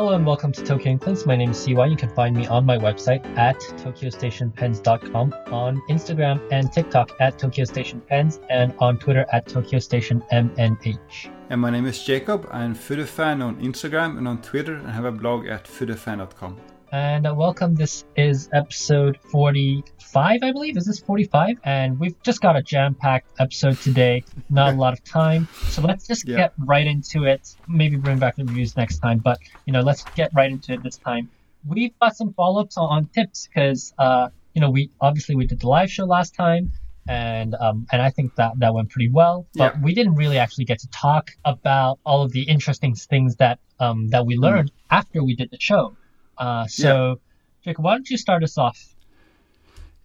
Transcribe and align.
Hello 0.00 0.14
and 0.14 0.24
welcome 0.24 0.50
to 0.50 0.64
Tokyo 0.64 0.92
Inklings. 0.92 1.26
My 1.26 1.36
name 1.36 1.50
is 1.50 1.62
CY. 1.62 1.84
You 1.84 1.94
can 1.94 2.08
find 2.08 2.34
me 2.34 2.46
on 2.46 2.64
my 2.64 2.78
website 2.78 3.22
at 3.36 3.60
tokyostationpens.com, 3.60 5.34
on 5.52 5.82
Instagram 5.90 6.40
and 6.50 6.72
TikTok 6.72 7.10
at 7.20 7.38
Tokyo 7.38 7.66
Station 7.66 8.00
Pens, 8.08 8.40
and 8.48 8.74
on 8.78 8.98
Twitter 8.98 9.26
at 9.30 9.46
Tokyo 9.46 9.78
Station 9.78 10.24
MNH. 10.32 11.30
And 11.50 11.60
my 11.60 11.68
name 11.68 11.84
is 11.84 12.02
Jacob. 12.02 12.48
I'm 12.50 12.74
Fudefan 12.74 13.44
on 13.44 13.60
Instagram 13.60 14.16
and 14.16 14.26
on 14.26 14.40
Twitter 14.40 14.76
and 14.76 14.88
have 14.88 15.04
a 15.04 15.12
blog 15.12 15.46
at 15.46 15.66
fudefan.com. 15.66 16.56
And 16.92 17.24
uh, 17.26 17.32
welcome. 17.34 17.76
This 17.76 18.04
is 18.16 18.48
episode 18.52 19.16
45, 19.30 20.42
I 20.42 20.50
believe. 20.52 20.76
Is 20.76 20.86
this 20.86 20.98
45? 20.98 21.56
And 21.62 22.00
we've 22.00 22.20
just 22.24 22.40
got 22.40 22.56
a 22.56 22.62
jam 22.62 22.96
packed 22.96 23.28
episode 23.38 23.80
today. 23.80 24.24
Not 24.50 24.74
a 24.74 24.76
lot 24.76 24.92
of 24.92 25.04
time. 25.04 25.46
So 25.68 25.82
let's 25.82 26.06
just 26.08 26.26
Yeah. 26.26 26.36
get 26.36 26.52
right 26.58 26.84
into 26.86 27.24
it. 27.24 27.54
Maybe 27.68 27.96
bring 27.96 28.18
back 28.18 28.34
the 28.36 28.44
reviews 28.44 28.76
next 28.76 28.98
time. 28.98 29.18
But, 29.18 29.38
you 29.66 29.72
know, 29.72 29.82
let's 29.82 30.02
get 30.16 30.32
right 30.34 30.50
into 30.50 30.72
it 30.72 30.82
this 30.82 30.96
time. 30.98 31.30
We've 31.64 31.96
got 32.00 32.16
some 32.16 32.32
follow 32.32 32.62
ups 32.62 32.76
on, 32.76 32.88
on 32.90 33.06
tips 33.14 33.46
because, 33.46 33.92
uh, 33.98 34.30
you 34.54 34.60
know, 34.60 34.70
we 34.70 34.90
obviously 35.00 35.36
we 35.36 35.46
did 35.46 35.60
the 35.60 35.68
live 35.68 35.90
show 35.92 36.06
last 36.06 36.34
time. 36.34 36.72
And 37.08 37.54
um, 37.60 37.86
and 37.92 38.02
I 38.02 38.10
think 38.10 38.34
that 38.36 38.52
that 38.58 38.74
went 38.74 38.90
pretty 38.90 39.10
well, 39.10 39.46
but 39.54 39.74
Yeah. 39.74 39.80
we 39.82 39.94
didn't 39.94 40.14
really 40.14 40.38
actually 40.38 40.64
get 40.66 40.78
to 40.80 40.88
talk 40.90 41.30
about 41.44 41.98
all 42.04 42.22
of 42.22 42.30
the 42.32 42.42
interesting 42.42 42.94
things 42.94 43.36
that 43.36 43.58
um, 43.80 44.08
that 44.08 44.26
we 44.26 44.36
learned 44.36 44.70
after 44.90 45.24
we 45.24 45.34
did 45.34 45.50
the 45.50 45.58
show. 45.58 45.96
Uh, 46.40 46.66
so, 46.66 47.20
Jacob, 47.62 47.84
why 47.84 47.94
don't 47.94 48.08
you 48.10 48.16
start 48.16 48.42
us 48.42 48.58
off? 48.58 48.94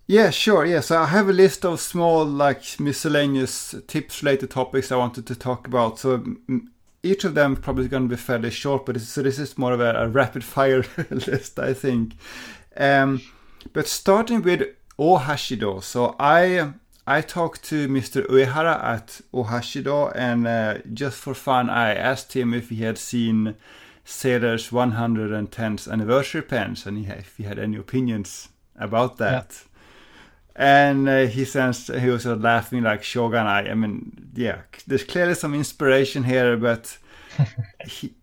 Yeah, 0.08 0.30
sure. 0.30 0.66
Yeah, 0.66 0.82
so 0.82 1.00
I 1.02 1.08
have 1.08 1.30
a 1.30 1.34
list 1.34 1.66
of 1.66 1.80
small, 1.80 2.26
like 2.26 2.80
miscellaneous 2.80 3.74
tips 3.88 4.22
related 4.22 4.52
topics 4.52 4.92
I 4.92 4.98
wanted 4.98 5.26
to 5.26 5.36
talk 5.36 5.66
about. 5.66 5.98
So 5.98 6.24
each 7.02 7.24
of 7.24 7.34
them 7.34 7.56
probably 7.56 7.88
going 7.88 8.04
to 8.04 8.16
be 8.16 8.22
fairly 8.22 8.52
short, 8.52 8.86
but 8.86 9.00
so 9.02 9.24
this 9.24 9.40
is 9.40 9.58
more 9.58 9.74
of 9.74 9.80
a, 9.80 9.94
a 9.96 10.08
rapid 10.08 10.44
fire 10.56 10.86
list, 11.10 11.58
I 11.58 11.74
think. 11.74 12.14
Um, 12.78 13.22
but 13.74 13.88
starting 13.88 14.44
with 14.44 14.68
Ohashido. 15.00 15.82
So 15.82 16.16
I 16.20 16.74
I 17.08 17.22
talked 17.22 17.64
to 17.66 17.88
Mr. 17.88 18.28
Uehara 18.28 18.84
at 18.84 19.22
Ohashido, 19.34 20.12
and 20.16 20.48
uh, 20.48 20.80
just 20.94 21.18
for 21.18 21.34
fun, 21.34 21.70
I 21.70 21.94
asked 21.94 22.34
him 22.34 22.54
if 22.54 22.70
he 22.70 22.78
had 22.78 22.98
seen 22.98 23.56
Sailor's 24.06 24.70
110th 24.70 25.92
anniversary 25.92 26.44
pens, 26.44 26.86
and 26.86 27.00
he, 27.00 27.12
if 27.12 27.36
he 27.38 27.44
had 27.44 27.58
any 27.58 27.76
opinions 27.78 28.50
about 28.78 29.18
that. 29.18 29.64
And 30.56 31.10
uh, 31.10 31.26
he 31.26 31.44
says 31.44 31.88
he 31.88 32.10
was 32.10 32.26
of 32.26 32.42
laughing 32.42 32.84
like 32.84 33.04
Shogun. 33.04 33.48
I, 33.48 33.72
I 33.72 33.74
mean, 33.74 34.30
yeah, 34.36 34.62
there's 34.88 35.04
clearly 35.04 35.34
some 35.34 35.54
inspiration 35.54 36.24
here, 36.24 36.56
but 36.56 36.98
he 37.86 38.14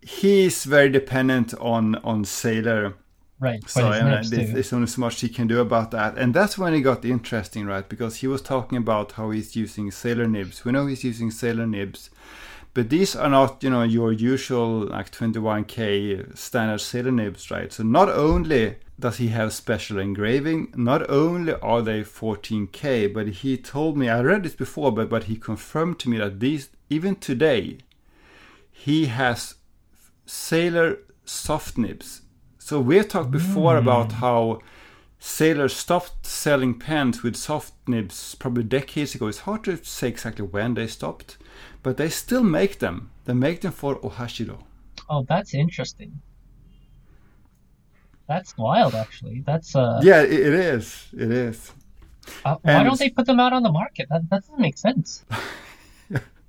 he's 0.00 0.64
very 0.64 0.90
dependent 0.90 1.54
on 1.54 1.96
on 1.96 2.24
Sailor. 2.24 2.94
Right. 3.40 3.68
So 3.68 3.88
I 3.88 4.02
mean, 4.02 4.10
nibs, 4.12 4.30
there's, 4.30 4.52
there's 4.52 4.72
only 4.72 4.86
so 4.86 5.00
much 5.00 5.20
he 5.20 5.28
can 5.28 5.48
do 5.48 5.58
about 5.60 5.90
that, 5.90 6.16
and 6.16 6.32
that's 6.32 6.56
when 6.56 6.74
it 6.74 6.82
got 6.82 7.04
interesting, 7.04 7.66
right? 7.66 7.88
Because 7.88 8.16
he 8.16 8.28
was 8.28 8.42
talking 8.42 8.78
about 8.78 9.12
how 9.12 9.30
he's 9.30 9.56
using 9.56 9.90
Sailor 9.90 10.28
nibs. 10.28 10.64
We 10.64 10.70
know 10.70 10.86
he's 10.86 11.02
using 11.02 11.32
Sailor 11.32 11.66
nibs, 11.66 12.10
but 12.74 12.88
these 12.88 13.14
are 13.14 13.28
not, 13.28 13.62
you 13.62 13.70
know, 13.70 13.82
your 13.82 14.12
usual 14.12 14.86
like 14.86 15.10
21k 15.10 16.36
standard 16.36 16.80
Sailor 16.80 17.10
nibs, 17.10 17.50
right? 17.50 17.72
So 17.72 17.82
not 17.82 18.08
only 18.08 18.76
does 18.98 19.18
he 19.18 19.28
have 19.28 19.52
special 19.52 19.98
engraving, 19.98 20.72
not 20.76 21.08
only 21.10 21.54
are 21.54 21.82
they 21.82 22.02
14k, 22.02 23.12
but 23.12 23.28
he 23.28 23.56
told 23.58 23.96
me 23.96 24.08
I 24.08 24.20
read 24.22 24.44
this 24.44 24.54
before, 24.54 24.92
but 24.92 25.10
but 25.10 25.24
he 25.24 25.36
confirmed 25.36 25.98
to 26.00 26.08
me 26.08 26.18
that 26.18 26.40
these 26.40 26.70
even 26.88 27.16
today 27.16 27.78
he 28.70 29.06
has 29.06 29.56
Sailor 30.24 30.98
soft 31.24 31.76
nibs. 31.76 32.22
So 32.58 32.80
we've 32.80 33.08
talked 33.08 33.30
before 33.30 33.72
hmm. 33.72 33.86
about 33.86 34.12
how 34.12 34.60
Sailor 35.18 35.68
stopped 35.68 36.26
selling 36.26 36.78
pens 36.78 37.22
with 37.22 37.36
soft 37.36 37.74
nibs 37.86 38.34
probably 38.34 38.64
decades 38.64 39.14
ago. 39.14 39.28
It's 39.28 39.40
hard 39.40 39.62
to 39.64 39.76
say 39.84 40.08
exactly 40.08 40.44
when 40.44 40.74
they 40.74 40.86
stopped, 40.86 41.36
but 41.82 41.96
they 41.96 42.08
still 42.08 42.42
make 42.42 42.78
them. 42.78 43.10
They 43.24 43.34
make 43.34 43.60
them 43.60 43.72
for 43.72 43.96
Ohashido. 44.00 44.58
Oh, 45.08 45.24
that's 45.28 45.54
interesting. 45.54 46.20
That's 48.28 48.56
wild, 48.56 48.94
actually. 48.94 49.42
That's 49.46 49.74
uh, 49.76 50.00
Yeah, 50.02 50.22
it, 50.22 50.32
it 50.32 50.54
is. 50.54 51.08
It 51.12 51.30
is. 51.30 51.72
uh 52.44 52.56
why 52.62 52.82
don't 52.84 52.98
they 52.98 53.10
put 53.10 53.26
them 53.26 53.40
out 53.40 53.52
on 53.52 53.62
the 53.62 53.72
market? 53.72 54.08
That, 54.10 54.28
that 54.30 54.40
doesn't 54.42 54.60
make 54.60 54.78
sense. 54.78 55.24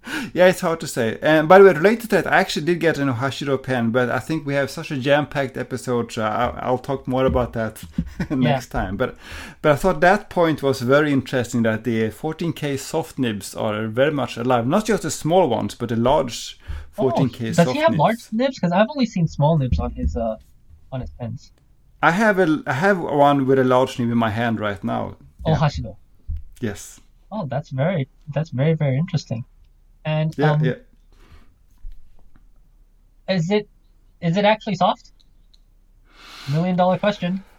Yeah, 0.33 0.47
it's 0.47 0.61
hard 0.61 0.79
to 0.79 0.87
say. 0.87 1.19
And 1.21 1.47
by 1.47 1.59
the 1.59 1.65
way, 1.65 1.73
related 1.73 2.01
to 2.01 2.07
that, 2.07 2.27
I 2.27 2.37
actually 2.37 2.65
did 2.65 2.79
get 2.79 2.97
an 2.97 3.07
Ohashido 3.07 3.61
pen, 3.61 3.91
but 3.91 4.09
I 4.09 4.19
think 4.19 4.45
we 4.45 4.55
have 4.55 4.71
such 4.71 4.89
a 4.89 4.97
jam-packed 4.97 5.57
episode, 5.57 6.11
so 6.11 6.23
I'll, 6.23 6.57
I'll 6.59 6.77
talk 6.77 7.07
more 7.07 7.25
about 7.25 7.53
that 7.53 7.83
next 8.29 8.67
time. 8.67 8.97
But 8.97 9.15
but 9.61 9.71
I 9.71 9.75
thought 9.75 10.01
that 10.01 10.29
point 10.29 10.63
was 10.63 10.81
very 10.81 11.13
interesting 11.13 11.63
that 11.63 11.83
the 11.83 12.09
14K 12.09 12.79
soft 12.79 13.19
nibs 13.19 13.53
are 13.55 13.87
very 13.87 14.11
much 14.11 14.37
alive. 14.37 14.65
Not 14.65 14.85
just 14.85 15.03
the 15.03 15.11
small 15.11 15.47
ones, 15.47 15.75
but 15.75 15.89
the 15.89 15.95
large 15.95 16.59
14K 16.97 17.49
oh, 17.49 17.53
soft 17.53 17.67
does 17.67 17.71
he 17.71 17.79
have 17.79 17.91
nibs. 17.91 17.99
large 17.99 18.27
nibs? 18.31 18.55
Because 18.55 18.71
I've 18.71 18.87
only 18.89 19.05
seen 19.05 19.27
small 19.27 19.57
nibs 19.57 19.79
on 19.79 19.91
his 19.91 20.15
uh 20.15 20.37
on 20.91 21.01
his 21.01 21.11
pens. 21.11 21.51
I 22.01 22.11
have 22.11 22.39
a 22.39 22.63
I 22.67 22.73
have 22.73 22.99
one 22.99 23.45
with 23.45 23.59
a 23.59 23.63
large 23.63 23.99
nib 23.99 24.11
in 24.11 24.17
my 24.17 24.29
hand 24.29 24.59
right 24.59 24.83
now. 24.83 25.17
Oh, 25.45 25.51
Yeah. 25.51 25.91
Yes. 26.59 26.99
Oh, 27.31 27.45
that's 27.45 27.69
very 27.69 28.09
that's 28.33 28.49
very 28.49 28.73
very 28.73 28.97
interesting. 28.97 29.45
And 30.05 30.33
Yeah, 30.37 30.51
um, 30.51 30.63
yeah. 30.63 30.75
is 33.29 33.49
it 33.51 33.67
is 34.21 34.37
it 34.37 34.45
actually 34.45 34.75
soft? 34.75 35.11
Million 36.51 36.75
dollar 36.75 36.97
question. 36.97 37.43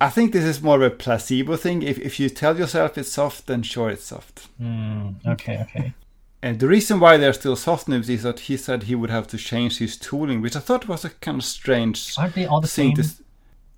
I 0.00 0.10
think 0.10 0.32
this 0.32 0.44
is 0.44 0.60
more 0.62 0.76
of 0.76 0.82
a 0.82 0.90
placebo 0.90 1.56
thing. 1.56 1.82
If 1.82 1.98
if 1.98 2.20
you 2.20 2.28
tell 2.28 2.58
yourself 2.58 2.98
it's 2.98 3.12
soft, 3.12 3.46
then 3.46 3.62
sure 3.62 3.90
it's 3.90 4.04
soft. 4.04 4.48
Hmm. 4.58 5.10
Okay. 5.26 5.58
Okay. 5.62 5.92
And 6.42 6.60
the 6.60 6.68
reason 6.68 7.00
why 7.00 7.16
they're 7.16 7.32
still 7.32 7.56
soft 7.56 7.88
nibs 7.88 8.10
is 8.10 8.22
that 8.22 8.40
he 8.40 8.58
said 8.58 8.82
he 8.82 8.94
would 8.94 9.08
have 9.08 9.26
to 9.28 9.38
change 9.38 9.78
his 9.78 9.96
tooling, 9.96 10.42
which 10.42 10.54
I 10.54 10.60
thought 10.60 10.86
was 10.86 11.02
a 11.02 11.08
kind 11.08 11.38
of 11.38 11.44
strange 11.44 12.14
Aren't 12.18 12.34
they 12.34 12.44
all 12.44 12.60
the 12.60 12.68
same? 12.68 12.92
to. 12.96 13.02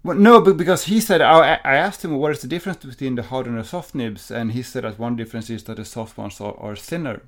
Well, 0.07 0.17
no, 0.17 0.41
but 0.41 0.57
because 0.57 0.85
he 0.85 1.01
said, 1.01 1.21
I, 1.21 1.55
I 1.65 1.75
asked 1.75 2.05
him 2.05 2.17
what 2.17 2.31
is 2.31 2.41
the 2.41 2.47
difference 2.47 2.85
between 2.85 3.17
the 3.17 3.25
hard 3.25 3.47
and 3.47 3.59
the 3.59 3.65
soft 3.65 3.93
nibs, 3.93 4.31
and 4.31 4.53
he 4.53 4.63
said 4.63 4.85
that 4.85 5.01
one 5.01 5.17
difference 5.17 5.51
is 5.51 5.65
that 5.65 5.79
the 5.79 5.85
soft 5.85 6.17
ones 6.17 6.41
are, 6.41 6.57
are 6.61 6.77
thinner. 6.77 7.23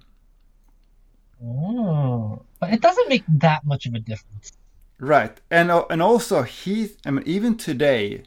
Oh, 1.45 2.43
but 2.61 2.73
it 2.73 2.81
doesn't 2.81 3.09
make 3.09 3.25
that 3.29 3.65
much 3.65 3.87
of 3.87 3.95
a 3.95 3.99
difference. 3.99 4.53
Right, 5.01 5.41
and 5.51 5.71
uh, 5.73 5.87
and 5.91 6.03
also 6.03 6.43
he, 6.43 6.91
I 7.07 7.11
mean, 7.11 7.25
even 7.27 7.57
today, 7.57 8.25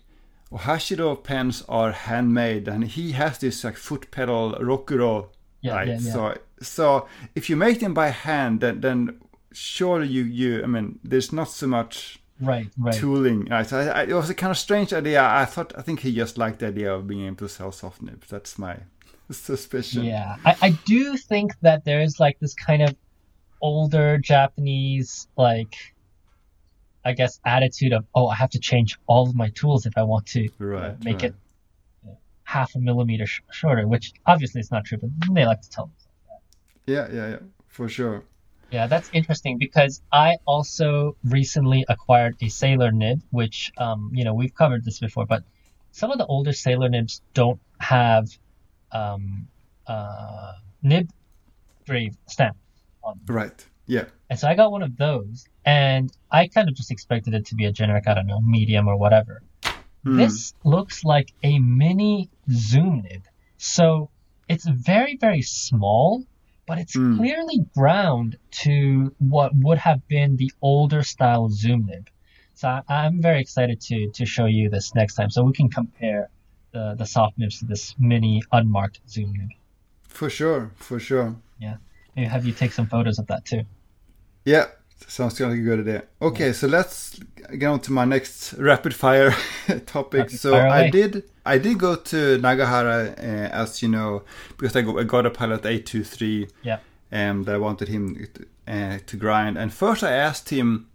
Ohashido 0.52 1.22
pens 1.24 1.64
are 1.70 1.92
handmade, 1.94 2.68
and 2.68 2.86
he 2.86 3.14
has 3.14 3.38
this 3.40 3.64
like 3.64 3.78
foot 3.78 4.12
pedal 4.12 4.54
Rokuro, 4.60 5.30
Yeah, 5.62 5.74
right? 5.76 5.88
yeah, 5.88 6.00
yeah. 6.02 6.12
So 6.12 6.38
so 6.62 7.08
if 7.36 7.50
you 7.50 7.56
make 7.58 7.80
them 7.82 7.94
by 7.94 8.10
hand, 8.10 8.62
then 8.62 8.82
then 8.82 9.20
surely 9.54 10.08
you 10.08 10.24
you, 10.24 10.64
I 10.64 10.68
mean, 10.68 11.00
there's 11.04 11.34
not 11.34 11.50
so 11.50 11.68
much 11.68 12.21
Right. 12.42 12.68
Right. 12.78 12.94
tooling. 12.94 13.46
Right, 13.46 13.68
so 13.68 13.80
I, 13.80 14.02
I, 14.02 14.04
it 14.04 14.14
was 14.14 14.30
a 14.30 14.36
kind 14.36 14.52
of 14.52 14.58
strange 14.58 14.94
idea. 14.94 15.24
I 15.24 15.46
thought, 15.46 15.74
I 15.78 15.82
think 15.82 16.00
he 16.02 16.14
just 16.14 16.38
liked 16.38 16.60
the 16.60 16.68
idea 16.68 16.94
of 16.94 17.08
being 17.08 17.26
able 17.26 17.38
to 17.38 17.50
sell 17.50 17.72
soft 17.72 18.02
nibs. 18.02 18.28
That's 18.28 18.58
my 18.58 18.78
suspicion. 19.32 20.04
Yeah, 20.04 20.38
I, 20.44 20.56
I 20.62 20.70
do 20.86 21.18
think 21.18 21.54
that 21.62 21.86
there's 21.86 22.20
like 22.20 22.40
this 22.40 22.54
kind 22.54 22.82
of 22.82 22.96
older 23.62 24.18
Japanese 24.18 25.28
like 25.38 25.76
I 27.06 27.14
guess 27.14 27.40
attitude 27.46 27.94
of 27.94 28.06
oh 28.16 28.28
I 28.28 28.36
have 28.36 28.50
to 28.52 28.60
change 28.60 28.98
all 29.08 29.30
of 29.30 29.36
my 29.36 29.50
tools 29.50 29.86
if 29.86 29.98
I 29.98 30.04
want 30.04 30.26
to 30.28 30.46
uh, 30.60 30.94
make 31.04 31.16
right. 31.16 31.24
it 31.26 31.36
uh, 32.08 32.14
half 32.44 32.76
a 32.76 32.80
millimeter 32.80 33.26
sh- 33.26 33.42
shorter, 33.52 33.88
which 33.88 34.14
obviously 34.26 34.62
is 34.62 34.72
not 34.72 34.86
true, 34.86 34.98
but 35.00 35.10
they 35.34 35.46
like 35.46 35.62
to 35.62 35.70
tell 35.70 35.86
themselves. 35.86 36.44
Yeah, 36.86 37.08
yeah, 37.12 37.30
yeah, 37.32 37.40
for 37.68 37.88
sure. 37.88 38.24
Yeah, 38.72 38.88
that's 38.88 39.10
interesting 39.12 39.58
because 39.58 40.02
I 40.12 40.38
also 40.46 41.18
recently 41.26 41.86
acquired 41.90 42.38
a 42.42 42.48
Sailor 42.48 42.92
nib, 42.92 43.22
which 43.30 43.72
um, 43.78 44.12
you 44.14 44.24
know 44.24 44.34
we've 44.34 44.56
covered 44.56 44.86
this 44.86 45.00
before, 45.00 45.26
but 45.26 45.44
some 45.92 46.10
of 46.12 46.18
the 46.18 46.26
older 46.26 46.54
Sailor 46.54 46.88
nibs 46.88 47.22
don't 47.34 47.60
have 47.80 48.30
um, 48.92 49.48
uh, 49.88 50.54
nib 50.82 51.10
grave 51.86 52.16
stamp 52.28 52.56
on 53.04 53.20
them. 53.26 53.36
Right. 53.36 53.66
Yeah. 53.88 54.06
And 54.30 54.40
so 54.40 54.48
I 54.48 54.56
got 54.56 54.72
one 54.72 54.84
of 54.84 54.96
those, 54.96 55.46
and 55.66 56.10
I 56.32 56.48
kind 56.48 56.70
of 56.70 56.76
just 56.76 56.92
expected 56.92 57.34
it 57.34 57.48
to 57.48 57.56
be 57.56 57.66
a 57.66 57.72
generic, 57.74 58.08
I 58.08 58.14
don't 58.14 58.28
know, 58.28 58.40
medium 58.40 58.88
or 58.88 58.96
whatever. 58.96 59.42
Hmm. 60.06 60.18
This 60.18 60.54
looks 60.64 61.04
like 61.04 61.34
a 61.44 61.60
mini 61.60 62.30
zoom 62.50 63.02
nib. 63.02 63.24
So 63.58 64.10
it's 64.48 64.66
very, 64.66 65.18
very 65.18 65.42
small, 65.42 66.24
but 66.72 66.80
it's 66.80 66.96
Hmm. 66.96 67.18
clearly 67.18 67.60
ground 67.76 68.38
to 68.64 69.14
what 69.18 69.52
would 69.54 69.78
have 69.78 70.08
been 70.08 70.38
the 70.38 70.50
older 70.62 71.04
style 71.04 71.50
zoom 71.50 71.86
nib. 71.86 72.08
So 72.54 72.70
I, 72.70 72.82
I'm 72.88 73.22
very 73.22 73.42
excited 73.42 73.82
to 73.88 74.10
to 74.18 74.26
show 74.26 74.46
you 74.46 74.70
this 74.70 74.96
next 74.96 75.16
time, 75.16 75.30
so 75.30 75.44
we 75.44 75.52
can 75.52 75.70
compare 75.70 76.30
the 76.72 76.96
the 76.98 77.06
soft 77.06 77.38
nibs 77.38 77.60
to 77.60 77.66
this 77.66 77.94
mini 78.00 78.42
unmarked 78.54 79.02
zoom 79.10 79.34
nib. 79.34 79.50
For 80.08 80.30
sure, 80.30 80.72
for 80.78 80.98
sure. 80.98 81.36
Yeah, 81.60 81.76
Maybe 82.16 82.30
have 82.30 82.46
you 82.46 82.54
take 82.54 82.72
some 82.72 82.88
photos 82.88 83.20
of 83.20 83.28
that 83.28 83.44
too. 83.44 83.64
Yeah, 84.46 84.68
Sounds 85.08 85.40
like 85.40 85.52
a 85.54 85.58
good 85.58 85.80
idea. 85.82 86.04
Okay, 86.22 86.54
so 86.54 86.68
let's 86.68 87.20
get 87.58 87.66
on 87.68 87.80
to 87.82 87.92
my 87.92 88.06
next 88.06 88.54
rapid 88.54 88.94
fire 88.94 89.32
topic. 89.86 90.20
Rapid 90.22 90.40
so 90.40 90.52
fire 90.52 90.68
I 90.68 90.90
did 90.90 91.24
I 91.46 91.58
did 91.58 91.80
go 91.80 91.96
to 91.96 92.38
Nagahara, 92.38 93.18
uh, 93.18 93.50
as 93.52 93.82
you 93.82 93.90
know, 93.90 94.24
because 94.58 94.76
I, 94.76 94.82
got 94.82 95.26
a 95.26 95.30
pilot 95.30 95.66
eight 95.66 95.86
two 95.86 96.04
three. 96.04 96.48
Yeah. 96.64 96.80
Um, 97.14 97.44
that 97.44 97.56
I 97.56 97.58
wanted 97.58 97.90
him 97.90 98.26
uh, 98.66 99.00
to 99.06 99.18
grind. 99.18 99.58
And 99.58 99.74
first 99.74 100.02
I 100.02 100.12
asked 100.14 100.48
him 100.48 100.88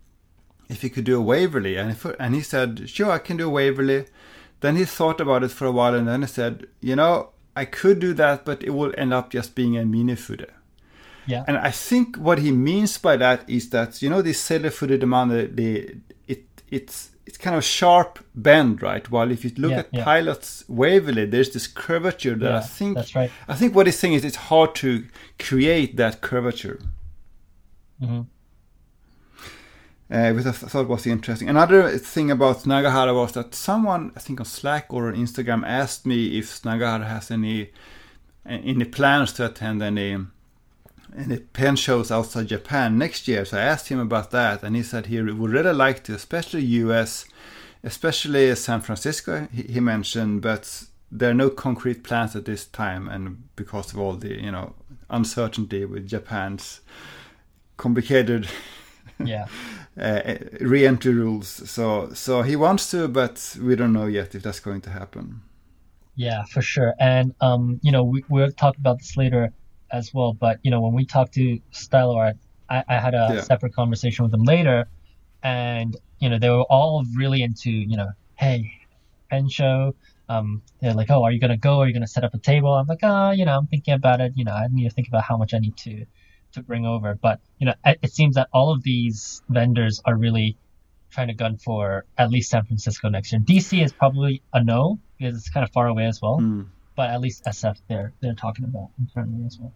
if 0.71 0.81
he 0.81 0.89
could 0.89 1.05
do 1.05 1.19
a 1.19 1.21
Waverly, 1.21 1.77
and 1.77 1.91
if, 1.91 2.05
and 2.19 2.35
he 2.35 2.43
said, 2.43 2.89
"Sure, 2.89 3.11
I 3.11 3.19
can 3.19 3.37
do 3.37 3.49
a 3.49 3.51
Waverly." 3.51 4.07
Then 4.61 4.77
he 4.77 4.87
thought 4.87 5.21
about 5.21 5.45
it 5.45 5.51
for 5.51 5.67
a 5.67 5.73
while, 5.73 5.95
and 5.95 6.09
then 6.09 6.23
he 6.23 6.27
said, 6.27 6.67
"You 6.81 6.97
know, 6.97 7.31
I 7.55 7.67
could 7.67 7.99
do 7.99 8.15
that, 8.15 8.45
but 8.45 8.65
it 8.65 8.71
will 8.71 8.95
end 8.97 9.13
up 9.13 9.31
just 9.31 9.55
being 9.55 9.77
a 9.77 9.83
minifude." 9.83 10.47
Yeah. 11.27 11.45
And 11.47 11.57
I 11.57 11.71
think 11.71 12.17
what 12.17 12.39
he 12.39 12.53
means 12.53 12.99
by 12.99 13.17
that 13.17 13.49
is 13.49 13.71
that 13.71 14.01
you 14.03 14.09
know 14.09 14.23
this 14.23 14.41
sailor 14.41 14.71
Fude 14.71 14.99
de 14.99 15.07
Mannen 15.07 15.55
the 15.55 15.97
it 16.29 16.45
it's 16.71 17.11
it's 17.27 17.37
kind 17.37 17.55
of 17.57 17.59
a 17.59 17.63
sharp 17.63 18.21
bend, 18.35 18.83
right? 18.83 19.11
While 19.11 19.31
if 19.33 19.45
you 19.45 19.51
look 19.57 19.73
yeah, 19.73 19.79
at 19.79 19.89
yeah. 19.93 20.05
pilots 20.05 20.65
Waverly, 20.69 21.27
there's 21.27 21.51
this 21.51 21.67
curvature 21.67 22.37
that 22.37 22.51
yeah, 22.51 22.59
I 22.59 22.61
think 22.61 22.97
that's 22.97 23.15
right. 23.15 23.31
I 23.49 23.55
think 23.55 23.75
what 23.75 23.87
he's 23.87 23.99
saying 23.99 24.15
is 24.15 24.25
it's 24.25 24.37
hard 24.37 24.75
to 24.77 25.05
create 25.39 25.97
that 25.97 26.21
curvature. 26.21 26.81
Mm-hmm. 28.01 28.23
Uh, 30.09 30.33
which 30.35 30.47
I 30.47 30.53
thought 30.53 30.87
was 30.87 31.05
interesting. 31.05 31.49
Another 31.49 31.99
thing 31.99 32.31
about 32.31 32.65
Nagahara 32.65 33.13
was 33.13 33.33
that 33.33 33.57
someone, 33.57 34.13
I 34.15 34.21
think 34.21 34.39
on 34.39 34.47
Slack 34.47 34.93
or 34.93 35.09
on 35.09 35.17
Instagram, 35.17 35.67
asked 35.67 36.07
me 36.07 36.39
if 36.39 36.63
Nagahara 36.63 37.05
has 37.05 37.33
any 37.33 37.73
any 38.49 38.85
plans 38.85 39.33
to 39.33 39.47
attend 39.47 39.83
any 39.83 40.17
any 41.17 41.39
pen 41.39 41.77
shows 41.77 42.11
outside 42.11 42.49
Japan 42.49 42.99
next 42.99 43.27
year. 43.27 43.45
So 43.45 43.59
I 43.59 43.63
asked 43.63 43.89
him 43.89 43.99
about 43.99 44.31
that, 44.33 44.63
and 44.63 44.77
he 44.77 44.83
said 44.83 45.07
he 45.07 45.21
would 45.21 45.51
really 45.51 45.73
like 45.73 46.05
to, 46.05 46.15
especially 46.15 46.63
US, 46.65 47.27
especially 47.83 48.55
San 48.55 48.81
Francisco. 48.81 49.49
He, 49.53 49.63
he 49.63 49.81
mentioned, 49.81 50.43
but 50.43 50.85
there 51.11 51.31
are 51.31 51.35
no 51.35 51.51
concrete 51.51 52.05
plans 52.05 52.37
at 52.37 52.45
this 52.45 52.67
time, 52.67 53.09
and 53.09 53.45
because 53.57 53.93
of 53.93 53.99
all 53.99 54.15
the 54.15 54.41
you 54.41 54.51
know 54.51 54.75
uncertainty 55.09 55.85
with 55.85 56.07
Japan's 56.07 56.81
complicated 57.77 58.49
yeah 59.25 59.47
uh, 60.01 60.35
re-entry 60.61 61.15
rules. 61.15 61.49
So 61.49 62.13
so 62.13 62.43
he 62.43 62.57
wants 62.57 62.91
to, 62.91 63.09
but 63.09 63.57
we 63.61 63.77
don't 63.77 63.93
know 63.93 64.07
yet 64.07 64.35
if 64.35 64.43
that's 64.43 64.61
going 64.61 64.83
to 64.83 64.91
happen. 64.91 65.43
Yeah, 66.15 66.45
for 66.45 66.63
sure. 66.63 66.95
And 66.99 67.35
um, 67.41 67.81
you 67.83 67.93
know, 67.93 68.05
we 68.05 68.25
we'll 68.29 68.53
talk 68.53 68.77
about 68.77 68.99
this 68.99 69.17
later 69.17 69.53
as 69.91 70.13
well. 70.13 70.33
But 70.33 70.61
you 70.63 70.71
know, 70.71 70.81
when 70.81 70.93
we 70.93 71.05
talked 71.05 71.35
to 71.35 71.61
Stylo, 71.71 72.19
I, 72.19 72.35
I 72.69 72.99
had 72.99 73.15
a 73.15 73.35
yeah. 73.35 73.41
separate 73.41 73.75
conversation 73.75 74.25
with 74.25 74.33
them 74.33 74.45
later, 74.45 74.89
and 75.43 75.97
you 76.19 76.29
know, 76.29 76.39
they 76.39 76.51
were 76.51 76.65
all 76.65 77.05
really 77.15 77.43
into 77.43 77.71
you 77.71 77.97
know, 77.97 78.09
hey, 78.35 78.73
pen 79.31 79.49
show. 79.49 79.95
Um, 80.29 80.63
they're 80.81 80.95
like, 80.95 81.11
oh, 81.11 81.23
are 81.23 81.31
you 81.31 81.41
gonna 81.41 81.57
go? 81.57 81.81
Are 81.81 81.87
you 81.87 81.95
gonna 81.95 82.07
set 82.07 82.25
up 82.25 82.35
a 82.35 82.39
table? 82.39 82.73
I'm 82.73 82.87
like, 82.87 83.01
ah, 83.03 83.29
oh, 83.29 83.31
you 83.33 83.45
know, 83.45 83.57
I'm 83.57 83.67
thinking 83.67 83.95
about 83.95 84.21
it. 84.21 84.33
You 84.37 84.45
know, 84.45 84.53
I 84.53 84.67
need 84.71 84.89
to 84.89 84.95
think 84.95 85.09
about 85.09 85.23
how 85.23 85.37
much 85.37 85.55
I 85.55 85.59
need 85.59 85.77
to 85.79 86.05
to 86.53 86.63
bring 86.63 86.87
over. 86.87 87.15
But 87.15 87.41
you 87.59 87.67
know, 87.67 87.75
it 87.85 88.13
seems 88.13 88.35
that 88.35 88.49
all 88.53 88.73
of 88.73 88.83
these 88.83 89.43
vendors 89.49 90.01
are 90.05 90.17
really 90.17 90.57
trying 91.11 91.29
to 91.29 91.35
gun 91.35 91.57
for 91.57 92.05
at 92.19 92.31
least 92.31 92.51
San 92.51 92.65
Francisco 92.65 93.09
next 93.09 93.33
year. 93.33 93.41
DC 93.41 93.83
is 93.83 93.93
probably 93.93 94.43
a 94.53 94.63
no 94.63 94.99
because 95.17 95.37
it's 95.37 95.49
kind 95.49 95.65
of 95.65 95.73
far 95.73 95.87
away 95.87 96.07
as 96.07 96.21
well. 96.21 96.39
Mm 96.41 96.67
but 96.97 97.11
at 97.11 97.21
least 97.21 97.45
SF 97.45 97.79
they're 97.89 98.13
they're 98.21 98.35
talking 98.35 98.65
about 98.65 98.91
internally 98.99 99.47
as 99.47 99.59
well. 99.59 99.73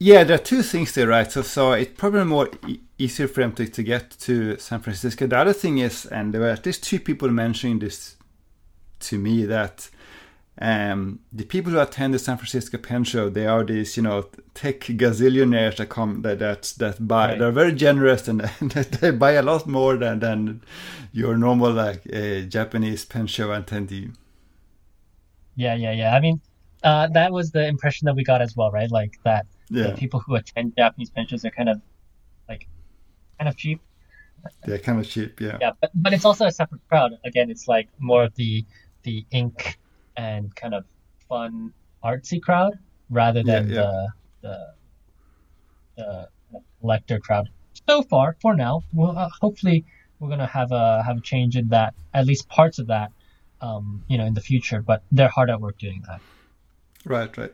Yeah, 0.00 0.22
there 0.22 0.36
are 0.36 0.42
two 0.42 0.62
things 0.62 0.92
there, 0.92 1.08
right? 1.08 1.30
So, 1.30 1.42
so 1.42 1.72
it's 1.72 1.98
probably 1.98 2.24
more 2.24 2.48
e- 2.68 2.78
easier 2.98 3.26
for 3.26 3.40
them 3.40 3.52
to, 3.54 3.66
to 3.66 3.82
get 3.82 4.10
to 4.10 4.56
San 4.58 4.78
Francisco. 4.78 5.26
The 5.26 5.36
other 5.36 5.52
thing 5.52 5.78
is, 5.78 6.06
and 6.06 6.32
there 6.32 6.42
were 6.42 6.50
at 6.50 6.64
least 6.64 6.84
two 6.84 7.00
people 7.00 7.28
mentioning 7.30 7.80
this 7.80 8.14
to 9.00 9.18
me 9.18 9.44
that 9.46 9.90
um, 10.60 11.20
the 11.32 11.44
people 11.44 11.72
who 11.72 11.80
attend 11.80 12.14
the 12.14 12.18
San 12.20 12.36
Francisco 12.36 12.78
Pen 12.78 13.02
Show, 13.02 13.28
they 13.28 13.46
are 13.46 13.64
these, 13.64 13.96
you 13.96 14.04
know, 14.04 14.26
tech 14.54 14.80
gazillionaires 14.80 15.76
that 15.76 15.88
come 15.88 16.22
that 16.22 16.38
that, 16.38 16.74
that 16.78 17.06
buy. 17.06 17.30
Right. 17.30 17.38
They're 17.38 17.50
very 17.50 17.72
generous 17.72 18.28
and 18.28 18.40
they 18.60 19.10
buy 19.10 19.32
a 19.32 19.42
lot 19.42 19.66
more 19.66 19.96
than 19.96 20.20
than 20.20 20.62
your 21.12 21.36
normal 21.36 21.72
like 21.72 22.02
uh, 22.12 22.40
Japanese 22.42 23.04
pen 23.04 23.26
show 23.26 23.48
attendee. 23.48 24.14
Yeah, 25.54 25.74
yeah, 25.74 25.92
yeah. 25.92 26.14
I 26.14 26.20
mean, 26.20 26.40
uh, 26.82 27.08
that 27.08 27.32
was 27.32 27.50
the 27.50 27.66
impression 27.66 28.06
that 28.06 28.14
we 28.14 28.24
got 28.24 28.40
as 28.40 28.56
well, 28.56 28.70
right? 28.70 28.90
Like 28.90 29.18
that 29.24 29.46
yeah. 29.70 29.88
the 29.88 29.92
people 29.94 30.20
who 30.20 30.34
attend 30.36 30.74
Japanese 30.76 31.10
pen 31.10 31.26
shows 31.26 31.44
are 31.44 31.50
kind 31.50 31.68
of 31.68 31.80
like 32.48 32.66
kind 33.38 33.48
of 33.48 33.56
cheap. 33.56 33.80
Yeah, 34.66 34.78
kind 34.78 34.98
of 35.00 35.08
cheap. 35.08 35.40
Yeah. 35.40 35.58
Yeah, 35.60 35.72
but 35.80 35.90
but 35.94 36.12
it's 36.12 36.24
also 36.24 36.46
a 36.46 36.52
separate 36.52 36.86
crowd. 36.88 37.12
Again, 37.24 37.50
it's 37.50 37.68
like 37.68 37.88
more 37.98 38.24
of 38.24 38.34
the 38.34 38.64
the 39.02 39.26
ink 39.30 39.78
and 40.16 40.54
kind 40.54 40.74
of 40.74 40.84
fun 41.28 41.72
artsy 42.04 42.40
crowd 42.40 42.78
rather 43.10 43.42
than 43.42 43.68
yeah, 43.68 43.74
yeah. 43.74 44.06
the 44.42 44.72
the 45.96 46.28
the 46.52 46.60
collector 46.80 47.18
crowd. 47.18 47.48
So 47.88 48.02
far, 48.02 48.36
for 48.40 48.54
now, 48.54 48.82
well, 48.92 49.16
uh, 49.16 49.28
hopefully 49.40 49.84
we're 50.18 50.28
gonna 50.28 50.46
have 50.46 50.72
a 50.72 51.02
have 51.02 51.18
a 51.18 51.20
change 51.20 51.56
in 51.56 51.68
that, 51.68 51.94
at 52.14 52.26
least 52.26 52.48
parts 52.48 52.78
of 52.78 52.86
that, 52.88 53.12
um, 53.60 54.04
you 54.08 54.18
know, 54.18 54.26
in 54.26 54.34
the 54.34 54.40
future. 54.40 54.82
But 54.82 55.02
they're 55.10 55.28
hard 55.28 55.50
at 55.50 55.60
work 55.60 55.78
doing 55.78 56.02
that. 56.06 56.20
Right, 57.08 57.36
right. 57.36 57.52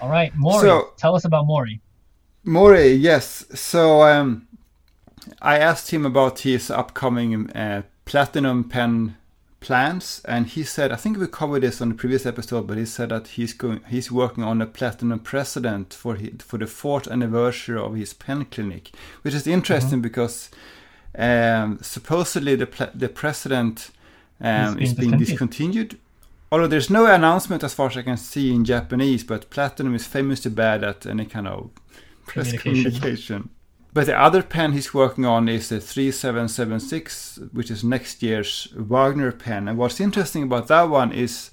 All 0.00 0.08
right, 0.08 0.34
Mori. 0.34 0.60
So, 0.60 0.92
tell 0.96 1.14
us 1.14 1.24
about 1.24 1.46
Mori. 1.46 1.80
Mori, 2.44 2.92
yes. 2.92 3.44
So 3.54 4.02
um, 4.02 4.48
I 5.42 5.58
asked 5.58 5.90
him 5.90 6.06
about 6.06 6.40
his 6.40 6.70
upcoming 6.70 7.50
uh, 7.50 7.82
platinum 8.04 8.64
pen 8.64 9.16
plans, 9.60 10.22
and 10.24 10.46
he 10.46 10.64
said, 10.64 10.90
I 10.90 10.96
think 10.96 11.18
we 11.18 11.26
covered 11.26 11.62
this 11.62 11.82
on 11.82 11.90
the 11.90 11.94
previous 11.94 12.24
episode, 12.24 12.66
but 12.66 12.78
he 12.78 12.86
said 12.86 13.10
that 13.10 13.28
he's 13.28 13.52
going, 13.52 13.82
he's 13.88 14.10
working 14.10 14.42
on 14.42 14.62
a 14.62 14.66
platinum 14.66 15.18
president 15.18 15.92
for 15.92 16.14
his, 16.14 16.30
for 16.40 16.56
the 16.56 16.66
fourth 16.66 17.06
anniversary 17.08 17.78
of 17.78 17.94
his 17.94 18.14
pen 18.14 18.46
clinic, 18.46 18.90
which 19.20 19.34
is 19.34 19.46
interesting 19.46 19.98
mm-hmm. 19.98 20.00
because 20.00 20.50
um, 21.18 21.78
supposedly 21.82 22.54
the 22.56 22.90
the 22.94 23.08
president 23.08 23.90
um, 24.40 24.78
is 24.78 24.94
being 24.94 25.18
discontinued 25.18 25.98
Although 26.52 26.66
there's 26.66 26.90
no 26.90 27.06
announcement 27.06 27.62
as 27.62 27.74
far 27.74 27.88
as 27.88 27.96
I 27.96 28.02
can 28.02 28.16
see 28.16 28.52
in 28.52 28.64
Japanese, 28.64 29.22
but 29.22 29.50
Platinum 29.50 29.94
is 29.94 30.06
famously 30.06 30.50
bad 30.50 30.82
at 30.82 31.06
any 31.06 31.24
kind 31.24 31.46
of 31.46 31.70
press 32.26 32.52
communication. 32.52 33.00
communication. 33.00 33.50
But 33.92 34.06
the 34.06 34.20
other 34.20 34.42
pen 34.42 34.72
he's 34.72 34.94
working 34.94 35.24
on 35.24 35.48
is 35.48 35.68
the 35.68 35.80
3776, 35.80 37.40
which 37.52 37.70
is 37.70 37.82
next 37.82 38.22
year's 38.22 38.68
Wagner 38.76 39.32
pen. 39.32 39.68
And 39.68 39.78
what's 39.78 40.00
interesting 40.00 40.44
about 40.44 40.68
that 40.68 40.88
one 40.88 41.12
is 41.12 41.50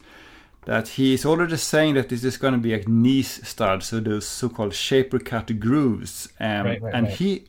that 0.65 0.89
he's 0.89 1.25
already 1.25 1.57
saying 1.57 1.95
that 1.95 2.09
this 2.09 2.23
is 2.23 2.37
going 2.37 2.53
to 2.53 2.59
be 2.59 2.73
a 2.73 2.87
nice 2.87 3.47
style, 3.47 3.81
so 3.81 3.99
those 3.99 4.27
so-called 4.27 4.73
shaper 4.73 5.17
cut 5.17 5.59
grooves. 5.59 6.27
Um, 6.39 6.65
right, 6.65 6.81
right, 6.81 6.93
and 6.93 7.07
right. 7.07 7.15
he 7.15 7.45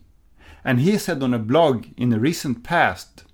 and 0.64 0.80
he 0.80 0.96
said 0.98 1.22
on 1.22 1.34
a 1.34 1.38
blog 1.38 1.86
in 1.96 2.10
the 2.10 2.20
recent 2.20 2.62
past, 2.62 3.24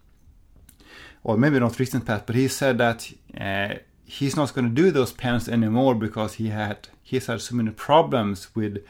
or 1.23 1.37
maybe 1.37 1.61
not 1.61 1.79
recent 1.79 2.07
past, 2.07 2.27
but 2.27 2.35
he 2.35 2.49
said 2.49 2.79
that 2.79 3.13
uh, 3.39 3.75
he's 4.05 4.37
not 4.37 4.55
going 4.55 4.69
to 4.69 4.83
do 4.83 4.91
those 4.91 5.13
pens 5.13 5.49
anymore 5.49 5.95
because 5.95 6.35
he 6.35 6.49
had 6.49 6.89
he's 7.03 7.27
had 7.27 7.41
so 7.41 7.55
many 7.55 7.71
problems 7.71 8.55
with 8.55 8.85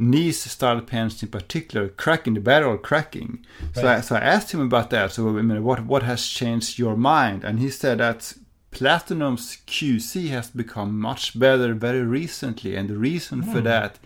Nice 0.00 0.44
style 0.44 0.80
pens 0.80 1.20
in 1.24 1.28
particular 1.28 1.88
cracking 1.88 2.34
the 2.34 2.40
barrel 2.40 2.78
cracking. 2.78 3.44
Right. 3.74 3.74
So 3.74 3.88
I, 3.88 4.00
so 4.00 4.16
I 4.16 4.20
asked 4.20 4.52
him 4.52 4.60
about 4.60 4.90
that. 4.90 5.10
So 5.10 5.36
I 5.36 5.42
mean, 5.42 5.64
what 5.64 5.84
what 5.86 6.04
has 6.04 6.24
changed 6.24 6.78
your 6.78 6.96
mind? 6.96 7.42
And 7.42 7.58
he 7.58 7.68
said 7.68 7.98
that 7.98 8.32
Platinum's 8.70 9.58
QC 9.66 10.28
has 10.28 10.50
become 10.50 11.00
much 11.00 11.36
better 11.36 11.74
very 11.74 12.02
recently, 12.02 12.76
and 12.76 12.88
the 12.88 12.96
reason 12.96 13.42
mm. 13.42 13.52
for 13.52 13.58
hmm. 13.58 13.64
that 13.64 13.98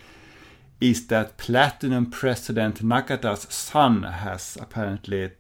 is 0.80 1.08
that 1.08 1.37
Platinum 1.37 2.06
President 2.06 2.82
Nakata's 2.82 3.46
son 3.54 4.02
has 4.04 4.56
apparently 4.58 5.32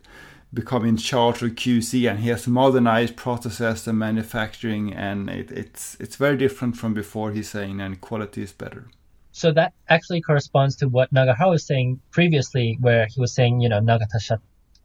become 0.52 0.84
in 0.84 0.96
charge 0.96 1.42
of 1.42 1.50
QC 1.52 2.08
and 2.10 2.20
he 2.20 2.28
has 2.28 2.46
modernized 2.46 3.16
processes 3.16 3.86
and 3.88 3.98
manufacturing 3.98 4.92
and 4.92 5.30
it, 5.30 5.50
it's 5.50 5.96
it's 5.98 6.16
very 6.16 6.36
different 6.36 6.76
from 6.76 6.92
before 6.92 7.32
he's 7.32 7.48
saying 7.48 7.80
and 7.80 8.00
quality 8.00 8.42
is 8.42 8.52
better. 8.52 8.88
So 9.32 9.50
that 9.52 9.72
actually 9.88 10.20
corresponds 10.20 10.76
to 10.76 10.88
what 10.88 11.10
Nagahara 11.10 11.50
was 11.50 11.64
saying 11.64 12.00
previously 12.10 12.76
where 12.80 13.06
he 13.06 13.18
was 13.18 13.32
saying, 13.32 13.60
you 13.60 13.68
know, 13.70 13.80
Nagata, 13.80 14.38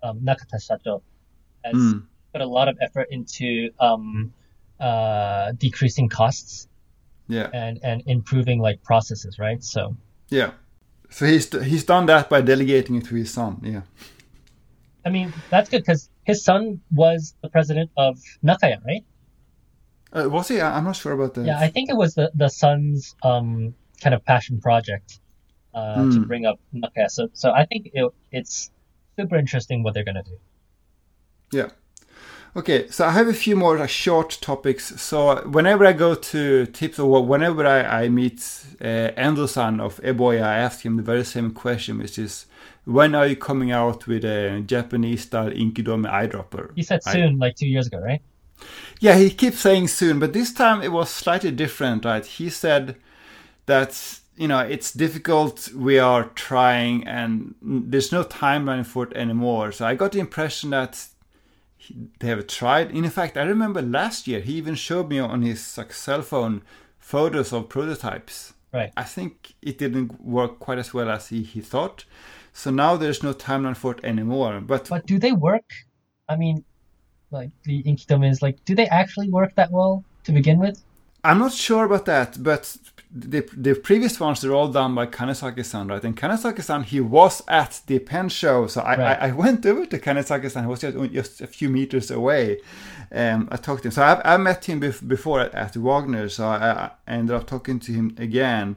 um, 0.04 0.22
Nakata 0.22 0.56
Shato 0.56 1.02
has 1.66 1.76
mm. 1.76 2.04
put 2.32 2.42
a 2.42 2.46
lot 2.46 2.70
of 2.70 2.78
effort 2.80 3.08
into 3.12 3.70
um, 3.82 4.34
uh, 4.80 5.52
decreasing 5.52 6.08
costs 6.08 6.70
yeah. 7.28 7.50
and, 7.52 7.80
and 7.84 8.04
improving 8.06 8.60
like 8.60 8.82
processes, 8.84 9.38
right? 9.38 9.62
So 9.62 9.98
Yeah. 10.30 10.52
So 11.10 11.26
he's 11.26 11.50
he's 11.64 11.84
done 11.84 12.06
that 12.08 12.30
by 12.30 12.42
delegating 12.42 12.96
it 12.96 13.06
to 13.06 13.16
his 13.16 13.32
son, 13.32 13.60
yeah. 13.64 13.82
I 15.08 15.10
mean, 15.10 15.32
that's 15.50 15.70
good 15.70 15.84
because 15.86 16.10
his 16.26 16.44
son 16.44 16.82
was 16.92 17.34
the 17.42 17.48
president 17.48 17.92
of 17.96 18.20
Nakaya, 18.44 18.84
right? 18.86 19.06
Uh, 20.12 20.30
was 20.30 20.50
he? 20.50 20.60
I'm 20.60 20.84
not 20.84 20.98
sure 20.98 21.14
about 21.14 21.34
that. 21.36 21.46
Yeah, 21.46 21.60
I 21.60 21.70
think 21.70 21.90
it 21.90 21.96
was 21.96 22.14
the 22.16 22.30
the 22.36 22.50
son's 22.50 23.16
um, 23.24 23.74
kind 24.02 24.14
of 24.14 24.26
passion 24.26 24.60
project 24.60 25.22
uh, 25.74 25.96
mm. 26.00 26.14
to 26.14 26.20
hmm. 26.20 26.28
bring 26.28 26.46
up 26.46 26.60
Nakaya. 26.76 27.10
So, 27.10 27.30
so 27.32 27.52
I 27.52 27.66
think 27.66 27.92
it, 27.94 28.12
it's 28.34 28.70
super 29.18 29.38
interesting 29.38 29.82
what 29.82 29.94
they're 29.94 30.04
gonna 30.04 30.24
do. 30.24 30.38
Yeah. 31.54 31.70
Okay, 32.58 32.88
so 32.90 33.06
I 33.06 33.12
have 33.12 33.28
a 33.28 33.36
few 33.36 33.56
more 33.56 33.78
like, 33.78 33.88
short 33.88 34.40
topics. 34.42 35.00
So 35.00 35.48
whenever 35.48 35.86
I 35.86 35.94
go 35.94 36.16
to 36.16 36.66
tips 36.66 36.98
or 36.98 37.24
whenever 37.24 37.68
I, 37.68 38.06
I 38.06 38.10
meet 38.10 38.42
uh, 38.82 39.12
Endo-san 39.16 39.80
of 39.80 39.98
Eboya, 39.98 40.42
I 40.42 40.58
ask 40.58 40.84
him 40.84 40.98
the 40.98 41.04
very 41.04 41.24
same 41.24 41.52
question, 41.52 42.00
which 42.00 42.18
is, 42.18 42.48
when 42.86 43.14
are 43.14 43.28
you 43.28 43.36
coming 43.36 43.72
out 43.72 44.08
with 44.08 44.26
a 44.26 44.64
Japanese 44.66 45.22
style 45.22 45.52
Inkidome 45.52 46.10
eyedropper? 46.10 46.72
He 46.76 46.82
said 46.82 47.04
soon, 47.04 47.36
I, 47.36 47.46
like 47.46 47.56
two 47.58 47.68
years 47.68 47.86
ago, 47.86 48.00
right? 48.00 48.24
Yeah, 49.00 49.18
he 49.18 49.30
keeps 49.30 49.60
saying 49.60 49.90
soon, 49.90 50.18
but 50.18 50.34
this 50.34 50.52
time 50.52 50.82
it 50.82 50.92
was 50.92 51.12
slightly 51.12 51.52
different, 51.52 52.06
right? 52.06 52.26
He 52.26 52.50
said 52.50 52.96
that 53.68 54.20
you 54.36 54.48
know 54.48 54.60
it's 54.60 54.92
difficult. 54.92 55.70
We 55.76 56.00
are 56.00 56.24
trying, 56.34 57.06
and 57.06 57.54
there's 57.62 58.12
no 58.12 58.24
timeline 58.24 58.84
for 58.84 59.04
it 59.04 59.14
anymore. 59.16 59.72
So 59.74 59.86
I 59.86 59.94
got 59.94 60.14
the 60.14 60.20
impression 60.20 60.72
that 60.72 61.06
they 62.20 62.28
have 62.28 62.48
tried. 62.48 62.92
In 62.92 63.10
fact, 63.10 63.38
I 63.38 63.44
remember 63.44 63.82
last 63.82 64.28
year 64.28 64.40
he 64.40 64.54
even 64.54 64.76
showed 64.76 65.10
me 65.10 65.20
on 65.20 65.42
his 65.42 65.78
like, 65.78 65.94
cell 65.94 66.22
phone 66.22 66.62
photos 67.00 67.54
of 67.54 67.70
prototypes. 67.70 68.54
Right. 68.74 68.92
I 68.98 69.04
think 69.04 69.56
it 69.62 69.78
didn't 69.78 70.22
work 70.22 70.60
quite 70.60 70.78
as 70.78 70.94
well 70.94 71.10
as 71.10 71.30
he, 71.30 71.44
he 71.44 71.62
thought. 71.62 72.06
So 72.54 72.72
now 72.72 72.98
there's 72.98 73.24
no 73.24 73.34
timeline 73.34 73.78
for 73.78 73.94
it 73.94 74.04
anymore. 74.04 74.60
But 74.62 74.90
but 74.90 75.06
do 75.06 75.20
they 75.20 75.32
work? 75.32 75.70
I 76.28 76.36
mean, 76.36 76.66
like 77.32 77.52
the 77.64 77.84
Inkidome 77.84 78.30
is 78.30 78.42
like, 78.42 78.64
do 78.66 78.76
they 78.76 78.88
actually 78.88 79.30
work 79.30 79.56
that 79.56 79.72
well 79.72 80.04
to 80.26 80.32
begin 80.32 80.60
with? 80.60 80.84
I'm 81.24 81.40
not 81.40 81.54
sure 81.54 81.86
about 81.86 82.06
that, 82.06 82.42
but 82.42 82.78
the 83.20 83.50
the 83.56 83.74
previous 83.74 84.20
ones 84.20 84.44
are 84.46 84.54
all 84.54 84.68
done 84.68 84.94
by 84.96 85.06
Kanesaki-san, 85.08 85.88
right? 85.88 86.04
And 86.04 86.16
Kanesaki-san, 86.16 86.84
he 86.84 87.00
was 87.00 87.42
at 87.48 87.82
the 87.88 88.00
pen 88.00 88.30
show, 88.30 88.68
so 88.68 88.82
I, 88.82 88.98
right. 88.98 89.22
I, 89.22 89.28
I, 89.30 89.32
went 89.32 89.66
over 89.66 89.86
to 89.86 90.00
Kanesaki-san. 90.00 90.64
He 90.64 90.70
was 90.70 90.82
just, 90.82 91.14
just 91.14 91.42
a 91.42 91.48
few 91.48 91.70
meters 91.70 92.12
away. 92.12 92.60
Um, 93.12 93.48
I 93.52 93.58
talked 93.58 93.84
to 93.84 93.88
him. 93.88 93.92
So 93.92 94.04
I, 94.04 94.34
I 94.34 94.38
met 94.38 94.66
him 94.66 94.80
before 94.80 95.42
at, 95.42 95.54
at 95.54 95.76
Wagner, 95.76 96.30
so 96.30 96.48
I, 96.48 96.72
I, 96.72 96.92
ended 97.08 97.36
up 97.36 97.48
talking 97.48 97.80
to 97.80 97.92
him 97.92 98.16
again. 98.18 98.76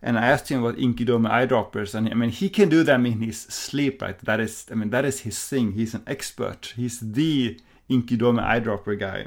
And 0.00 0.18
I 0.18 0.26
asked 0.26 0.48
him 0.48 0.62
about 0.62 0.78
Inkidome 0.78 1.28
eyedroppers, 1.28 1.94
and 1.94 2.08
I 2.08 2.14
mean 2.14 2.30
he 2.30 2.48
can 2.48 2.68
do 2.68 2.84
them 2.84 3.04
in 3.06 3.20
his 3.20 3.40
sleep, 3.40 4.02
right? 4.02 4.18
That 4.18 4.38
is, 4.38 4.66
I 4.70 4.74
mean 4.74 4.90
that 4.90 5.04
is 5.04 5.20
his 5.20 5.42
thing. 5.44 5.72
He's 5.72 5.94
an 5.94 6.04
expert. 6.06 6.74
He's 6.76 7.00
the 7.00 7.58
Inkidome 7.90 8.40
eyedropper 8.40 8.98
guy. 8.98 9.26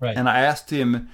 Right. 0.00 0.16
And 0.16 0.28
I 0.28 0.40
asked 0.40 0.70
him 0.70 1.08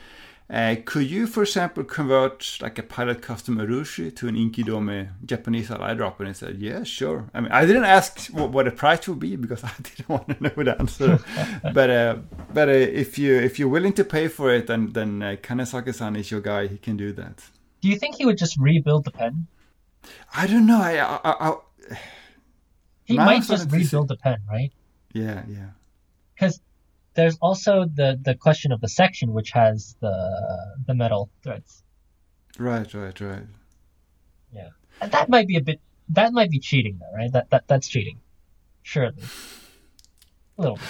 could 0.84 1.08
you, 1.08 1.26
for 1.26 1.42
example, 1.42 1.84
convert 1.84 2.58
like 2.60 2.78
a 2.78 2.82
Pilot 2.82 3.22
Custom 3.22 3.58
Urushi 3.58 4.14
to 4.16 4.26
an 4.28 4.34
Inkidome 4.34 5.10
Japanese 5.24 5.68
eyedropper? 5.68 6.20
And 6.20 6.28
he 6.28 6.34
said, 6.34 6.58
yeah, 6.58 6.82
sure. 6.82 7.30
I 7.32 7.40
mean, 7.40 7.52
I 7.52 7.64
didn't 7.66 7.84
ask 7.84 8.26
what, 8.28 8.50
what 8.50 8.64
the 8.64 8.72
price 8.72 9.06
would 9.06 9.20
be 9.20 9.36
because 9.36 9.62
I 9.72 9.72
didn't 9.82 10.08
want 10.08 10.28
to 10.28 10.42
know 10.42 10.64
the 10.64 10.76
answer. 10.78 11.18
but 11.72 11.90
uh, 11.90 12.16
but 12.52 12.68
uh, 12.68 12.72
if 12.72 13.18
you 13.18 13.36
if 13.36 13.58
you're 13.58 13.68
willing 13.68 13.92
to 13.94 14.04
pay 14.04 14.28
for 14.28 14.52
it, 14.52 14.66
then 14.66 14.92
then 14.92 15.22
uh, 15.22 15.36
Kanesaki-san 15.40 16.16
is 16.16 16.30
your 16.30 16.40
guy. 16.40 16.66
He 16.66 16.78
can 16.78 16.96
do 16.96 17.12
that. 17.12 17.44
Do 17.80 17.88
you 17.88 17.96
think 17.96 18.16
he 18.16 18.26
would 18.26 18.38
just 18.38 18.56
rebuild 18.58 19.04
the 19.04 19.10
pen? 19.10 19.46
I 20.34 20.46
don't 20.46 20.66
know. 20.66 20.80
I, 20.80 20.98
I, 20.98 21.50
I 21.50 21.56
he 23.04 23.16
might 23.16 23.42
just 23.42 23.70
rebuild 23.70 24.08
the 24.08 24.16
pen, 24.16 24.38
right? 24.48 24.72
Yeah, 25.12 25.42
yeah. 25.48 25.70
Because 26.34 26.60
there's 27.14 27.36
also 27.40 27.84
the 27.84 28.18
the 28.22 28.34
question 28.34 28.72
of 28.72 28.80
the 28.80 28.88
section 28.88 29.32
which 29.32 29.50
has 29.50 29.96
the 30.00 30.14
the 30.86 30.94
metal 30.94 31.30
threads. 31.42 31.82
Right, 32.58 32.92
right, 32.94 33.20
right. 33.20 33.42
Yeah, 34.52 34.68
and 35.00 35.10
that 35.12 35.28
might 35.28 35.46
be 35.46 35.56
a 35.56 35.60
bit. 35.60 35.80
That 36.10 36.32
might 36.32 36.50
be 36.50 36.58
cheating, 36.58 36.98
though, 37.00 37.16
right? 37.16 37.32
That 37.32 37.50
that 37.50 37.68
that's 37.68 37.88
cheating, 37.88 38.18
surely. 38.82 39.22
A 40.58 40.60
little. 40.60 40.76
Bit. 40.76 40.84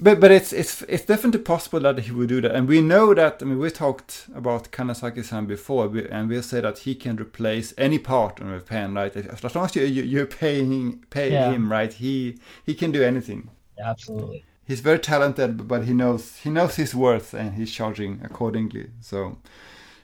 But 0.00 0.20
but 0.20 0.30
it's 0.30 0.52
it's 0.52 0.82
it's 0.82 1.04
definitely 1.04 1.40
possible 1.40 1.80
that 1.80 1.98
he 2.00 2.12
would 2.12 2.28
do 2.28 2.40
that, 2.40 2.54
and 2.54 2.68
we 2.68 2.80
know 2.80 3.14
that. 3.14 3.38
I 3.40 3.44
mean, 3.44 3.58
we 3.58 3.70
talked 3.70 4.26
about 4.34 4.70
Kanesaki-san 4.70 5.46
before, 5.46 5.86
and 6.10 6.28
we 6.28 6.42
say 6.42 6.60
that 6.60 6.78
he 6.78 6.94
can 6.94 7.16
replace 7.16 7.72
any 7.78 7.98
part 7.98 8.40
on 8.40 8.52
a 8.52 8.60
pen, 8.60 8.94
right? 8.94 9.14
As 9.16 9.54
long 9.54 9.66
as 9.66 9.76
you, 9.76 9.84
you 9.84 10.22
are 10.22 10.26
paying 10.26 11.04
pay 11.10 11.32
yeah. 11.32 11.52
him, 11.52 11.70
right? 11.70 11.92
He 11.92 12.38
he 12.64 12.74
can 12.74 12.90
do 12.92 13.02
anything. 13.02 13.50
Absolutely 13.78 14.44
he's 14.66 14.80
very 14.80 14.98
talented, 14.98 15.68
but 15.68 15.84
he 15.84 15.92
knows 15.92 16.36
he 16.38 16.50
knows 16.50 16.76
his 16.76 16.94
worth 16.94 17.34
and 17.34 17.54
he's 17.54 17.72
charging 17.72 18.20
accordingly. 18.24 18.90
So 19.00 19.38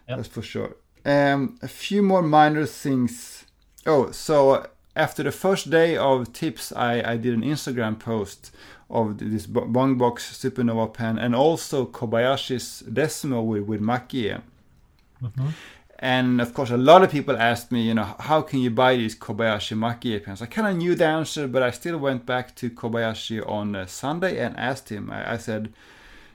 yep. 0.08 0.18
that's 0.18 0.28
for 0.28 0.42
sure. 0.42 0.76
Um, 1.04 1.58
a 1.62 1.68
few 1.68 2.02
more 2.02 2.22
minor 2.22 2.66
things. 2.66 3.46
Oh, 3.86 4.10
so 4.10 4.66
after 4.94 5.22
the 5.22 5.32
first 5.32 5.70
day 5.70 5.96
of 5.96 6.32
tips, 6.32 6.72
I, 6.72 7.12
I 7.12 7.16
did 7.16 7.34
an 7.34 7.42
Instagram 7.42 7.98
post 7.98 8.54
of 8.90 9.18
this 9.18 9.46
Bung 9.46 9.96
Box 9.96 10.36
Supernova 10.36 10.92
pen 10.92 11.18
and 11.18 11.34
also 11.34 11.86
Kobayashi's 11.86 12.82
Desmo 12.82 13.44
with, 13.44 13.62
with 13.62 13.80
Maki. 13.80 14.42
Mm-hmm. 15.22 15.48
And 16.02 16.40
of 16.40 16.54
course, 16.54 16.70
a 16.70 16.78
lot 16.78 17.02
of 17.02 17.10
people 17.10 17.36
asked 17.36 17.70
me, 17.70 17.82
you 17.82 17.92
know, 17.92 18.16
how 18.18 18.40
can 18.40 18.60
you 18.60 18.70
buy 18.70 18.96
these 18.96 19.14
Kobayashi 19.14 19.76
Maki 19.76 20.24
pens? 20.24 20.40
I 20.40 20.46
kind 20.46 20.66
of 20.66 20.76
knew 20.76 20.94
the 20.94 21.04
answer, 21.04 21.46
but 21.46 21.62
I 21.62 21.70
still 21.70 21.98
went 21.98 22.24
back 22.24 22.56
to 22.56 22.70
Kobayashi 22.70 23.46
on 23.46 23.76
uh, 23.76 23.84
Sunday 23.84 24.38
and 24.38 24.56
asked 24.56 24.88
him. 24.88 25.10
I, 25.10 25.34
I, 25.34 25.36
said, 25.36 25.74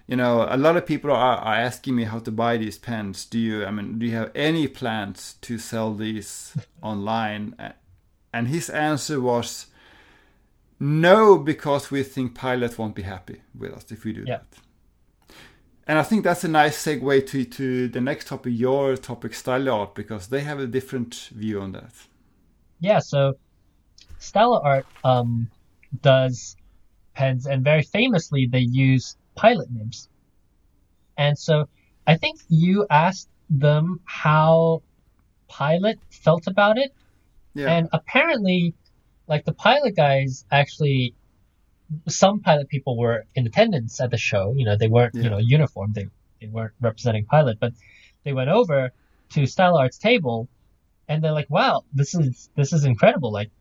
you 0.06 0.18
know, 0.18 0.46
a 0.48 0.56
lot 0.56 0.78
of 0.78 0.86
people 0.86 1.10
are, 1.10 1.38
are, 1.38 1.56
asking 1.56 1.96
me 1.96 2.04
how 2.04 2.20
to 2.20 2.32
buy 2.32 2.58
these 2.58 2.78
pens. 2.78 3.26
Do 3.26 3.40
you, 3.40 3.66
I 3.66 3.72
mean, 3.72 3.98
do 3.98 4.06
you 4.06 4.12
have 4.12 4.32
any 4.36 4.68
plans 4.68 5.38
to 5.42 5.58
sell 5.58 5.96
these 5.96 6.56
online? 6.84 7.56
And 8.32 8.48
his 8.48 8.70
answer 8.70 9.20
was, 9.20 9.66
no, 10.80 11.40
because 11.40 11.90
we 11.90 12.04
think 12.04 12.36
Pilot 12.36 12.78
won't 12.78 12.94
be 12.94 13.02
happy 13.02 13.42
with 13.58 13.74
us 13.74 13.92
if 13.92 14.04
we 14.04 14.14
do 14.14 14.26
yeah. 14.28 14.38
that. 14.38 14.65
And 15.88 16.00
I 16.00 16.04
think 16.04 16.24
that's 16.24 16.44
a 16.44 16.48
nice 16.48 16.84
segue 16.84 17.28
to, 17.28 17.46
to 17.46 17.88
the 17.88 18.02
next 18.02 18.28
topic, 18.28 18.54
your 18.56 18.98
topic, 18.98 19.34
Stylo 19.36 19.80
Art, 19.82 19.96
because 19.96 20.28
they 20.28 20.42
have 20.42 20.60
a 20.60 20.66
different 20.66 21.30
view 21.32 21.62
on 21.62 21.74
that. 21.74 21.94
Yeah, 22.80 23.00
so 23.00 23.38
Stylo 24.18 24.62
Art 24.64 24.86
um, 25.04 25.50
does 26.02 26.56
pens, 27.14 27.46
and 27.46 27.64
very 27.64 27.84
famously, 27.84 28.48
they 28.48 28.60
use 28.60 29.16
pilot 29.36 29.70
nibs. 29.72 30.10
And 31.18 31.38
so 31.38 31.70
I 32.08 32.18
think 32.18 32.40
you 32.50 32.88
asked 32.90 33.30
them 33.50 34.00
how 34.06 34.82
Pilot 35.48 36.00
felt 36.10 36.48
about 36.48 36.78
it. 36.78 36.94
Yeah. 37.54 37.74
And 37.74 37.90
apparently, 37.94 38.74
like 39.28 39.46
the 39.46 39.54
pilot 39.54 39.96
guys 39.96 40.46
actually 40.52 41.14
some 42.08 42.40
pilot 42.40 42.70
people 42.70 42.98
were 42.98 43.26
in 43.36 43.46
attendance 43.46 44.00
at 44.02 44.12
the 44.12 44.18
show. 44.18 44.54
You 44.56 44.66
know, 44.66 44.78
they 44.78 44.88
weren't, 44.88 45.16
yeah. 45.16 45.24
you 45.24 45.30
know, 45.30 45.38
uniform. 45.38 45.94
They, 45.94 46.08
they 46.42 46.48
weren't 46.48 46.74
representing 46.82 47.26
pilot, 47.26 47.58
but 47.60 47.74
they 48.24 48.34
went 48.34 48.50
over 48.50 48.92
to 49.32 49.46
Stylo 49.46 49.80
Art's 49.80 49.98
table 49.98 50.48
and 51.08 51.24
they're 51.24 51.32
like, 51.32 51.50
wow, 51.50 51.84
this 51.94 52.16
is, 52.16 52.50
this 52.56 52.74
is 52.74 52.86
incredible. 52.86 53.32
Like 53.32 53.52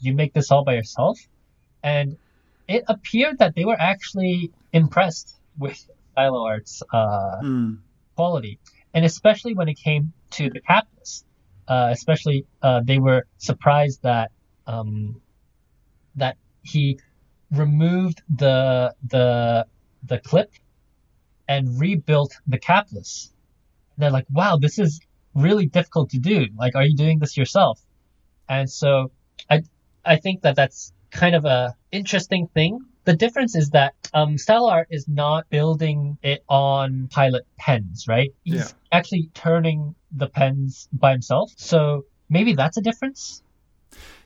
you 0.00 0.14
make 0.14 0.32
this 0.32 0.50
all 0.50 0.64
by 0.64 0.74
yourself. 0.74 1.18
And 1.82 2.16
it 2.68 2.84
appeared 2.88 3.38
that 3.38 3.54
they 3.54 3.64
were 3.64 3.76
actually 3.78 4.52
impressed 4.72 5.36
with 5.58 5.86
Stylo 6.12 6.44
Art's, 6.44 6.82
uh, 6.92 7.40
mm. 7.42 7.78
quality. 8.16 8.58
And 8.92 9.04
especially 9.04 9.54
when 9.54 9.68
it 9.68 9.78
came 9.78 10.12
to 10.32 10.50
the 10.50 10.60
capless, 10.60 11.24
uh, 11.68 11.88
especially, 11.92 12.44
uh, 12.62 12.80
they 12.84 12.98
were 12.98 13.26
surprised 13.38 14.02
that, 14.02 14.32
um, 14.66 15.20
that 16.16 16.36
he 16.62 16.98
removed 17.52 18.22
the 18.34 18.94
the 19.06 19.66
the 20.04 20.18
clip 20.18 20.52
and 21.48 21.80
rebuilt 21.80 22.32
the 22.46 22.58
capless. 22.58 23.30
They're 23.98 24.10
like, 24.10 24.26
wow, 24.30 24.56
this 24.56 24.78
is 24.78 25.00
really 25.34 25.66
difficult 25.66 26.10
to 26.10 26.18
do. 26.18 26.46
Like, 26.56 26.74
are 26.74 26.84
you 26.84 26.96
doing 26.96 27.18
this 27.18 27.36
yourself? 27.36 27.80
And 28.48 28.70
so 28.70 29.10
I 29.48 29.62
I 30.04 30.16
think 30.16 30.42
that 30.42 30.56
that's 30.56 30.92
kind 31.10 31.34
of 31.34 31.44
a 31.44 31.74
interesting 31.92 32.48
thing. 32.54 32.80
The 33.04 33.14
difference 33.16 33.56
is 33.56 33.70
that 33.70 33.94
um, 34.14 34.38
Stylo 34.38 34.70
Art 34.70 34.88
is 34.90 35.08
not 35.08 35.48
building 35.50 36.18
it 36.22 36.44
on 36.48 37.08
pilot 37.08 37.46
pens, 37.58 38.06
right? 38.06 38.30
He's 38.44 38.54
yeah. 38.54 38.68
actually 38.92 39.30
turning 39.34 39.94
the 40.12 40.28
pens 40.28 40.88
by 40.92 41.12
himself. 41.12 41.50
So 41.56 42.04
maybe 42.28 42.54
that's 42.54 42.76
a 42.76 42.82
difference. 42.82 43.42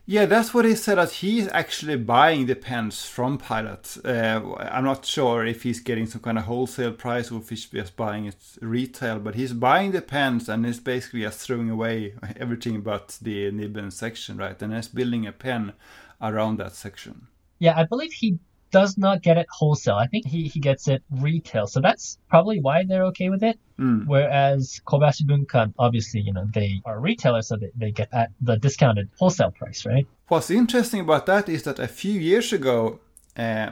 Yeah, 0.07 0.27
that's 0.27 0.53
what 0.53 0.67
he 0.67 0.75
said. 0.75 0.99
That 0.99 1.13
he's 1.13 1.49
actually 1.49 1.97
buying 1.97 2.45
the 2.45 2.55
pens 2.55 3.07
from 3.07 3.39
Pilot. 3.39 3.97
Uh, 4.05 4.55
I'm 4.59 4.85
not 4.85 5.07
sure 5.07 5.47
if 5.47 5.63
he's 5.63 5.81
getting 5.81 6.05
some 6.05 6.21
kind 6.21 6.37
of 6.37 6.45
wholesale 6.45 6.93
price 6.93 7.33
or 7.33 7.41
if 7.41 7.49
he's 7.49 7.65
just 7.65 7.97
buying 7.97 8.27
it 8.27 8.37
retail. 8.61 9.19
But 9.19 9.35
he's 9.35 9.55
buying 9.55 9.93
the 9.93 10.03
pens 10.03 10.49
and 10.51 10.67
he's 10.67 10.79
basically 10.79 11.23
just 11.23 11.41
throwing 11.41 11.71
away 11.71 12.15
everything 12.37 12.83
but 12.83 13.19
the 13.23 13.51
nibben 13.51 13.91
section, 13.91 14.37
right? 14.37 14.61
And 14.61 14.75
he's 14.75 14.89
building 14.89 15.27
a 15.27 15.33
pen 15.33 15.73
around 16.21 16.59
that 16.59 16.75
section. 16.75 17.29
Yeah, 17.59 17.79
I 17.79 17.85
believe 17.85 18.13
he 18.13 18.39
does 18.75 18.99
not 18.99 19.23
get 19.23 19.37
it 19.39 19.47
wholesale. 19.59 19.95
I 19.95 20.09
think 20.09 20.27
he, 20.27 20.49
he 20.49 20.59
gets 20.59 20.89
it 20.89 21.01
retail. 21.09 21.69
So 21.69 21.79
that's 21.81 22.19
probably 22.29 22.59
why 22.61 22.85
they're 22.89 23.07
okay 23.13 23.29
with 23.31 23.45
it. 23.45 23.57
Mm. 23.79 24.09
Whereas 24.09 24.81
Kobayashi 24.85 25.25
Bunkan, 25.31 25.73
obviously, 25.79 26.21
you 26.21 26.33
know, 26.33 26.47
they 26.53 26.81
are 26.85 26.99
retailers, 26.99 27.47
so 27.47 27.57
they, 27.57 27.71
they 27.77 27.93
get 27.93 28.09
at 28.13 28.31
the 28.41 28.57
discounted 28.57 29.09
wholesale 29.21 29.53
price, 29.53 29.87
right? 29.87 30.09
What's 30.27 30.51
interesting 30.51 31.01
about 31.07 31.27
that 31.27 31.49
is 31.49 31.63
that 31.63 31.79
a 31.79 31.87
few 31.87 32.19
years 32.31 32.53
ago, 32.53 32.99
uh, 33.37 33.71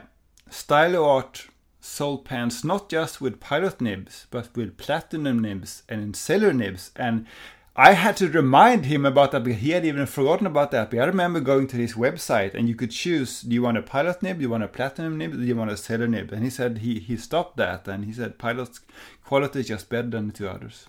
Stylo 0.49 1.01
Art 1.05 1.47
sold 1.81 2.23
pens 2.23 2.63
not 2.63 2.87
just 2.87 3.19
with 3.19 3.41
pilot 3.41 3.81
nibs, 3.81 4.27
but 4.31 4.55
with 4.55 4.77
platinum 4.77 5.39
nibs 5.41 5.83
and 5.89 6.15
sailor 6.15 6.53
nibs. 6.53 6.91
And 6.95 7.25
I 7.75 7.93
had 7.93 8.17
to 8.17 8.29
remind 8.29 8.85
him 8.85 9.03
about 9.03 9.31
that 9.31 9.43
because 9.43 9.61
he 9.61 9.71
had 9.71 9.83
even 9.83 10.05
forgotten 10.05 10.45
about 10.45 10.69
that. 10.71 10.91
But 10.91 10.99
I 10.99 11.05
remember 11.05 11.39
going 11.39 11.65
to 11.67 11.77
his 11.77 11.93
website 11.93 12.53
and 12.53 12.69
you 12.69 12.75
could 12.75 12.91
choose 12.91 13.41
do 13.41 13.53
you 13.53 13.63
want 13.63 13.77
a 13.77 13.81
pilot 13.81 14.21
nib, 14.21 14.37
do 14.37 14.43
you 14.43 14.49
want 14.49 14.63
a 14.63 14.67
platinum 14.67 15.17
nib, 15.17 15.31
do 15.31 15.43
you 15.43 15.55
want 15.55 15.71
a 15.71 15.77
sailor 15.77 16.07
nib? 16.07 16.31
And 16.31 16.43
he 16.43 16.51
said 16.51 16.79
he, 16.79 16.99
he 16.99 17.17
stopped 17.17 17.57
that 17.57 17.87
and 17.87 18.05
he 18.05 18.13
said 18.13 18.37
pilot's 18.37 18.81
quality 19.25 19.61
is 19.61 19.67
just 19.67 19.89
better 19.89 20.07
than 20.07 20.27
the 20.27 20.33
two 20.33 20.47
others. 20.47 20.85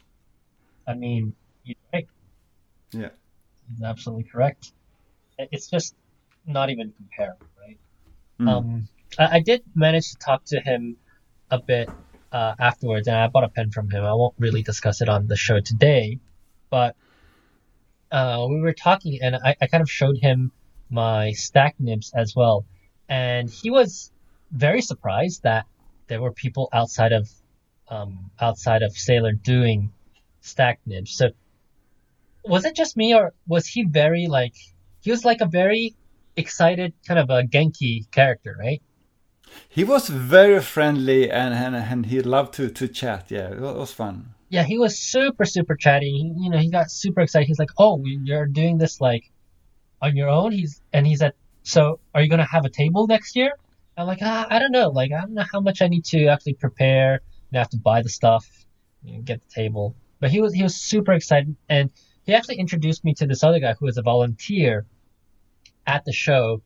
I 0.86 0.92
mean, 0.92 1.34
you're 1.64 1.76
right. 1.92 2.06
Yeah. 2.92 3.08
He's 3.70 3.82
absolutely 3.82 4.24
correct. 4.24 4.72
It's 5.38 5.68
just 5.68 5.94
not 6.46 6.68
even 6.68 6.92
comparable, 6.92 7.46
right? 7.66 7.78
Mm. 8.38 8.48
Um, 8.48 8.88
I, 9.18 9.36
I 9.36 9.40
did 9.40 9.62
manage 9.74 10.10
to 10.10 10.18
talk 10.18 10.44
to 10.46 10.60
him 10.60 10.98
a 11.50 11.58
bit 11.58 11.88
uh, 12.30 12.54
afterwards, 12.58 13.08
and 13.08 13.16
I 13.16 13.26
bought 13.28 13.44
a 13.44 13.48
pen 13.48 13.70
from 13.70 13.90
him. 13.90 14.04
I 14.04 14.12
won't 14.12 14.34
really 14.38 14.62
discuss 14.62 15.00
it 15.00 15.08
on 15.08 15.28
the 15.28 15.36
show 15.36 15.60
today, 15.60 16.18
but 16.74 16.96
uh, 18.10 18.44
we 18.50 18.60
were 18.60 18.72
talking, 18.72 19.20
and 19.22 19.36
I, 19.36 19.54
I 19.62 19.68
kind 19.68 19.80
of 19.80 19.88
showed 19.88 20.18
him 20.18 20.50
my 20.90 21.30
stack 21.30 21.76
nibs 21.78 22.12
as 22.12 22.34
well, 22.34 22.66
and 23.08 23.48
he 23.48 23.70
was 23.70 24.10
very 24.50 24.82
surprised 24.82 25.44
that 25.44 25.66
there 26.08 26.20
were 26.20 26.32
people 26.32 26.68
outside 26.72 27.12
of 27.12 27.30
um, 27.88 28.32
outside 28.40 28.82
of 28.82 28.90
Sailor 28.90 29.34
doing 29.34 29.92
stack 30.40 30.80
nibs. 30.84 31.12
So 31.14 31.28
was 32.44 32.64
it 32.64 32.74
just 32.74 32.96
me, 32.96 33.14
or 33.14 33.34
was 33.46 33.68
he 33.68 33.84
very 33.84 34.26
like 34.26 34.56
he 35.00 35.12
was 35.12 35.24
like 35.24 35.42
a 35.42 35.46
very 35.46 35.94
excited 36.36 36.92
kind 37.06 37.20
of 37.20 37.30
a 37.30 37.44
Genki 37.44 38.10
character, 38.10 38.56
right? 38.58 38.82
He 39.68 39.84
was 39.84 40.08
very 40.08 40.60
friendly 40.60 41.30
and, 41.30 41.54
and, 41.54 41.76
and 41.76 42.06
he 42.06 42.20
loved 42.20 42.54
to, 42.54 42.68
to 42.70 42.88
chat. 42.88 43.30
Yeah, 43.30 43.52
it 43.52 43.60
was 43.60 43.92
fun. 43.92 44.33
Yeah, 44.48 44.62
he 44.62 44.78
was 44.78 44.98
super, 44.98 45.44
super 45.44 45.74
chatty. 45.74 46.10
He, 46.10 46.44
you 46.44 46.50
know, 46.50 46.58
he 46.58 46.70
got 46.70 46.90
super 46.90 47.20
excited. 47.20 47.46
He's 47.46 47.58
like, 47.58 47.70
oh, 47.78 48.02
you're 48.04 48.46
doing 48.46 48.78
this 48.78 49.00
like 49.00 49.30
on 50.00 50.16
your 50.16 50.28
own? 50.28 50.52
He's, 50.52 50.80
and 50.92 51.06
he 51.06 51.16
said, 51.16 51.32
so 51.62 51.98
are 52.14 52.22
you 52.22 52.28
to 52.28 52.44
have 52.44 52.64
a 52.64 52.70
table 52.70 53.06
next 53.06 53.36
year? 53.36 53.52
I'm 53.96 54.06
like, 54.06 54.18
ah, 54.22 54.46
I 54.50 54.58
don't 54.58 54.72
know. 54.72 54.90
Like, 54.90 55.12
I 55.12 55.20
don't 55.20 55.34
know 55.34 55.44
how 55.50 55.60
much 55.60 55.80
I 55.82 55.88
need 55.88 56.04
to 56.06 56.26
actually 56.26 56.54
prepare. 56.54 57.20
I 57.52 57.58
have 57.58 57.70
to 57.70 57.78
buy 57.78 58.02
the 58.02 58.08
stuff, 58.08 58.46
you 59.04 59.14
know, 59.14 59.22
get 59.22 59.40
the 59.40 59.54
table. 59.54 59.94
But 60.20 60.30
he 60.30 60.40
was, 60.40 60.52
he 60.52 60.62
was 60.62 60.74
super 60.76 61.12
excited. 61.12 61.54
And 61.68 61.90
he 62.24 62.34
actually 62.34 62.56
introduced 62.56 63.04
me 63.04 63.14
to 63.14 63.26
this 63.26 63.44
other 63.44 63.60
guy 63.60 63.74
who 63.74 63.86
was 63.86 63.96
a 63.96 64.02
volunteer 64.02 64.86
at 65.86 66.04
the 66.04 66.12
show, 66.12 66.62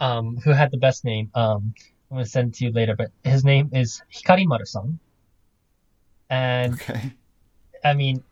um, 0.00 0.36
who 0.38 0.50
had 0.50 0.70
the 0.70 0.78
best 0.78 1.04
name. 1.04 1.30
Um, 1.34 1.74
I'm 2.10 2.16
gonna 2.16 2.26
send 2.26 2.48
it 2.48 2.54
to 2.56 2.64
you 2.66 2.72
later, 2.72 2.96
but 2.96 3.10
his 3.24 3.44
name 3.44 3.70
is 3.72 4.02
Hikari 4.12 4.44
Maru-san. 4.46 4.98
And 6.28 6.74
Okay. 6.74 7.12
I 7.84 7.94
mean, 7.94 8.24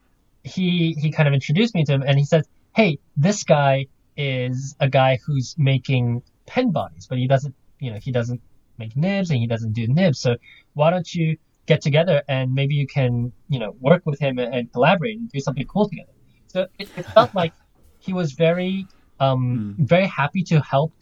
he 0.42 0.94
he 0.98 1.10
kind 1.12 1.28
of 1.28 1.34
introduced 1.34 1.74
me 1.74 1.84
to 1.84 1.92
him, 1.92 2.02
and 2.06 2.18
he 2.18 2.24
said, 2.24 2.44
"Hey, 2.74 2.98
this 3.16 3.44
guy 3.44 3.86
is 4.16 4.74
a 4.80 4.88
guy 4.88 5.18
who's 5.26 5.54
making 5.58 6.22
pen 6.46 6.72
bodies, 6.72 7.06
but 7.08 7.18
he 7.18 7.26
doesn't, 7.28 7.54
you 7.80 7.90
know, 7.92 7.98
he 8.02 8.12
doesn't 8.12 8.42
make 8.78 8.96
nibs 8.96 9.30
and 9.30 9.38
he 9.38 9.46
doesn't 9.46 9.72
do 9.72 9.86
nibs. 9.88 10.20
So 10.20 10.36
why 10.74 10.90
don't 10.90 11.12
you 11.14 11.36
get 11.66 11.80
together 11.82 12.22
and 12.28 12.52
maybe 12.52 12.74
you 12.74 12.86
can, 12.86 13.32
you 13.48 13.58
know, 13.58 13.72
work 13.80 14.02
with 14.06 14.18
him 14.20 14.38
and, 14.38 14.54
and 14.54 14.72
collaborate 14.72 15.18
and 15.18 15.28
do 15.30 15.40
something 15.40 15.66
cool 15.66 15.88
together." 15.88 16.12
So 16.48 16.66
it, 16.78 16.90
it 16.96 17.06
felt 17.14 17.34
like 17.34 17.54
he 17.98 18.12
was 18.12 18.32
very 18.32 18.88
um 19.20 19.62
very 19.78 20.06
happy 20.06 20.42
to 20.44 20.60
help, 20.60 20.94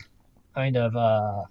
kind 0.55 0.77
of 0.77 0.97
uh 0.97 1.43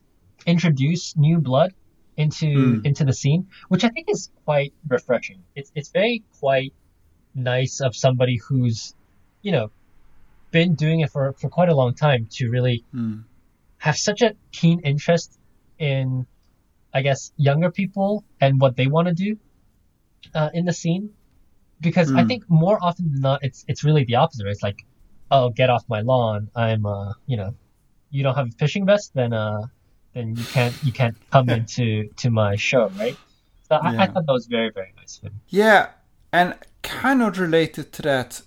introduce 0.45 1.15
new 1.17 1.39
blood 1.39 1.71
into 2.17 2.47
Mm. 2.47 2.85
into 2.85 3.03
the 3.05 3.13
scene, 3.13 3.47
which 3.69 3.83
I 3.83 3.89
think 3.89 4.07
is 4.09 4.29
quite 4.45 4.73
refreshing. 4.87 5.43
It's 5.55 5.71
it's 5.75 5.91
very 5.91 6.25
quite 6.39 6.73
nice 7.37 7.79
of 7.81 7.95
somebody 7.95 8.39
who's, 8.47 8.93
you 9.41 9.51
know, 9.51 9.69
been 10.51 10.75
doing 10.75 11.01
it 11.01 11.11
for, 11.11 11.33
for 11.39 11.49
quite 11.49 11.69
a 11.69 11.75
long 11.75 11.93
time 11.95 12.27
to 12.31 12.49
really 12.49 12.83
Mm. 12.93 13.23
have 13.79 13.95
such 13.95 14.21
a 14.21 14.35
keen 14.51 14.79
interest 14.81 15.37
in, 15.77 16.25
I 16.93 17.01
guess, 17.01 17.31
younger 17.37 17.71
people 17.71 18.23
and 18.41 18.59
what 18.59 18.75
they 18.75 18.87
want 18.87 19.07
to 19.07 19.13
do 19.13 19.37
uh, 20.33 20.49
in 20.53 20.65
the 20.65 20.73
scene. 20.73 21.11
Because 21.79 22.11
I 22.15 22.23
Mm. 22.23 22.27
think 22.27 22.43
more 22.49 22.79
often 22.81 23.11
than 23.11 23.21
not, 23.21 23.43
it's 23.43 23.63
it's 23.67 23.83
really 23.83 24.03
the 24.03 24.15
opposite. 24.15 24.47
It's 24.47 24.63
like, 24.63 24.79
oh, 25.29 25.49
get 25.51 25.69
off 25.69 25.83
my 25.87 26.01
lawn. 26.01 26.49
I'm, 26.55 26.85
uh, 26.85 27.13
you 27.27 27.37
know, 27.37 27.51
you 28.09 28.23
don't 28.23 28.33
have 28.35 28.47
a 28.47 28.51
fishing 28.57 28.85
vest, 28.85 29.11
then 29.13 29.31
uh, 29.33 29.61
then 30.15 30.35
you 30.37 30.47
can't 30.47 30.75
you 30.81 30.91
can't 30.91 31.15
come 31.31 31.49
into 31.57 32.09
to 32.17 32.31
my 32.31 32.55
show, 32.55 32.89
right? 32.97 33.19
So 33.69 33.75
I, 33.75 33.89
I 34.03 34.07
thought 34.07 34.25
that 34.25 34.33
was 34.33 34.47
very 34.47 34.71
very 34.73 34.91
nice 34.95 35.17
of 35.17 35.29
him. 35.31 35.41
Yeah, 35.49 35.89
and 36.33 36.55
kind 36.83 37.21
of 37.21 37.39
related 37.39 37.91
to 37.93 38.01
that, 38.03 38.41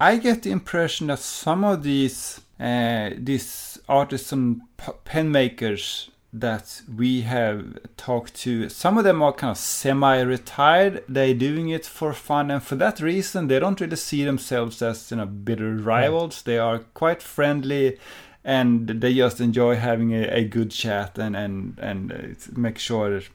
I 0.00 0.16
get 0.16 0.42
the 0.42 0.50
impression 0.50 1.08
that 1.08 1.18
some 1.18 1.64
of 1.64 1.82
these 1.82 2.40
uh, 2.60 3.10
these 3.16 3.78
artisan 3.88 4.62
p- 4.76 4.92
pen 5.04 5.30
makers 5.30 6.10
that 6.32 6.82
we 6.94 7.22
have 7.22 7.78
talked 7.96 8.34
to, 8.34 8.68
some 8.68 8.98
of 8.98 9.04
them 9.04 9.22
are 9.22 9.32
kind 9.32 9.52
of 9.52 9.56
semi-retired. 9.58 11.04
They're 11.08 11.34
doing 11.34 11.68
it 11.70 11.86
for 11.86 12.12
fun, 12.12 12.50
and 12.50 12.62
for 12.62 12.76
that 12.76 13.00
reason, 13.00 13.46
they 13.48 13.58
don't 13.58 13.80
really 13.80 13.96
see 13.96 14.24
themselves 14.24 14.82
as 14.82 15.10
you 15.10 15.16
know 15.16 15.26
bitter 15.26 15.74
rivals. 15.76 16.42
They 16.42 16.58
are 16.58 16.80
quite 16.94 17.22
friendly. 17.22 17.98
And 18.44 18.88
they 18.88 19.12
just 19.12 19.40
enjoy 19.40 19.76
having 19.76 20.14
a, 20.14 20.22
a 20.28 20.44
good 20.44 20.70
chat 20.70 21.18
and 21.18 21.36
and 21.36 21.78
and 21.82 22.12
uh, 22.12 22.16
make 22.56 22.78
sure 22.78 23.10
that 23.10 23.28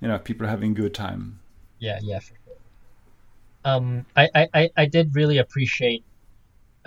you 0.00 0.08
know 0.08 0.18
people 0.18 0.46
are 0.46 0.50
having 0.50 0.72
a 0.72 0.74
good 0.74 0.94
time. 0.94 1.38
Yeah, 1.78 2.00
yeah, 2.02 2.18
for. 2.18 2.34
Um, 3.64 4.06
I, 4.16 4.28
I, 4.34 4.48
I, 4.54 4.70
I 4.76 4.86
did 4.86 5.14
really 5.14 5.38
appreciate 5.38 6.04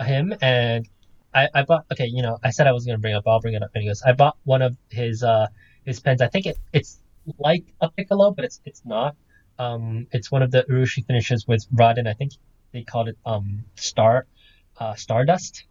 him, 0.00 0.34
and 0.42 0.88
I, 1.34 1.48
I 1.54 1.62
bought. 1.64 1.84
Okay, 1.92 2.06
you 2.06 2.22
know, 2.22 2.38
I 2.44 2.50
said 2.50 2.66
I 2.66 2.72
was 2.72 2.84
gonna 2.86 2.98
bring 2.98 3.14
it 3.14 3.18
up. 3.18 3.24
I'll 3.26 3.40
bring 3.40 3.54
it 3.54 3.62
up 3.62 3.70
anyways. 3.76 4.02
I 4.06 4.12
bought 4.12 4.36
one 4.44 4.62
of 4.62 4.76
his 4.90 5.22
uh 5.22 5.46
his 5.84 6.00
pens. 6.00 6.20
I 6.22 6.28
think 6.28 6.46
it 6.46 6.58
it's 6.72 7.00
like 7.38 7.64
a 7.80 7.90
Piccolo, 7.90 8.32
but 8.32 8.44
it's 8.44 8.60
it's 8.64 8.82
not. 8.84 9.16
Um, 9.58 10.06
it's 10.12 10.30
one 10.32 10.42
of 10.42 10.50
the 10.50 10.64
Urushi 10.70 11.06
finishes 11.06 11.46
with 11.46 11.66
Raden. 11.74 12.06
I 12.08 12.14
think 12.14 12.32
they 12.72 12.82
called 12.84 13.08
it 13.08 13.18
um 13.26 13.64
Star, 13.76 14.26
uh, 14.78 14.94
Stardust. 14.94 15.64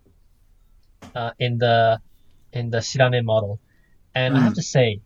Uh, 1.15 1.31
in 1.39 1.57
the 1.59 1.99
in 2.53 2.69
the 2.71 2.79
Shirane 2.79 3.23
model, 3.23 3.59
and 4.15 4.35
I 4.37 4.41
have 4.41 4.53
Mm. 4.53 4.55
to 4.55 4.63
say, 4.63 5.01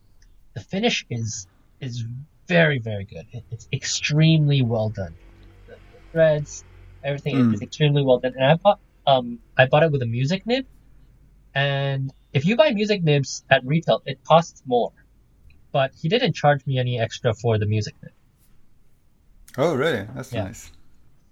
the 0.56 0.62
finish 0.62 1.06
is 1.10 1.48
is 1.82 2.06
very 2.48 2.80
very 2.80 3.06
good. 3.06 3.28
It, 3.32 3.46
it's 3.52 3.68
extremely 3.74 4.62
well 4.64 4.90
done. 4.90 5.18
Threads, 6.14 6.66
everything 7.04 7.36
Mm. 7.38 7.54
is 7.54 7.62
extremely 7.62 8.04
well 8.04 8.20
done. 8.20 8.34
And 8.36 8.46
I 8.46 8.56
bought 8.56 8.80
um 9.06 9.40
I 9.58 9.66
bought 9.68 9.84
it 9.84 9.92
with 9.92 10.02
a 10.02 10.06
music 10.08 10.44
nib, 10.46 10.66
and 11.56 12.12
if 12.34 12.46
you 12.46 12.56
buy 12.58 12.72
music 12.72 13.04
nibs 13.04 13.44
at 13.50 13.66
retail, 13.66 14.02
it 14.06 14.20
costs 14.28 14.62
more. 14.66 14.92
But 15.74 15.92
he 16.02 16.10
didn't 16.10 16.36
charge 16.36 16.66
me 16.66 16.80
any 16.80 17.00
extra 17.00 17.34
for 17.36 17.58
the 17.60 17.66
music 17.68 17.96
nib. 18.04 18.14
Oh, 19.58 19.76
really? 19.76 20.08
That's 20.14 20.32
Yeah. 20.32 20.46
nice. 20.46 20.72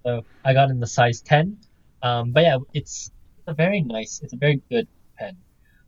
So 0.06 0.26
I 0.44 0.54
got 0.54 0.70
in 0.70 0.80
the 0.80 0.88
size 0.88 1.22
10. 1.22 1.58
Um, 2.02 2.32
but 2.34 2.44
yeah, 2.44 2.58
it's 2.74 3.12
a 3.48 3.54
very 3.54 3.82
nice, 3.82 4.20
it's 4.24 4.34
a 4.34 4.38
very 4.38 4.62
good 4.70 4.88
pen. 5.18 5.38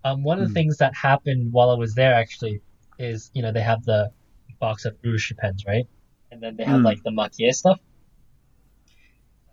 Um, 0.04 0.24
one 0.24 0.40
of 0.40 0.48
the 0.48 0.52
Mm. 0.52 0.54
things 0.54 0.78
that 0.78 0.94
happened 0.96 1.52
while 1.52 1.70
I 1.70 1.76
was 1.76 1.94
there 1.96 2.14
actually 2.14 2.62
is, 3.00 3.30
you 3.34 3.42
know, 3.42 3.52
they 3.52 3.62
have 3.62 3.84
the 3.84 4.12
box 4.60 4.86
of 4.86 4.96
Urushi 5.06 5.38
pens, 5.38 5.64
right? 5.68 5.86
And 6.32 6.42
then 6.42 6.56
they 6.58 6.64
have 6.66 6.82
Mm. 6.82 6.86
like 6.86 7.04
the 7.04 7.12
Makie 7.12 7.52
stuff. 7.52 7.80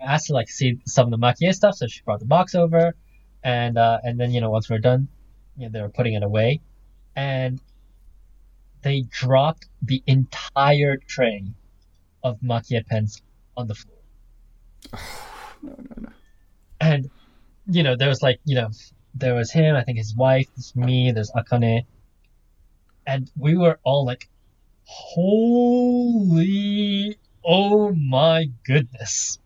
Asked 0.05 0.27
to 0.27 0.35
like 0.35 0.49
see 0.49 0.79
some 0.87 1.07
of 1.07 1.11
the 1.11 1.19
Makie 1.19 1.53
stuff, 1.53 1.77
so 1.77 1.87
she 1.87 2.03
brought 2.03 2.21
the 2.21 2.27
box 2.27 2.55
over, 2.55 2.95
and 3.43 3.79
uh, 3.79 3.99
and 4.03 4.19
then 4.21 4.31
you 4.33 4.41
know 4.41 4.51
once 4.51 4.69
we're 4.69 4.79
done, 4.79 5.09
you 5.57 5.67
know, 5.67 5.73
they 5.73 5.81
were 5.81 5.89
putting 5.89 6.15
it 6.15 6.23
away, 6.23 6.61
and 7.17 7.61
they 8.83 9.01
dropped 9.03 9.67
the 9.83 10.03
entire 10.07 10.97
tray 10.97 11.45
of 12.23 12.43
Makie 12.43 12.83
pens 12.83 13.23
on 13.57 13.67
the 13.67 13.75
floor. 13.75 13.99
No, 15.63 15.77
no, 15.79 15.95
no. 15.97 16.09
and 16.79 17.09
you 17.67 17.83
know 17.83 17.97
there 17.97 18.11
was 18.11 18.23
like 18.23 18.39
you 18.45 18.55
know 18.55 18.69
there 19.15 19.35
was 19.35 19.51
him 19.51 19.75
i 19.75 19.83
think 19.83 19.97
his 19.97 20.15
wife 20.15 20.47
there's 20.55 20.77
me 20.77 21.11
there's 21.13 21.31
akane. 21.31 21.87
And 23.07 23.31
we 23.37 23.57
were 23.57 23.79
all 23.83 24.05
like 24.05 24.29
holy 24.85 25.17
oh 27.45 27.93
my 27.95 28.51
goodness 28.67 29.39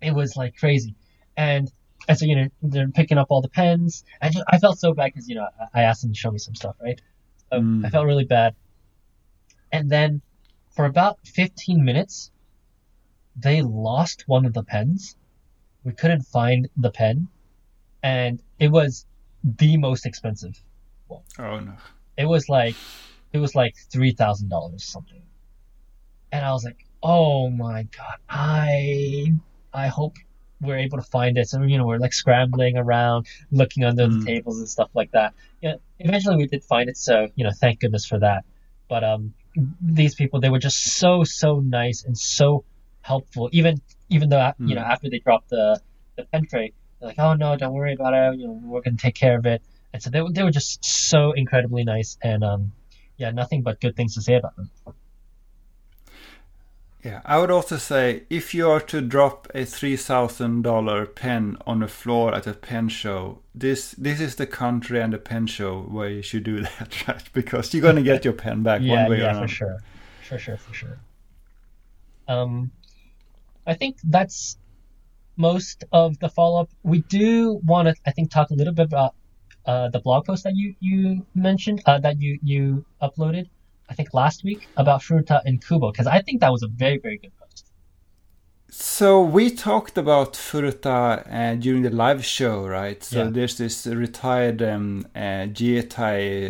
it 0.00 0.14
was 0.14 0.36
like 0.36 0.56
crazy 0.56 0.94
and 1.36 1.70
and 2.08 2.18
so 2.18 2.24
you 2.24 2.36
know 2.36 2.48
they're 2.62 2.88
picking 2.88 3.18
up 3.18 3.26
all 3.30 3.42
the 3.42 3.48
pens 3.48 4.04
i 4.22 4.28
just 4.28 4.44
i 4.48 4.58
felt 4.58 4.78
so 4.78 4.94
bad 4.94 5.06
because 5.12 5.28
you 5.28 5.34
know 5.34 5.46
I, 5.74 5.80
I 5.80 5.82
asked 5.84 6.02
them 6.02 6.12
to 6.12 6.18
show 6.18 6.30
me 6.30 6.38
some 6.38 6.54
stuff 6.54 6.76
right 6.82 7.00
mm. 7.52 7.84
I 7.84 7.90
felt 7.90 8.06
really 8.06 8.24
bad. 8.24 8.54
And 9.72 9.90
then 9.90 10.20
for 10.70 10.84
about 10.84 11.18
15 11.26 11.84
minutes, 11.84 12.30
they 13.36 13.62
lost 13.62 14.24
one 14.26 14.44
of 14.44 14.54
the 14.54 14.62
pens. 14.62 15.16
We 15.84 15.92
couldn't 15.92 16.22
find 16.22 16.68
the 16.76 16.90
pen, 16.90 17.28
and 18.02 18.42
it 18.58 18.70
was 18.70 19.06
the 19.42 19.76
most 19.78 20.04
expensive. 20.04 20.62
One. 21.06 21.22
Oh 21.38 21.58
no! 21.58 21.72
It 22.18 22.26
was 22.26 22.50
like 22.50 22.74
it 23.32 23.38
was 23.38 23.54
like 23.54 23.74
three 23.90 24.12
thousand 24.12 24.50
dollars 24.50 24.84
something, 24.84 25.22
and 26.32 26.44
I 26.44 26.52
was 26.52 26.64
like, 26.64 26.84
oh 27.02 27.48
my 27.48 27.84
god, 27.84 28.18
I 28.28 29.32
I 29.72 29.88
hope 29.88 30.16
we're 30.60 30.78
able 30.78 30.98
to 30.98 31.04
find 31.04 31.38
it. 31.38 31.48
So 31.48 31.62
you 31.62 31.78
know, 31.78 31.86
we're 31.86 31.98
like 31.98 32.12
scrambling 32.12 32.76
around, 32.76 33.26
looking 33.50 33.84
under 33.84 34.06
mm. 34.06 34.20
the 34.20 34.26
tables 34.26 34.58
and 34.58 34.68
stuff 34.68 34.90
like 34.94 35.12
that. 35.12 35.34
Yeah, 35.60 35.74
eventually 35.98 36.36
we 36.36 36.46
did 36.46 36.64
find 36.64 36.88
it. 36.88 36.96
So 36.96 37.28
you 37.34 37.44
know, 37.44 37.50
thank 37.52 37.80
goodness 37.80 38.06
for 38.06 38.18
that. 38.18 38.44
But 38.88 39.04
um, 39.04 39.34
these 39.80 40.14
people, 40.14 40.40
they 40.40 40.50
were 40.50 40.58
just 40.58 40.98
so 40.98 41.24
so 41.24 41.60
nice 41.60 42.04
and 42.04 42.16
so 42.16 42.64
helpful. 43.02 43.48
Even 43.52 43.80
even 44.08 44.28
though 44.28 44.36
mm. 44.36 44.54
you 44.60 44.74
know 44.74 44.82
after 44.82 45.08
they 45.08 45.18
dropped 45.18 45.50
the 45.50 45.80
the 46.16 46.24
pen 46.24 46.46
tray, 46.46 46.72
they're 46.98 47.08
like, 47.08 47.18
oh 47.18 47.34
no, 47.34 47.56
don't 47.56 47.72
worry 47.72 47.94
about 47.94 48.14
it. 48.14 48.38
You 48.38 48.48
know, 48.48 48.60
we're 48.62 48.82
gonna 48.82 48.96
take 48.96 49.14
care 49.14 49.38
of 49.38 49.46
it. 49.46 49.62
And 49.92 50.02
so 50.02 50.10
they 50.10 50.22
they 50.30 50.42
were 50.42 50.50
just 50.50 50.84
so 50.84 51.32
incredibly 51.32 51.84
nice 51.84 52.18
and 52.22 52.44
um, 52.44 52.72
yeah, 53.16 53.30
nothing 53.30 53.62
but 53.62 53.80
good 53.80 53.96
things 53.96 54.14
to 54.14 54.22
say 54.22 54.34
about 54.34 54.56
them. 54.56 54.70
Yeah, 57.02 57.22
I 57.24 57.38
would 57.38 57.50
also 57.50 57.78
say 57.78 58.24
if 58.28 58.52
you 58.54 58.68
are 58.68 58.80
to 58.80 59.00
drop 59.00 59.48
a 59.54 59.64
three 59.64 59.96
thousand 59.96 60.62
dollar 60.62 61.06
pen 61.06 61.56
on 61.66 61.80
the 61.80 61.88
floor 61.88 62.34
at 62.34 62.46
a 62.46 62.52
pen 62.52 62.88
show, 62.90 63.38
this 63.54 63.92
this 63.92 64.20
is 64.20 64.36
the 64.36 64.46
country 64.46 65.00
and 65.00 65.12
the 65.12 65.18
pen 65.18 65.46
show 65.46 65.80
where 65.80 66.10
you 66.10 66.20
should 66.20 66.44
do 66.44 66.60
that, 66.78 67.08
right? 67.08 67.32
Because 67.32 67.72
you're 67.72 67.82
gonna 67.82 68.02
get 68.02 68.24
your 68.24 68.34
pen 68.34 68.62
back 68.62 68.82
yeah, 68.82 69.02
one 69.02 69.10
way 69.10 69.18
yeah, 69.18 69.26
or 69.26 69.28
another. 69.30 69.40
Yeah, 69.40 69.46
for 69.46 69.48
sure, 69.48 69.78
for 70.28 70.38
sure, 70.38 70.56
for 70.58 70.74
sure. 70.74 70.98
Um, 72.28 72.70
I 73.66 73.74
think 73.74 73.96
that's 74.04 74.58
most 75.36 75.84
of 75.92 76.18
the 76.18 76.28
follow 76.28 76.60
up. 76.60 76.70
We 76.82 77.00
do 77.02 77.60
want 77.64 77.88
to, 77.88 77.94
I 78.06 78.10
think, 78.12 78.30
talk 78.30 78.50
a 78.50 78.54
little 78.54 78.74
bit 78.74 78.86
about 78.86 79.14
uh, 79.64 79.88
the 79.88 80.00
blog 80.00 80.26
post 80.26 80.44
that 80.44 80.54
you 80.54 80.74
you 80.80 81.26
mentioned 81.34 81.82
uh, 81.86 81.98
that 82.00 82.20
you 82.20 82.38
you 82.42 82.84
uploaded. 83.00 83.48
I 83.90 83.94
think 83.94 84.14
last 84.14 84.44
week 84.44 84.68
about 84.76 85.02
Furuta 85.02 85.42
and 85.44 85.64
Kubo 85.64 85.90
because 85.90 86.06
I 86.06 86.20
think 86.22 86.40
that 86.40 86.52
was 86.52 86.62
a 86.62 86.68
very 86.68 86.98
very 86.98 87.18
good 87.18 87.32
post. 87.38 87.66
So 88.72 89.20
we 89.20 89.50
talked 89.50 89.98
about 89.98 90.34
Furuta 90.34 91.26
uh, 91.28 91.54
during 91.56 91.82
the 91.82 91.90
live 91.90 92.24
show, 92.24 92.64
right? 92.68 93.02
So 93.02 93.24
yeah. 93.24 93.30
there's 93.30 93.58
this 93.58 93.84
retired 93.84 94.62
um, 94.62 95.06
uh, 95.16 95.46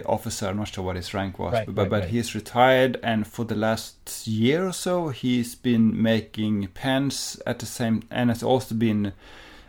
officer. 0.05 0.48
I'm 0.48 0.59
not 0.59 0.68
sure 0.68 0.85
what 0.85 0.96
his 0.96 1.14
rank 1.14 1.38
was, 1.38 1.55
right, 1.55 1.66
but 1.66 1.83
right, 1.83 1.90
but 1.90 2.00
right. 2.03 2.11
he's 2.11 2.35
retired, 2.35 3.00
and 3.03 3.26
for 3.26 3.46
the 3.46 3.55
last 3.55 4.26
year 4.26 4.66
or 4.66 4.74
so, 4.74 5.09
he's 5.09 5.55
been 5.55 6.00
making 6.00 6.68
pens 6.74 7.40
at 7.46 7.59
the 7.59 7.66
same, 7.66 8.03
and 8.11 8.29
has 8.29 8.42
also 8.42 8.74
been 8.74 9.14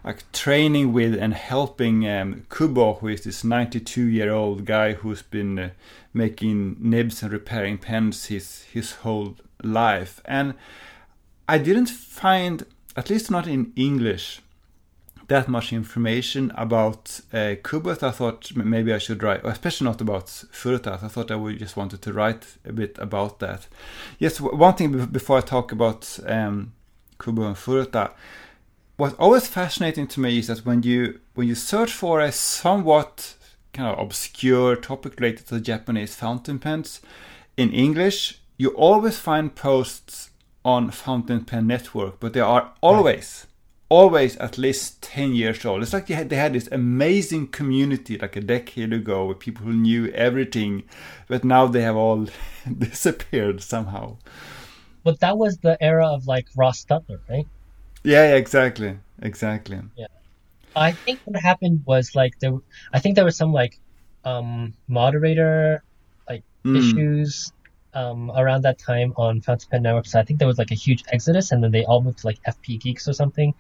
like 0.04 0.30
training 0.32 0.94
with 0.94 1.16
and 1.16 1.34
helping 1.34 2.08
um, 2.08 2.46
Kubo, 2.50 2.96
who 2.96 3.08
is 3.10 3.24
this 3.24 3.44
92 3.44 4.04
year 4.06 4.32
old 4.32 4.66
guy 4.66 4.94
who's 4.94 5.22
been 5.22 5.60
uh, 5.60 5.70
making 6.14 6.78
nibs 6.80 7.22
and 7.22 7.32
repairing 7.32 7.78
pens 7.78 8.26
his 8.26 8.64
his 8.64 8.94
whole 8.94 9.36
life. 9.64 10.22
And 10.26 10.56
I 11.48 11.58
didn't 11.58 11.90
find, 11.90 12.66
at 12.96 13.10
least 13.10 13.30
not 13.30 13.48
in 13.48 13.74
English, 13.76 14.42
that 15.28 15.48
much 15.48 15.72
information 15.72 16.52
about 16.56 17.22
uh, 17.32 17.56
Kubo. 17.64 17.92
I 17.92 18.12
thought 18.12 18.56
maybe 18.56 18.94
I 18.94 18.98
should 18.98 19.22
write, 19.22 19.42
especially 19.46 19.86
not 19.86 20.02
about 20.02 20.26
Furuta. 20.26 21.02
I 21.02 21.08
thought 21.08 21.32
I 21.32 21.36
would 21.36 21.60
just 21.60 21.78
wanted 21.78 22.02
to 22.02 22.14
write 22.14 22.46
a 22.66 22.74
bit 22.74 22.98
about 23.00 23.40
that. 23.40 23.68
Yes, 24.18 24.42
one 24.42 24.74
thing 24.74 25.06
before 25.06 25.38
I 25.38 25.42
talk 25.42 25.72
about 25.72 26.20
um, 26.26 26.74
Kubo 27.20 27.44
and 27.44 27.56
Furuta 27.56 28.12
what's 29.02 29.16
always 29.16 29.48
fascinating 29.48 30.06
to 30.06 30.20
me 30.20 30.38
is 30.38 30.46
that 30.46 30.64
when 30.64 30.84
you 30.84 31.20
when 31.34 31.48
you 31.48 31.56
search 31.56 31.92
for 31.92 32.20
a 32.20 32.32
somewhat 32.32 33.34
kind 33.74 33.90
of 33.90 33.98
obscure 33.98 34.76
topic 34.76 35.20
related 35.20 35.48
to 35.48 35.60
Japanese 35.60 36.14
fountain 36.14 36.60
pens 36.60 37.02
in 37.58 37.72
English, 37.72 38.40
you 38.58 38.70
always 38.70 39.18
find 39.18 39.56
posts 39.56 40.30
on 40.64 40.92
Fountain 40.92 41.44
Pen 41.46 41.66
Network, 41.66 42.20
but 42.20 42.34
they 42.34 42.42
are 42.42 42.74
always, 42.82 43.48
always 43.90 44.38
at 44.38 44.60
least 44.60 45.02
10 45.02 45.34
years 45.34 45.66
old. 45.66 45.82
It's 45.82 45.94
like 45.94 46.06
they 46.06 46.14
had, 46.14 46.30
they 46.30 46.36
had 46.36 46.54
this 46.54 46.70
amazing 46.72 47.48
community 47.48 48.20
like 48.20 48.36
a 48.36 48.42
decade 48.42 48.94
ago 48.94 49.26
with 49.26 49.40
people 49.40 49.66
who 49.66 49.74
knew 49.74 50.10
everything, 50.10 50.84
but 51.28 51.44
now 51.44 51.66
they 51.66 51.82
have 51.82 51.96
all 51.96 52.28
disappeared 52.78 53.64
somehow. 53.64 54.18
But 55.04 55.22
that 55.22 55.40
was 55.40 55.58
the 55.58 55.76
era 55.82 56.06
of 56.06 56.28
like 56.28 56.46
Ross 56.56 56.86
Stutler, 56.86 57.18
right? 57.28 57.48
Yeah, 58.04 58.30
yeah, 58.30 58.36
exactly, 58.36 58.98
exactly. 59.22 59.80
Yeah, 59.96 60.08
I 60.76 60.92
think 60.92 61.20
what 61.26 61.40
happened 61.42 61.84
was 61.86 62.16
like 62.16 62.40
there. 62.40 62.58
I 62.94 63.00
think 63.00 63.16
there 63.16 63.26
was 63.26 63.38
some 63.38 63.54
like 63.54 63.80
um, 64.26 64.74
moderator 64.88 65.84
like 66.28 66.44
mm. 66.66 66.78
issues 66.78 67.52
um, 67.94 68.32
around 68.32 68.64
that 68.64 68.80
time 68.80 69.14
on 69.18 69.42
Fountain 69.42 69.70
Pen 69.70 69.84
Network. 69.84 70.06
So 70.06 70.20
I 70.20 70.24
think 70.24 70.40
there 70.40 70.48
was 70.48 70.58
like 70.58 70.72
a 70.72 70.76
huge 70.76 71.04
exodus, 71.12 71.52
and 71.52 71.64
then 71.64 71.72
they 71.72 71.86
all 71.86 72.02
moved 72.02 72.20
to 72.20 72.28
like 72.28 72.40
FP 72.44 72.80
Geeks 72.80 73.08
or 73.08 73.14
something. 73.14 73.54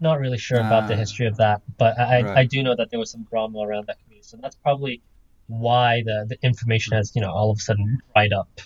Not 0.00 0.20
really 0.20 0.38
sure 0.38 0.60
ah, 0.62 0.66
about 0.66 0.88
the 0.88 0.94
ah. 0.94 0.98
history 0.98 1.26
of 1.26 1.36
that, 1.38 1.62
but 1.78 1.98
I, 1.98 2.22
right. 2.22 2.36
I 2.38 2.44
do 2.44 2.62
know 2.62 2.76
that 2.76 2.90
there 2.90 2.98
was 2.98 3.10
some 3.10 3.22
drama 3.30 3.60
around 3.60 3.86
that 3.86 3.98
community. 4.02 4.28
So 4.28 4.36
that's 4.36 4.56
probably 4.56 5.00
why 5.46 6.02
the, 6.04 6.26
the 6.28 6.36
information 6.46 6.94
has 6.94 7.14
you 7.14 7.22
know 7.22 7.30
all 7.30 7.50
of 7.50 7.58
a 7.58 7.60
sudden 7.60 7.98
dried 8.12 8.32
up. 8.32 8.60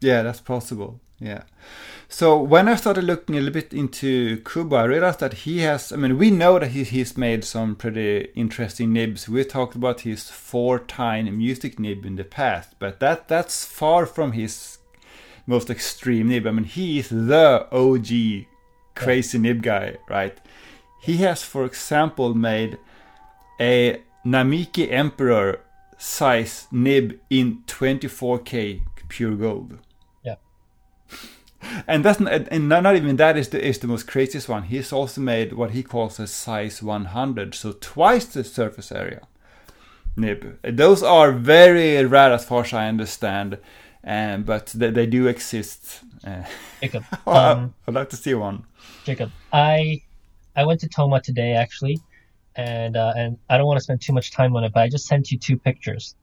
Yeah, 0.00 0.22
that's 0.22 0.40
possible. 0.40 1.00
Yeah. 1.20 1.44
So 2.08 2.38
when 2.40 2.68
I 2.68 2.76
started 2.76 3.04
looking 3.04 3.36
a 3.36 3.40
little 3.40 3.54
bit 3.54 3.72
into 3.72 4.38
Kubo, 4.38 4.76
I 4.76 4.84
realized 4.84 5.20
that 5.20 5.32
he 5.32 5.60
has. 5.60 5.92
I 5.92 5.96
mean, 5.96 6.18
we 6.18 6.30
know 6.30 6.58
that 6.58 6.68
he, 6.68 6.84
he's 6.84 7.16
made 7.16 7.44
some 7.44 7.76
pretty 7.76 8.28
interesting 8.34 8.92
nibs. 8.92 9.28
We 9.28 9.44
talked 9.44 9.74
about 9.74 10.02
his 10.02 10.28
four-tine 10.28 11.36
music 11.36 11.78
nib 11.78 12.04
in 12.04 12.16
the 12.16 12.24
past, 12.24 12.74
but 12.78 13.00
that 13.00 13.28
that's 13.28 13.64
far 13.64 14.06
from 14.06 14.32
his 14.32 14.78
most 15.46 15.70
extreme 15.70 16.28
nib. 16.28 16.46
I 16.46 16.50
mean, 16.50 16.64
he 16.64 16.98
is 16.98 17.08
the 17.08 17.66
OG 17.72 18.46
crazy 18.94 19.38
nib 19.38 19.62
guy, 19.62 19.96
right? 20.08 20.38
He 21.00 21.18
has, 21.18 21.42
for 21.42 21.64
example, 21.64 22.34
made 22.34 22.78
a 23.60 24.00
Namiki 24.24 24.90
Emperor 24.90 25.60
size 25.98 26.66
nib 26.72 27.18
in 27.30 27.62
24k 27.66 28.82
pure 29.08 29.34
gold 29.36 29.78
and 31.86 32.04
that's 32.04 32.20
not, 32.20 32.48
and 32.50 32.68
not 32.68 32.96
even 32.96 33.16
that 33.16 33.36
is 33.36 33.48
the 33.48 33.64
is 33.64 33.78
the 33.78 33.86
most 33.86 34.06
craziest 34.06 34.48
one. 34.48 34.64
He's 34.64 34.92
also 34.92 35.20
made 35.20 35.52
what 35.52 35.70
he 35.72 35.82
calls 35.82 36.20
a 36.20 36.26
size 36.26 36.82
100, 36.82 37.54
so 37.54 37.72
twice 37.72 38.26
the 38.26 38.44
surface 38.44 38.92
area 38.92 39.26
nib. 40.16 40.58
Those 40.62 41.02
are 41.02 41.32
very 41.32 42.04
rare 42.04 42.32
as 42.32 42.44
far 42.44 42.62
as 42.62 42.72
I 42.72 42.88
understand, 42.88 43.58
um, 44.04 44.42
but 44.44 44.66
they, 44.66 44.90
they 44.90 45.06
do 45.06 45.26
exist. 45.26 46.00
Uh, 46.26 46.42
Jacob, 46.80 47.04
um, 47.26 47.74
I'd 47.86 47.94
like 47.94 48.10
to 48.10 48.16
see 48.16 48.34
one. 48.34 48.64
Jacob, 49.04 49.30
I 49.52 50.02
I 50.56 50.64
went 50.64 50.80
to 50.80 50.88
Toma 50.88 51.20
today 51.20 51.52
actually, 51.54 51.98
and 52.56 52.96
uh, 52.96 53.12
and 53.16 53.38
I 53.48 53.58
don't 53.58 53.66
want 53.66 53.78
to 53.78 53.84
spend 53.84 54.00
too 54.00 54.12
much 54.12 54.32
time 54.32 54.56
on 54.56 54.64
it, 54.64 54.72
but 54.72 54.80
I 54.80 54.88
just 54.88 55.06
sent 55.06 55.30
you 55.30 55.38
two 55.38 55.56
pictures. 55.56 56.14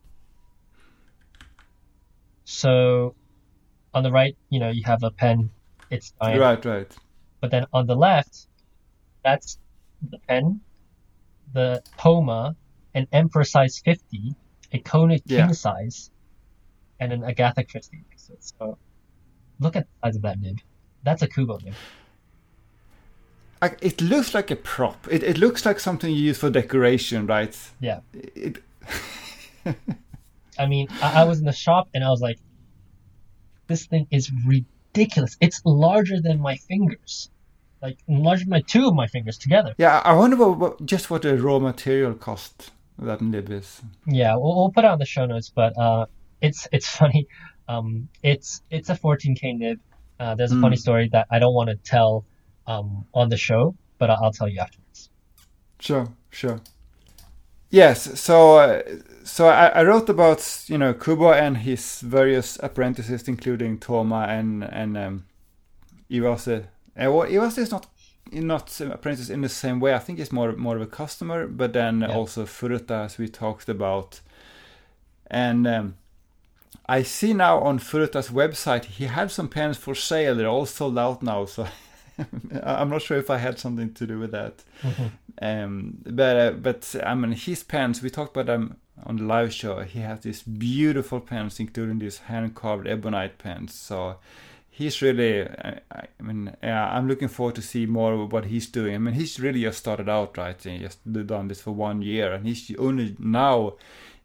So 2.43 3.15
on 3.93 4.04
the 4.04 4.12
right, 4.12 4.36
you 4.49 4.60
know, 4.60 4.69
you 4.69 4.84
have 4.86 5.04
a 5.04 5.12
pen. 5.12 5.49
It's 5.89 6.13
fine. 6.19 6.39
Right, 6.39 6.63
right. 6.63 6.91
But 7.39 7.51
then 7.51 7.65
on 7.73 7.88
the 7.88 7.95
left, 7.95 8.47
that's 9.23 9.58
the 10.10 10.19
pen, 10.19 10.62
the 11.54 11.84
Toma, 11.97 12.56
an 12.93 13.08
Emperor 13.12 13.43
size 13.43 13.82
50, 13.84 14.36
a 14.73 14.80
Kona 14.80 15.19
king 15.19 15.38
yeah. 15.38 15.51
size, 15.51 16.12
and 16.99 17.12
an 17.12 17.23
Agatha 17.23 17.63
Christie. 17.63 18.04
So 18.39 18.77
look 19.60 19.75
at 19.75 19.86
the 19.86 20.08
size 20.08 20.15
of 20.15 20.21
that 20.23 20.39
nib. 20.39 20.60
That's 21.04 21.21
a 21.21 21.27
Kubo 21.27 21.60
nib. 21.63 21.73
It 23.82 24.01
looks 24.01 24.34
like 24.34 24.49
a 24.49 24.56
prop. 24.56 25.08
It, 25.12 25.23
it 25.23 25.38
looks 25.38 25.65
like 25.65 25.80
something 25.80 26.12
you 26.12 26.21
use 26.21 26.39
for 26.39 26.49
decoration, 26.49 27.27
right? 27.27 27.56
Yeah. 27.80 27.99
It... 28.13 28.63
I 30.58 30.65
mean, 30.65 30.88
I, 31.01 31.21
I 31.21 31.23
was 31.25 31.39
in 31.39 31.45
the 31.45 31.51
shop 31.51 31.88
and 31.93 32.04
I 32.04 32.10
was 32.10 32.21
like, 32.21 32.39
this 33.67 33.86
thing 33.86 34.08
is 34.12 34.32
ridiculous. 34.45 35.38
It's 35.39 35.62
larger 35.65 36.19
than 36.21 36.39
my 36.39 36.56
fingers, 36.58 37.30
like 37.82 37.97
larger 38.08 38.43
than 38.45 38.50
my 38.50 38.62
two 38.62 38.88
of 38.88 38.93
my 38.93 39.08
fingers 39.08 39.38
together. 39.38 39.74
Yeah, 39.78 40.02
I 40.04 40.13
wonder 40.13 40.36
what, 40.36 40.58
what 40.58 40.86
just 40.86 41.10
what 41.10 41.21
the 41.24 41.38
raw 41.38 41.60
material 41.60 42.13
cost 42.13 42.71
that 43.00 43.21
nib 43.21 43.50
is. 43.50 43.82
Yeah, 44.06 44.36
we'll, 44.36 44.56
we'll 44.56 44.71
put 44.71 44.86
it 44.86 44.91
on 44.91 45.00
the 45.00 45.06
show 45.06 45.26
notes, 45.26 45.52
but 45.54 45.78
uh, 45.78 46.06
it's 46.41 46.67
it's 46.71 46.88
funny. 46.88 47.28
Um, 47.67 48.10
it's 48.24 48.62
it's 48.69 48.89
a 48.89 48.95
14k 48.95 49.58
nib. 49.58 49.80
Uh, 50.19 50.36
there's 50.36 50.52
a 50.52 50.56
mm. 50.56 50.62
funny 50.62 50.76
story 50.76 51.10
that 51.10 51.28
I 51.32 51.39
don't 51.39 51.54
want 51.54 51.69
to 51.69 51.76
tell 51.78 52.26
um, 52.67 53.06
on 53.13 53.30
the 53.30 53.38
show, 53.38 53.76
but 53.97 54.10
I'll, 54.10 54.26
I'll 54.26 54.32
tell 54.32 54.47
you 54.47 54.60
afterwards. 54.60 55.10
Sure, 55.80 56.08
sure. 56.30 56.62
Yes, 57.71 58.19
so 58.19 58.58
uh, 58.58 58.82
so 59.32 59.48
I, 59.48 59.67
I, 59.67 59.84
wrote 59.84 60.10
about 60.10 60.65
you 60.67 60.78
know 60.78 60.94
Kubo 60.94 61.32
and 61.32 61.58
his 61.58 62.02
various 62.02 62.58
apprentices, 62.62 63.30
including 63.30 63.80
Toma 63.80 64.26
and 64.28 64.63
and 64.63 64.98
um, 64.98 65.26
Iwase. 66.10 66.63
Uh, 66.63 67.12
well, 67.12 67.30
Iwase 67.30 67.60
is 67.60 67.72
not 67.72 67.88
not 68.34 68.82
apprentice 68.82 69.30
in 69.30 69.39
the 69.39 69.48
same 69.48 69.80
way. 69.80 69.94
I 69.94 70.00
think 70.00 70.20
he's 70.20 70.34
more 70.34 70.52
more 70.52 70.76
of 70.76 70.82
a 70.82 70.86
customer, 70.88 71.48
but 71.48 71.72
then 71.72 72.02
yeah. 72.02 72.13
also 72.13 72.46
Furuta, 72.46 73.06
as 73.06 73.17
we 73.17 73.30
talked 73.30 73.70
about, 73.70 74.20
and 75.28 75.65
um, 75.65 75.96
I 76.89 77.04
see 77.04 77.32
now 77.32 77.60
on 77.60 77.80
Furuta's 77.80 78.30
website 78.30 78.84
he 78.84 79.06
had 79.06 79.32
some 79.32 79.48
pens 79.48 79.78
for 79.78 79.96
sale. 79.96 80.36
They're 80.36 80.48
all 80.48 80.65
sold 80.65 81.00
out 81.00 81.24
now, 81.24 81.46
so 81.46 81.67
I'm 82.63 82.89
not 82.89 83.02
sure 83.02 83.17
if 83.17 83.30
I 83.30 83.38
had 83.38 83.60
something 83.60 83.94
to 83.94 84.06
do 84.06 84.20
with 84.20 84.32
that. 84.32 84.65
Mm-hmm. 84.84 85.08
Um, 85.41 85.98
but 86.06 86.38
uh, 86.38 86.52
but 86.52 86.96
I 87.02 87.15
mean 87.15 87.32
his 87.32 87.63
pens. 87.63 88.02
We 88.02 88.10
talked 88.10 88.36
about 88.36 88.48
them 88.48 88.76
on 89.04 89.17
the 89.17 89.23
live 89.23 89.54
show. 89.54 89.80
He 89.82 89.99
has 89.99 90.21
these 90.21 90.41
beautiful 90.41 91.19
pens, 91.19 91.60
including 91.60 91.99
these 91.99 92.19
hand 92.19 92.56
carved 92.56 92.88
ebonite 92.88 93.38
pens. 93.38 93.73
So 93.73 94.17
he's 94.69 95.01
really. 95.01 95.43
I, 95.43 95.80
I, 95.91 96.08
mean, 96.21 96.56
yeah, 96.63 96.89
I'm 96.89 97.08
looking 97.08 97.27
forward 97.27 97.56
to 97.56 97.62
see 97.62 97.86
more 97.86 98.13
of 98.13 98.32
what 98.32 98.45
he's 98.45 98.67
doing. 98.67 98.95
I 98.95 98.97
mean, 98.97 99.13
he's 99.13 99.39
really 99.39 99.62
just 99.62 99.80
started 99.80 100.10
out, 100.10 100.38
right? 100.38 100.62
He 100.62 100.80
just 100.80 100.99
done 101.12 101.47
this 101.47 101.62
for 101.62 101.71
one 101.71 102.01
year, 102.01 102.34
and 102.34 102.45
he's 102.45 102.73
only 102.77 103.15
now 103.19 103.73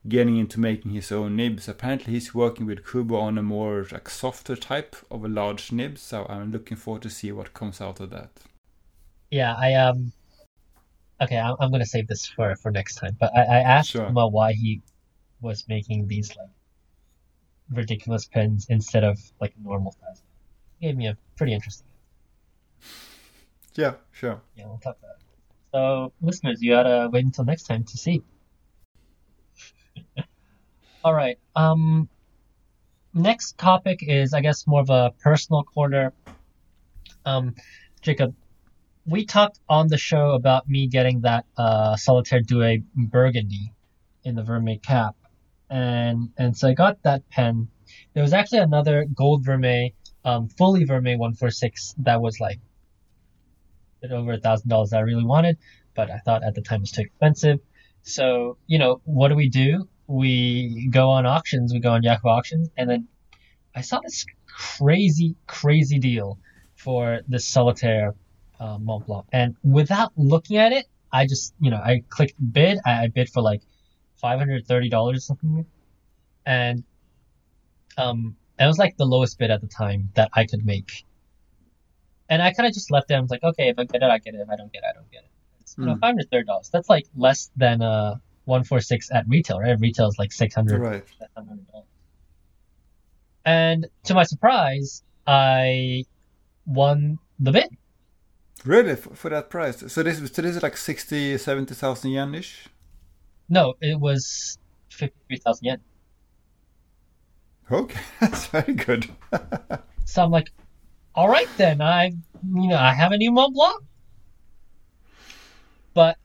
getting 0.09 0.37
into 0.37 0.61
making 0.61 0.93
his 0.93 1.11
own 1.11 1.37
nibs. 1.37 1.69
Apparently, 1.69 2.13
he's 2.13 2.35
working 2.35 2.67
with 2.67 2.87
Kubo 2.87 3.17
on 3.17 3.39
a 3.39 3.43
more 3.43 3.87
like 3.91 4.09
softer 4.09 4.57
type 4.57 4.97
of 5.11 5.25
a 5.25 5.29
large 5.29 5.73
nib. 5.73 5.99
So 5.99 6.27
I'm 6.29 6.53
looking 6.53 6.77
forward 6.77 7.03
to 7.03 7.11
see 7.11 7.33
what 7.33 7.55
comes 7.55 7.81
out 7.81 8.01
of 8.01 8.11
that. 8.11 8.31
Yeah, 9.31 9.55
I 9.59 9.75
um. 9.75 10.13
Okay, 11.21 11.39
I'm, 11.39 11.57
I'm 11.61 11.71
gonna 11.71 11.87
save 11.87 12.09
this 12.09 12.27
for 12.27 12.55
for 12.57 12.71
next 12.71 12.97
time. 12.97 13.17
But 13.19 13.35
I, 13.35 13.43
I 13.43 13.59
asked 13.61 13.91
sure. 13.91 14.05
him 14.05 14.13
about 14.13 14.33
why 14.33 14.53
he 14.53 14.83
was 15.41 15.65
making 15.69 16.07
these 16.09 16.35
like 16.37 16.51
ridiculous 17.71 18.27
pens 18.27 18.67
instead 18.69 19.05
of 19.05 19.19
like 19.41 19.55
normal 19.63 19.93
size. 19.93 20.23
He 20.79 20.87
gave 20.87 20.97
me 20.97 21.07
a 21.07 21.17
pretty 21.37 21.55
interesting. 21.55 21.87
Yeah, 23.75 23.95
sure. 24.13 24.41
Yeah, 24.57 24.67
we'll 24.67 24.79
talk 24.79 24.99
about 24.99 25.17
it. 25.17 25.23
So, 25.73 26.13
listeners, 26.21 26.63
you 26.63 26.73
gotta 26.73 27.09
wait 27.13 27.25
until 27.25 27.45
next 27.45 27.65
time 27.65 27.85
to 27.85 27.97
see. 27.99 28.23
All 31.05 31.15
right. 31.15 31.39
Um, 31.55 32.09
next 33.15 33.59
topic 33.59 33.99
is, 34.03 34.33
I 34.33 34.41
guess, 34.41 34.67
more 34.67 34.81
of 34.81 34.91
a 34.91 35.13
personal 35.23 35.63
corner. 35.65 36.13
Um, 37.25 37.55
Jacob, 38.01 38.35
we 39.07 39.25
talked 39.25 39.61
on 39.69 39.89
the 39.89 39.99
show 39.99 40.33
about 40.33 40.69
me 40.69 40.89
getting 40.89 41.21
that 41.23 41.47
uh, 41.57 41.97
Solitaire 41.97 42.41
Duet 42.41 42.81
Burgundy 42.95 43.73
in 44.25 44.35
the 44.35 44.43
Vermeil 44.43 44.79
cap, 44.79 45.17
and 45.71 46.31
and 46.37 46.57
so 46.57 46.69
I 46.69 46.75
got 46.75 47.03
that 47.03 47.29
pen. 47.31 47.69
There 48.15 48.23
was 48.23 48.33
actually 48.33 48.59
another 48.59 49.07
gold 49.15 49.45
Vermeil, 49.45 49.91
um, 50.25 50.49
fully 50.49 50.85
Vermeil 50.85 51.19
146 51.19 51.95
that 51.99 52.21
was 52.21 52.41
like 52.41 52.59
a 54.03 54.13
over 54.13 54.33
a 54.33 54.39
thousand 54.39 54.69
dollars 54.69 54.93
I 54.93 55.01
really 55.01 55.25
wanted, 55.25 55.59
but 55.95 56.11
I 56.11 56.19
thought 56.19 56.43
at 56.43 56.55
the 56.55 56.63
time 56.63 56.79
it 56.79 56.83
was 56.83 56.93
too 56.93 57.03
expensive. 57.03 57.61
So 58.03 58.59
you 58.67 58.79
know, 58.79 59.01
what 59.05 59.29
do 59.29 59.35
we 59.37 59.49
do? 59.49 59.89
we 60.07 60.89
go 60.91 61.11
on 61.11 61.27
auctions, 61.27 61.73
we 61.73 61.81
go 61.81 61.93
on 61.93 62.03
Yahoo 62.03 62.29
auctions, 62.29 62.69
and 62.77 62.89
then 62.89 63.09
I 63.75 63.81
saw 63.81 64.01
this 64.01 64.25
crazy, 64.47 65.37
crazy 65.47 65.99
deal 65.99 66.39
for 66.77 67.21
this 67.29 67.47
solitaire 67.47 68.15
uh, 68.61 68.79
Mont 68.79 69.07
Blanc. 69.07 69.27
And 69.33 69.57
without 69.63 70.13
looking 70.17 70.57
at 70.57 70.73
it, 70.73 70.87
I 71.13 71.27
just, 71.27 71.55
you 71.61 71.71
know, 71.71 71.77
I 71.77 72.03
clicked 72.09 72.35
bid. 72.53 72.79
I, 72.85 73.05
I 73.05 73.07
bid 73.09 73.29
for 73.29 73.43
like 73.43 73.63
$530 74.23 74.93
or 74.93 75.19
something. 75.19 75.67
And 76.45 76.85
um, 77.97 78.37
it 78.59 78.67
was 78.67 78.79
like 78.79 78.97
the 78.97 79.07
lowest 79.07 79.39
bid 79.39 79.51
at 79.51 79.61
the 79.61 79.67
time 79.67 80.11
that 80.15 80.31
I 80.35 80.45
could 80.45 80.65
make. 80.65 81.05
And 82.29 82.43
I 82.43 82.53
kind 82.53 82.67
of 82.67 82.75
just 82.75 82.91
left 82.91 83.11
it. 83.11 83.15
I 83.15 83.21
was 83.21 83.31
like, 83.31 83.43
okay, 83.43 83.69
if 83.69 83.79
I 83.79 83.85
get 83.85 84.03
it, 84.03 84.11
I 84.11 84.19
get 84.19 84.35
it. 84.35 84.41
If 84.41 84.49
I 84.49 84.57
don't 84.57 84.73
get 84.73 84.83
it, 84.83 84.87
I 84.91 84.93
don't 84.95 85.11
get 85.11 85.23
it. 85.23 85.31
It's, 85.61 85.77
you 85.79 85.85
mm. 85.85 86.01
know, 86.01 86.45
$530. 86.45 86.71
That's 86.71 86.89
like 86.89 87.07
less 87.17 87.51
than 87.57 87.83
uh, 87.83 88.17
146 88.47 89.11
at 89.13 89.29
retail, 89.29 89.61
right? 89.61 89.79
Retail 89.79 90.09
is 90.09 90.19
like 90.19 90.33
600 90.33 90.81
right. 90.81 91.05
And 93.45 93.87
to 94.05 94.15
my 94.15 94.25
surprise, 94.25 95.05
I 95.27 96.05
won 96.67 97.19
the 97.39 97.53
bid. 97.53 97.69
Really? 98.67 98.97
For, 98.97 99.15
for 99.15 99.31
that 99.31 99.49
price? 99.49 99.83
So 99.93 100.03
this, 100.03 100.19
so 100.19 100.43
this 100.43 100.57
is 100.57 100.63
like 100.63 100.77
60, 100.77 101.39
70,000 101.39 102.11
yen 102.11 102.35
ish? 102.35 102.67
No, 103.49 103.75
it 103.81 103.99
was 103.99 104.59
53,000 104.91 105.65
yen. 105.65 105.81
Okay, 107.71 108.01
that's 108.21 108.47
very 108.47 108.75
good. 108.75 109.09
so 110.05 110.25
I'm 110.25 110.31
like, 110.31 110.51
all 111.15 111.29
right 111.29 111.49
then, 111.57 111.81
I, 111.81 112.07
you 112.07 112.69
know, 112.69 112.77
I 112.77 112.93
have 112.93 113.13
a 113.13 113.17
new 113.17 113.33
Mont 113.33 113.55
Blanc. 113.55 113.83
But 115.95 116.19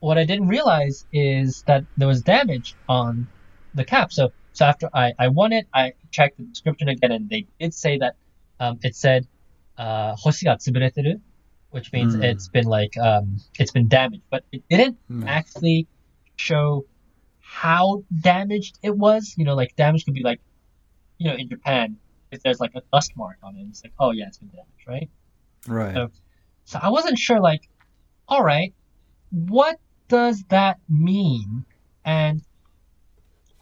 what 0.00 0.18
I 0.18 0.24
didn't 0.24 0.48
realize 0.48 1.06
is 1.12 1.62
that 1.66 1.84
there 1.96 2.08
was 2.08 2.22
damage 2.22 2.74
on 2.88 3.28
the 3.74 3.84
cap. 3.84 4.12
So 4.12 4.32
so 4.52 4.66
after 4.66 4.90
I, 4.92 5.12
I 5.18 5.28
won 5.28 5.52
it, 5.52 5.66
I 5.72 5.94
checked 6.10 6.36
the 6.36 6.44
description 6.44 6.88
again, 6.88 7.10
and 7.10 7.30
they 7.30 7.46
did 7.58 7.72
say 7.72 7.98
that 7.98 8.16
um, 8.60 8.78
it 8.82 8.94
said 8.94 9.26
uh, 9.78 10.14
hoshi 10.16 10.44
ga 10.44 10.56
tsubureteru, 10.56 11.20
which 11.72 11.90
means 11.92 12.14
mm. 12.14 12.22
it's 12.22 12.48
been 12.48 12.66
like 12.66 12.96
um, 12.98 13.38
it's 13.58 13.72
been 13.72 13.88
damaged, 13.88 14.22
but 14.30 14.44
it 14.52 14.62
didn't 14.68 14.98
mm. 15.10 15.26
actually 15.26 15.88
show 16.36 16.84
how 17.40 18.04
damaged 18.20 18.78
it 18.82 18.96
was. 18.96 19.34
You 19.36 19.44
know, 19.44 19.54
like 19.54 19.74
damage 19.74 20.04
could 20.04 20.14
be 20.14 20.22
like, 20.22 20.40
you 21.18 21.28
know, 21.28 21.34
in 21.34 21.48
Japan, 21.48 21.96
if 22.30 22.42
there's 22.42 22.60
like 22.60 22.72
a 22.74 22.82
dust 22.92 23.12
mark 23.16 23.38
on 23.42 23.56
it, 23.56 23.66
it's 23.70 23.82
like, 23.82 23.94
oh 23.98 24.12
yeah, 24.12 24.26
it's 24.26 24.38
been 24.38 24.50
damaged, 24.50 24.86
right? 24.86 25.10
Right. 25.66 25.94
So, 25.94 26.10
so 26.64 26.78
I 26.82 26.90
wasn't 26.90 27.18
sure, 27.18 27.40
like, 27.40 27.68
all 28.28 28.44
right, 28.44 28.74
what 29.30 29.78
does 30.08 30.44
that 30.50 30.78
mean? 30.90 31.64
And 32.04 32.42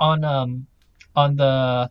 on 0.00 0.24
um 0.24 0.66
on 1.14 1.36
the 1.36 1.90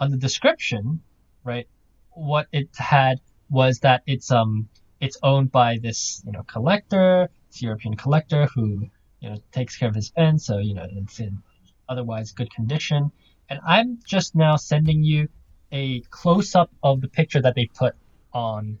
on 0.00 0.10
the 0.10 0.16
description, 0.16 1.00
right, 1.44 1.68
what 2.10 2.48
it 2.52 2.70
had 2.76 3.20
was 3.48 3.80
that 3.80 4.02
it's 4.06 4.32
um 4.32 4.68
it's 5.00 5.16
owned 5.22 5.50
by 5.50 5.78
this 5.78 6.22
you 6.26 6.32
know 6.32 6.42
collector, 6.44 7.28
it's 7.48 7.62
European 7.62 7.96
collector 7.96 8.46
who 8.54 8.88
you 9.20 9.30
know 9.30 9.36
takes 9.52 9.76
care 9.76 9.88
of 9.88 9.94
his 9.94 10.10
pen, 10.10 10.38
so 10.38 10.58
you 10.58 10.74
know 10.74 10.86
it's 10.90 11.20
in 11.20 11.42
otherwise 11.88 12.32
good 12.32 12.52
condition. 12.52 13.10
And 13.48 13.58
I'm 13.66 13.98
just 14.06 14.36
now 14.36 14.56
sending 14.56 15.02
you 15.02 15.28
a 15.72 16.00
close 16.10 16.54
up 16.54 16.70
of 16.82 17.00
the 17.00 17.08
picture 17.08 17.42
that 17.42 17.54
they 17.54 17.66
put 17.66 17.94
on 18.32 18.78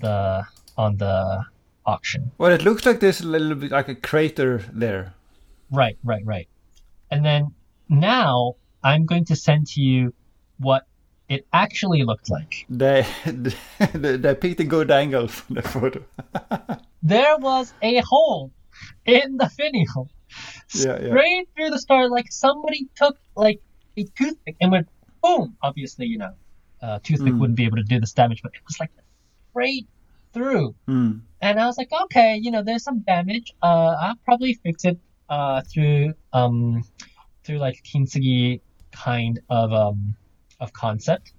the 0.00 0.46
on 0.76 0.96
the 0.96 1.44
auction. 1.84 2.32
Well, 2.38 2.52
it 2.52 2.62
looks 2.62 2.84
like 2.84 3.00
there's 3.00 3.20
a 3.20 3.26
little 3.26 3.54
bit 3.54 3.70
like 3.70 3.88
a 3.88 3.94
crater 3.94 4.64
there. 4.72 5.14
Right, 5.70 5.98
right, 6.04 6.24
right. 6.24 6.48
And 7.10 7.24
then 7.24 7.54
now 7.88 8.56
I'm 8.82 9.06
going 9.06 9.24
to 9.26 9.36
send 9.36 9.66
to 9.68 9.80
you 9.80 10.14
what 10.58 10.86
it 11.28 11.46
actually 11.52 12.02
looked 12.04 12.30
like. 12.30 12.66
They 12.68 13.06
they, 13.26 14.16
they 14.16 14.34
picked 14.34 14.60
a 14.60 14.64
good 14.64 14.90
angle 14.90 15.28
for 15.28 15.54
the 15.54 15.62
photo. 15.62 16.04
there 17.02 17.36
was 17.38 17.72
a 17.82 18.00
hole 18.00 18.52
in 19.04 19.36
the 19.36 19.48
finial. 19.48 20.08
Yeah, 20.74 21.00
yeah. 21.00 21.08
Straight 21.08 21.48
through 21.54 21.70
the 21.70 21.78
star, 21.78 22.08
like 22.08 22.30
somebody 22.30 22.88
took 22.94 23.16
like 23.34 23.60
a 23.96 24.04
toothpick 24.04 24.56
and 24.60 24.72
went 24.72 24.88
boom. 25.22 25.56
Obviously, 25.62 26.06
you 26.06 26.18
know, 26.18 26.32
uh, 26.82 26.98
toothpick 27.02 27.32
mm. 27.32 27.38
wouldn't 27.38 27.56
be 27.56 27.64
able 27.64 27.76
to 27.76 27.84
do 27.84 28.00
this 28.00 28.12
damage, 28.12 28.42
but 28.42 28.52
it 28.54 28.60
was 28.66 28.78
like 28.78 28.90
straight 29.50 29.88
through. 30.32 30.74
Mm. 30.88 31.20
And 31.40 31.60
I 31.60 31.66
was 31.66 31.78
like, 31.78 31.90
okay, 32.04 32.38
you 32.40 32.50
know, 32.50 32.62
there's 32.62 32.82
some 32.82 33.00
damage. 33.00 33.52
Uh, 33.62 33.94
I'll 34.00 34.18
probably 34.24 34.54
fix 34.54 34.84
it 34.84 34.98
uh, 35.28 35.62
through 35.62 36.14
um, 36.32 36.84
through 37.44 37.58
like 37.58 37.82
kintsugi 37.82 38.60
kind 38.92 39.40
of 39.48 39.72
um, 39.72 40.16
of 40.60 40.72
concept. 40.72 41.32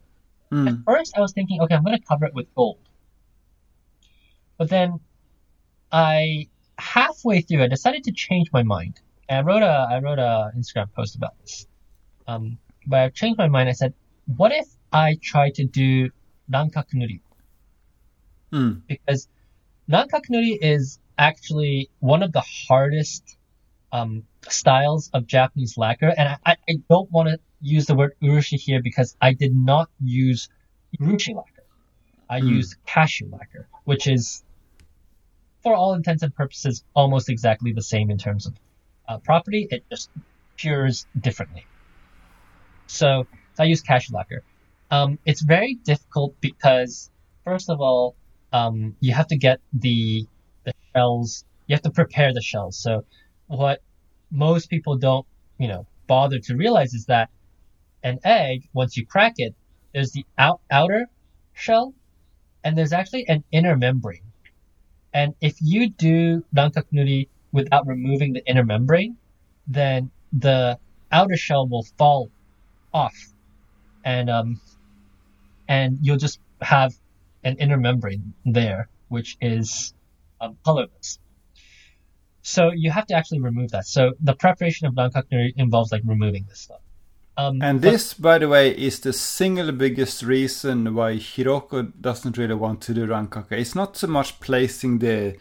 Mm. 0.51 0.67
At 0.67 0.75
first, 0.85 1.13
I 1.17 1.21
was 1.21 1.33
thinking, 1.33 1.61
okay, 1.61 1.75
I'm 1.75 1.83
going 1.83 1.97
to 1.97 2.03
cover 2.03 2.25
it 2.25 2.33
with 2.33 2.53
gold. 2.55 2.79
But 4.57 4.69
then 4.69 4.99
I 5.91 6.47
halfway 6.77 7.41
through, 7.41 7.63
I 7.63 7.67
decided 7.67 8.03
to 8.05 8.11
change 8.11 8.51
my 8.51 8.63
mind. 8.63 8.99
And 9.29 9.39
I 9.39 9.41
wrote 9.41 9.63
a 9.63 9.87
I 9.91 9.99
wrote 9.99 10.19
a 10.19 10.51
Instagram 10.57 10.91
post 10.93 11.15
about 11.15 11.37
this. 11.41 11.67
Um, 12.27 12.57
but 12.85 12.99
I 12.99 13.09
changed 13.09 13.37
my 13.37 13.47
mind. 13.47 13.69
I 13.69 13.73
said, 13.73 13.93
what 14.35 14.51
if 14.51 14.67
I 14.91 15.17
try 15.21 15.51
to 15.51 15.65
do 15.65 16.09
rankakunuri? 16.51 17.21
Mm. 18.53 18.81
Because 18.87 19.27
Rankakunuri 19.89 20.57
is 20.61 20.99
actually 21.17 21.89
one 21.99 22.23
of 22.23 22.31
the 22.33 22.43
hardest 22.67 23.36
um, 23.91 24.23
styles 24.47 25.09
of 25.13 25.25
Japanese 25.27 25.77
lacquer. 25.77 26.13
And 26.17 26.37
I, 26.45 26.55
I 26.67 26.75
don't 26.89 27.11
want 27.11 27.29
to 27.29 27.39
use 27.61 27.85
the 27.85 27.95
word 27.95 28.13
urushi 28.21 28.59
here 28.59 28.81
because 28.81 29.15
I 29.21 29.33
did 29.33 29.55
not 29.55 29.89
use 30.03 30.49
urushi 30.99 31.35
lacquer. 31.35 31.63
I 32.29 32.41
mm. 32.41 32.49
used 32.49 32.75
cashew 32.85 33.29
lacquer, 33.31 33.67
which 33.85 34.07
is, 34.07 34.43
for 35.63 35.73
all 35.73 35.93
intents 35.93 36.23
and 36.23 36.33
purposes, 36.35 36.83
almost 36.93 37.29
exactly 37.29 37.71
the 37.73 37.81
same 37.81 38.09
in 38.11 38.17
terms 38.17 38.45
of 38.45 38.53
uh, 39.07 39.17
property. 39.19 39.67
It 39.69 39.85
just 39.89 40.09
cures 40.57 41.05
differently. 41.19 41.65
So, 42.87 43.27
so 43.55 43.63
I 43.63 43.67
use 43.67 43.81
cashew 43.81 44.15
lacquer. 44.15 44.43
Um, 44.91 45.19
it's 45.25 45.41
very 45.41 45.75
difficult 45.75 46.39
because 46.41 47.09
first 47.43 47.69
of 47.69 47.81
all, 47.81 48.15
um, 48.53 48.95
you 48.99 49.13
have 49.13 49.27
to 49.27 49.37
get 49.37 49.59
the 49.73 50.25
the 50.63 50.73
shells. 50.93 51.43
You 51.67 51.75
have 51.75 51.81
to 51.83 51.91
prepare 51.91 52.33
the 52.33 52.41
shells. 52.41 52.77
So 52.77 53.03
what 53.47 53.81
most 54.31 54.69
people 54.69 54.97
don't, 54.97 55.25
you 55.57 55.67
know, 55.67 55.87
bother 56.07 56.39
to 56.39 56.55
realize 56.55 56.93
is 56.93 57.05
that 57.05 57.29
an 58.03 58.19
egg, 58.23 58.67
once 58.73 58.95
you 58.95 59.05
crack 59.05 59.33
it, 59.37 59.55
there's 59.93 60.11
the 60.11 60.25
out, 60.37 60.61
outer 60.69 61.07
shell, 61.53 61.93
and 62.63 62.77
there's 62.77 62.93
actually 62.93 63.27
an 63.27 63.43
inner 63.51 63.75
membrane. 63.75 64.21
And 65.13 65.33
if 65.41 65.55
you 65.61 65.89
do 65.89 66.45
rankaku 66.55 66.93
nuri 66.93 67.27
without 67.51 67.87
removing 67.87 68.33
the 68.33 68.45
inner 68.45 68.63
membrane, 68.63 69.17
then 69.67 70.11
the 70.31 70.77
outer 71.11 71.37
shell 71.37 71.67
will 71.67 71.83
fall 71.97 72.29
off, 72.93 73.15
and 74.03 74.29
um, 74.29 74.61
and 75.67 75.97
you'll 76.01 76.17
just 76.17 76.39
have 76.61 76.93
an 77.43 77.57
inner 77.57 77.77
membrane 77.77 78.33
there, 78.45 78.89
which 79.07 79.37
is 79.41 79.93
um, 80.41 80.57
colorless. 80.63 81.19
So 82.47 82.71
you 82.71 82.91
have 82.91 83.05
to 83.07 83.13
actually 83.13 83.41
remove 83.41 83.71
that. 83.71 83.85
So 83.85 84.13
the 84.21 84.33
preparation 84.33 84.87
of 84.87 84.93
nuri 84.93 85.51
involves 85.57 85.91
like 85.91 86.01
removing 86.05 86.45
this 86.47 86.61
stuff. 86.61 86.79
Um, 87.35 87.61
and 87.61 87.81
this, 87.81 88.13
but, 88.13 88.21
by 88.21 88.37
the 88.37 88.47
way, 88.47 88.71
is 88.71 89.01
the 89.01 89.11
single 89.11 89.71
biggest 89.73 90.23
reason 90.23 90.95
why 90.95 91.17
Hiroko 91.17 91.91
doesn't 91.99 92.37
really 92.37 92.55
want 92.55 92.79
to 92.83 92.93
do 92.93 93.05
rankaku. 93.05 93.51
It's 93.51 93.75
not 93.75 93.97
so 93.97 94.07
much 94.07 94.39
placing 94.39 94.99
the 94.99 95.35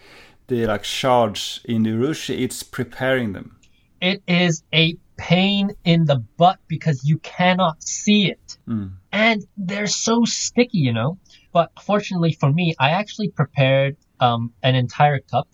the 0.48 0.66
like 0.66 0.84
shards 0.84 1.60
in 1.64 1.84
the 1.84 1.90
urushi; 1.90 2.40
it's 2.40 2.64
preparing 2.64 3.34
them. 3.34 3.56
It 4.00 4.20
is 4.26 4.64
a 4.74 4.96
pain 5.16 5.70
in 5.84 6.06
the 6.06 6.16
butt 6.36 6.58
because 6.66 7.04
you 7.04 7.18
cannot 7.18 7.82
see 7.84 8.30
it, 8.32 8.58
mm. 8.68 8.90
and 9.12 9.46
they're 9.56 9.94
so 10.06 10.24
sticky, 10.24 10.78
you 10.78 10.92
know. 10.92 11.18
But 11.52 11.70
fortunately 11.80 12.32
for 12.32 12.52
me, 12.52 12.74
I 12.80 12.90
actually 12.90 13.30
prepared 13.30 13.96
um, 14.18 14.52
an 14.62 14.74
entire 14.74 15.20
cup, 15.20 15.48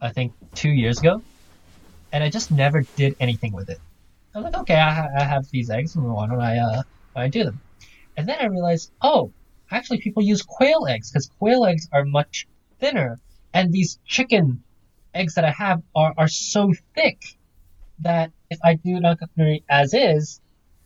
I 0.00 0.10
think 0.10 0.32
two 0.54 0.70
years 0.70 1.00
ago, 1.00 1.22
and 2.12 2.24
I 2.24 2.30
just 2.30 2.50
never 2.50 2.82
did 2.96 3.16
anything 3.20 3.52
with 3.52 3.68
it. 3.70 3.78
I'm 4.34 4.42
like, 4.42 4.56
okay, 4.56 4.76
I, 4.76 5.08
I 5.20 5.24
have 5.24 5.50
these 5.50 5.70
eggs, 5.70 5.96
why 5.96 6.26
don't 6.26 6.40
I, 6.40 6.58
uh, 6.58 6.82
why 7.12 7.24
I 7.24 7.28
do 7.28 7.44
them? 7.44 7.60
And 8.16 8.28
then 8.28 8.38
I 8.40 8.46
realized, 8.46 8.92
oh, 9.02 9.32
actually 9.70 9.98
people 9.98 10.22
use 10.22 10.42
quail 10.42 10.86
eggs 10.86 11.10
because 11.10 11.30
quail 11.38 11.64
eggs 11.64 11.88
are 11.92 12.04
much 12.04 12.46
thinner, 12.78 13.18
and 13.52 13.72
these 13.72 13.98
chicken 14.06 14.62
eggs 15.14 15.34
that 15.34 15.44
I 15.44 15.50
have 15.50 15.82
are, 15.94 16.14
are 16.16 16.28
so 16.28 16.72
thick 16.94 17.22
that 18.00 18.30
if 18.50 18.58
I 18.64 18.74
do 18.74 19.00
rankaku 19.00 19.28
nuri 19.38 19.62
as 19.68 19.94
is, 19.94 20.40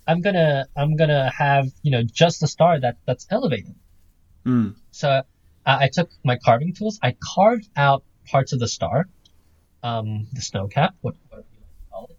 I'm 0.06 0.20
gonna 0.20 0.66
I'm 0.76 0.96
gonna 0.96 1.30
have 1.30 1.66
you 1.82 1.90
know 1.90 2.02
just 2.02 2.42
a 2.42 2.46
star 2.46 2.80
that 2.80 2.96
that's 3.06 3.26
elevated. 3.30 3.74
Mm. 4.44 4.74
So 4.90 5.08
uh, 5.08 5.22
I 5.66 5.88
took 5.88 6.10
my 6.24 6.36
carving 6.36 6.74
tools. 6.74 6.98
I 7.02 7.16
carved 7.34 7.68
out 7.76 8.04
parts 8.26 8.52
of 8.52 8.58
the 8.58 8.68
star, 8.68 9.08
um, 9.82 10.26
the 10.32 10.40
snow 10.40 10.66
cap, 10.66 10.94
what, 11.00 11.14
whatever 11.28 11.46
you 11.52 11.60
to 11.60 11.90
call 11.90 12.06
it, 12.10 12.16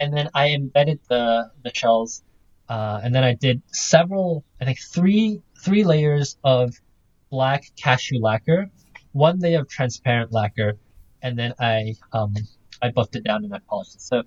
and 0.00 0.16
then 0.16 0.28
I 0.34 0.50
embedded 0.50 1.00
the 1.08 1.50
the 1.62 1.70
shells, 1.74 2.22
uh, 2.68 3.00
and 3.02 3.14
then 3.14 3.24
I 3.24 3.34
did 3.34 3.62
several, 3.72 4.44
I 4.60 4.64
think 4.64 4.78
three 4.80 5.42
three 5.58 5.84
layers 5.84 6.36
of 6.42 6.74
black 7.30 7.64
cashew 7.76 8.20
lacquer, 8.20 8.70
one 9.12 9.38
layer 9.38 9.60
of 9.60 9.68
transparent 9.68 10.32
lacquer, 10.32 10.78
and 11.22 11.38
then 11.38 11.54
I 11.58 11.94
um, 12.12 12.34
I 12.82 12.90
buffed 12.90 13.16
it 13.16 13.24
down 13.24 13.44
and 13.44 13.54
I 13.54 13.58
polished 13.58 13.96
it. 13.96 14.00
So 14.00 14.22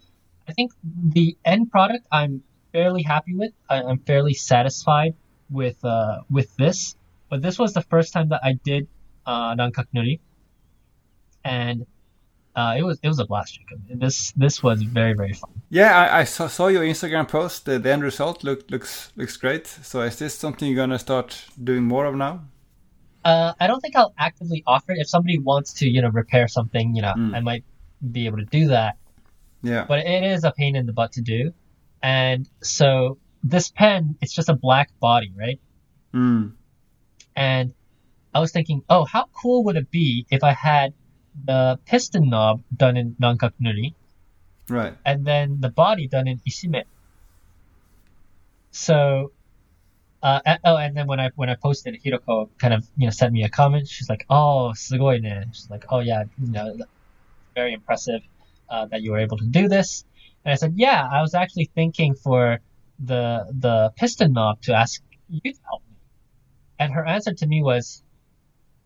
I 0.47 0.53
think 0.53 0.71
the 0.83 1.37
end 1.45 1.71
product 1.71 2.05
I'm 2.11 2.43
fairly 2.71 3.03
happy 3.03 3.35
with. 3.35 3.53
I, 3.69 3.81
am 3.81 3.99
fairly 3.99 4.33
satisfied 4.33 5.15
with 5.49 5.83
uh, 5.83 6.21
with 6.29 6.55
this. 6.55 6.95
But 7.29 7.41
this 7.41 7.57
was 7.57 7.73
the 7.73 7.81
first 7.81 8.13
time 8.13 8.29
that 8.29 8.41
I 8.43 8.53
did 8.63 8.87
uh, 9.25 9.55
rankaku 9.55 9.87
nuri, 9.95 10.19
and 11.43 11.85
uh, 12.55 12.75
it 12.77 12.83
was 12.83 12.99
it 13.01 13.07
was 13.07 13.19
a 13.19 13.25
blast, 13.25 13.55
Jacob. 13.55 13.81
This 13.99 14.31
this 14.31 14.61
was 14.61 14.83
very 14.83 15.13
very 15.13 15.33
fun. 15.33 15.49
Yeah, 15.69 15.97
I, 15.97 16.19
I 16.19 16.23
saw, 16.23 16.47
saw 16.47 16.67
your 16.67 16.83
Instagram 16.83 17.27
post. 17.27 17.65
The, 17.65 17.79
the 17.79 17.91
end 17.91 18.03
result 18.03 18.43
look, 18.43 18.69
looks 18.69 19.11
looks 19.15 19.37
great. 19.37 19.65
So 19.65 20.01
is 20.01 20.19
this 20.19 20.35
something 20.35 20.67
you're 20.67 20.77
gonna 20.77 20.99
start 20.99 21.45
doing 21.63 21.83
more 21.83 22.05
of 22.05 22.15
now? 22.15 22.41
Uh, 23.25 23.53
I 23.59 23.67
don't 23.67 23.79
think 23.79 23.95
I'll 23.95 24.13
actively 24.19 24.63
offer 24.67 24.91
it. 24.91 24.99
If 24.99 25.09
somebody 25.09 25.39
wants 25.39 25.73
to, 25.75 25.89
you 25.89 26.01
know, 26.01 26.09
repair 26.09 26.47
something, 26.47 26.95
you 26.95 27.01
know, 27.01 27.13
mm. 27.17 27.33
I 27.35 27.39
might 27.39 27.63
be 28.11 28.25
able 28.25 28.37
to 28.37 28.45
do 28.45 28.67
that. 28.67 28.97
Yeah. 29.63 29.85
But 29.87 29.99
it 29.99 30.23
is 30.23 30.43
a 30.43 30.51
pain 30.51 30.75
in 30.75 30.85
the 30.85 30.93
butt 30.93 31.13
to 31.13 31.21
do, 31.21 31.53
and 32.03 32.47
so 32.61 33.17
this 33.43 33.69
pen, 33.69 34.15
it's 34.21 34.33
just 34.33 34.49
a 34.49 34.53
black 34.53 34.91
body, 34.99 35.33
right? 35.35 35.59
Mm. 36.13 36.53
And 37.35 37.73
I 38.33 38.39
was 38.39 38.51
thinking, 38.51 38.83
oh, 38.89 39.05
how 39.05 39.25
cool 39.33 39.63
would 39.63 39.75
it 39.75 39.89
be 39.89 40.25
if 40.29 40.43
I 40.43 40.53
had 40.53 40.93
the 41.45 41.79
piston 41.85 42.29
knob 42.29 42.61
done 42.75 42.97
in 42.97 43.15
rankaku 43.21 43.59
nuri, 43.61 43.93
right, 44.69 44.95
and 45.05 45.25
then 45.25 45.57
the 45.59 45.69
body 45.69 46.07
done 46.07 46.27
in 46.27 46.39
ishime. 46.47 46.83
So, 48.71 49.31
uh, 50.21 50.39
oh, 50.63 50.77
and 50.77 50.95
then 50.95 51.07
when 51.07 51.19
I 51.19 51.29
when 51.35 51.49
I 51.49 51.55
posted, 51.55 52.01
Hiroko 52.03 52.49
kind 52.57 52.73
of 52.73 52.87
you 52.97 53.07
know 53.07 53.11
sent 53.11 53.33
me 53.33 53.43
a 53.43 53.49
comment. 53.49 53.87
She's 53.87 54.09
like, 54.09 54.25
"Oh, 54.29 54.73
sugoi 54.75 55.21
ne." 55.21 55.45
She's 55.51 55.69
like, 55.69 55.85
"Oh 55.89 55.99
yeah, 55.99 56.23
you 56.39 56.51
know, 56.51 56.77
very 57.55 57.73
impressive 57.73 58.21
uh, 58.69 58.85
that 58.87 59.01
you 59.01 59.11
were 59.11 59.19
able 59.19 59.37
to 59.37 59.45
do 59.45 59.67
this." 59.67 60.05
And 60.45 60.53
I 60.53 60.55
said, 60.55 60.73
"Yeah, 60.75 61.07
I 61.11 61.21
was 61.21 61.33
actually 61.33 61.69
thinking 61.75 62.15
for 62.15 62.59
the 62.99 63.45
the 63.51 63.91
piston 63.95 64.33
knob 64.33 64.61
to 64.63 64.73
ask 64.73 65.01
you 65.29 65.53
to 65.53 65.59
help 65.69 65.81
me." 65.89 65.97
And 66.79 66.93
her 66.93 67.05
answer 67.05 67.33
to 67.33 67.47
me 67.47 67.61
was, 67.61 68.03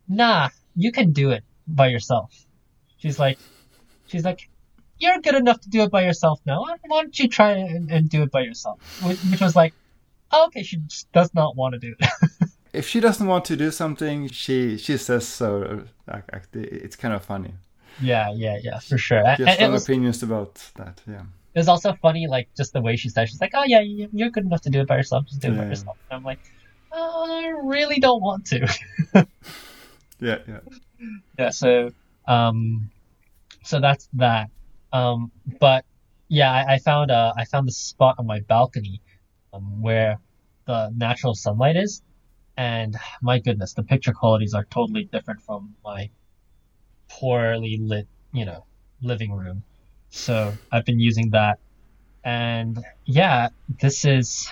"Nah, 0.07 0.49
you 0.75 0.91
can 0.91 1.11
do 1.11 1.31
it 1.31 1.43
by 1.67 1.87
yourself." 1.87 2.45
She's 2.97 3.19
like, 3.19 3.37
she's 4.07 4.25
like, 4.25 4.49
"You're 4.97 5.19
good 5.19 5.35
enough 5.35 5.61
to 5.61 5.69
do 5.69 5.81
it 5.81 5.91
by 5.91 6.03
yourself 6.03 6.39
now. 6.45 6.61
Why 6.61 6.77
don't 7.01 7.17
you 7.17 7.27
try 7.27 7.51
and, 7.51 7.91
and 7.91 8.09
do 8.09 8.23
it 8.23 8.31
by 8.31 8.41
yourself?" 8.41 8.79
Which, 9.03 9.41
was 9.41 9.55
like, 9.55 9.73
oh, 10.31 10.45
"Okay, 10.47 10.63
she 10.63 10.77
just 10.77 11.11
does 11.11 11.33
not 11.33 11.55
want 11.55 11.73
to 11.73 11.79
do 11.79 11.95
it." 11.99 12.49
if 12.73 12.87
she 12.87 12.99
doesn't 12.99 13.27
want 13.27 13.45
to 13.45 13.55
do 13.55 13.71
something, 13.71 14.27
she 14.29 14.77
she 14.77 14.97
says 14.97 15.27
so. 15.27 15.83
It's 16.53 16.95
kind 16.95 17.13
of 17.13 17.23
funny. 17.23 17.53
Yeah, 18.01 18.31
yeah, 18.33 18.57
yeah, 18.61 18.79
for 18.79 18.97
sure. 18.97 19.23
Just 19.37 19.59
some 19.59 19.73
opinions 19.73 20.23
about 20.23 20.55
that. 20.75 21.01
Yeah. 21.07 21.23
It 21.53 21.59
was 21.61 21.67
also 21.67 21.93
funny, 21.93 22.27
like 22.27 22.49
just 22.55 22.73
the 22.73 22.81
way 22.81 22.95
she 22.95 23.09
said. 23.09 23.27
She's 23.29 23.41
like, 23.41 23.53
"Oh 23.55 23.63
yeah, 23.65 23.79
you're 23.79 24.29
good 24.29 24.45
enough 24.45 24.61
to 24.61 24.69
do 24.69 24.81
it 24.81 24.87
by 24.87 24.97
yourself. 24.97 25.25
Just 25.25 25.41
do 25.41 25.47
it 25.47 25.55
yeah. 25.55 25.61
by 25.61 25.67
yourself." 25.69 25.97
And 26.11 26.17
I'm 26.17 26.23
like, 26.23 26.39
oh, 26.91 27.25
"I 27.27 27.47
really 27.67 27.99
don't 27.99 28.21
want 28.21 28.45
to." 28.47 28.59
yeah, 30.19 30.37
yeah, 30.47 30.59
yeah. 31.37 31.49
So, 31.49 31.91
um, 32.27 32.89
so 33.63 33.79
that's 33.79 34.07
that. 34.13 34.49
Um, 34.91 35.31
but 35.59 35.85
yeah, 36.27 36.51
I, 36.51 36.75
I 36.75 36.77
found 36.79 37.11
a 37.11 37.33
I 37.37 37.45
found 37.45 37.67
a 37.69 37.71
spot 37.71 38.15
on 38.17 38.25
my 38.25 38.39
balcony, 38.41 39.01
um, 39.53 39.81
where 39.81 40.19
the 40.65 40.91
natural 40.95 41.33
sunlight 41.35 41.75
is, 41.75 42.01
and 42.57 42.95
my 43.21 43.39
goodness, 43.39 43.73
the 43.73 43.83
picture 43.83 44.13
qualities 44.13 44.53
are 44.53 44.65
totally 44.65 45.05
different 45.05 45.41
from 45.41 45.75
my 45.83 46.09
poorly 47.09 47.77
lit, 47.79 48.07
you 48.33 48.45
know, 48.45 48.65
living 49.01 49.31
room. 49.31 49.63
So 50.09 50.53
I've 50.71 50.85
been 50.85 50.99
using 50.99 51.31
that. 51.31 51.59
And 52.23 52.83
yeah, 53.05 53.49
this 53.79 54.05
is. 54.05 54.49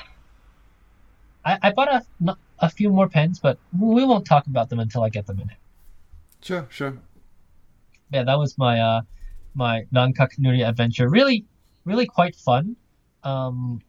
I, 1.44 1.60
I 1.62 1.72
bought 1.72 1.90
a, 2.28 2.36
a 2.60 2.70
few 2.70 2.90
more 2.90 3.08
pens, 3.10 3.40
but 3.40 3.58
we 3.78 4.06
won't 4.06 4.26
talk 4.26 4.48
about 4.48 4.70
them 4.70 4.80
until 4.80 5.04
I 5.04 5.10
get 5.10 5.28
them 5.28 5.40
in. 5.40 5.52
Sure, 6.46 6.68
sure. 6.70 7.00
Yeah, 8.14 8.24
that 8.24 8.38
was 8.38 8.56
my 8.56 8.80
uh 8.80 9.02
my 9.56 9.86
Rankaku 9.92 10.38
Nuri 10.38 10.68
adventure. 10.68 11.10
Really, 11.10 11.44
really 11.86 12.06
quite 12.06 12.36
fun. 12.36 12.76
Um, 13.24 13.82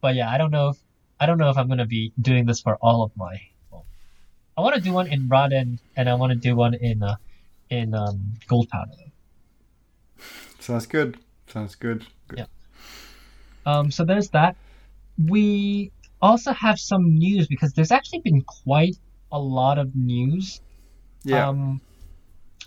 but 0.00 0.14
yeah, 0.14 0.30
I 0.30 0.38
don't 0.38 0.52
know 0.52 0.68
if 0.68 0.76
I 1.18 1.26
don't 1.26 1.36
know 1.36 1.50
if 1.50 1.58
I'm 1.58 1.66
gonna 1.66 1.86
be 1.86 2.12
doing 2.20 2.46
this 2.46 2.60
for 2.60 2.76
all 2.76 3.02
of 3.02 3.10
my. 3.16 3.40
Well, 3.72 3.86
I 4.56 4.60
want 4.60 4.76
to 4.76 4.80
do 4.80 4.92
one 4.92 5.08
in 5.08 5.28
Raden, 5.28 5.80
and 5.96 6.08
I 6.08 6.14
want 6.14 6.30
to 6.30 6.38
do 6.38 6.54
one 6.54 6.74
in 6.74 7.02
uh, 7.02 7.16
in 7.70 7.92
um, 7.92 8.34
gold 8.46 8.68
powder. 8.68 8.92
Sounds 10.60 10.86
good. 10.86 11.18
Sounds 11.48 11.74
good. 11.74 12.06
good. 12.28 12.38
Yeah. 12.38 12.46
Um, 13.66 13.90
so 13.90 14.04
there's 14.04 14.28
that. 14.30 14.54
We 15.18 15.90
also 16.22 16.52
have 16.52 16.78
some 16.78 17.18
news 17.18 17.48
because 17.48 17.72
there's 17.72 17.90
actually 17.90 18.20
been 18.20 18.42
quite 18.42 18.96
a 19.32 19.40
lot 19.40 19.76
of 19.78 19.96
news. 19.96 20.60
Yeah. 21.24 21.48
Um, 21.48 21.80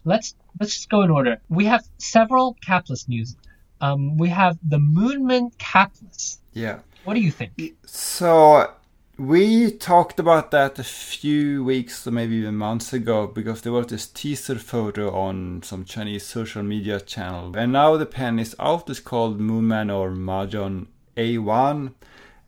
let's 0.06 0.36
let's 0.60 0.74
just 0.74 0.89
go 0.89 1.01
in 1.01 1.12
order. 1.12 1.41
We 1.49 1.66
have 1.66 1.88
several 1.97 2.56
capless 2.66 3.08
news. 3.08 3.36
Um, 3.82 4.18
we 4.18 4.30
have 4.30 4.58
the 4.64 4.78
Moonman 4.78 5.54
capless. 5.58 6.38
Yeah. 6.54 6.80
What 7.04 7.16
do 7.16 7.20
you 7.20 7.32
think? 7.32 7.51
So 7.86 8.72
we 9.18 9.72
talked 9.72 10.20
about 10.20 10.51
that 10.51 10.80
a 10.80 10.84
few 10.84 11.64
weeks 11.64 12.08
or 12.08 12.12
maybe 12.12 12.36
even 12.38 12.56
months 12.56 12.93
ago 12.93 13.28
because 13.28 13.62
there 13.62 13.72
was 13.72 13.88
this 13.88 14.08
teaser 14.08 14.58
photo 14.58 15.14
on 15.14 15.62
some 15.64 15.86
Chinese 15.86 16.26
social 16.26 16.64
media 16.64 16.99
channel. 16.99 17.56
And 17.56 17.74
now 17.74 17.97
the 17.97 18.06
pen 18.06 18.39
is 18.39 18.56
out. 18.60 18.89
It's 18.89 18.99
called 18.99 19.39
Moonman 19.39 19.93
or 19.93 20.12
Majohn 20.12 20.88
A1. 21.18 21.93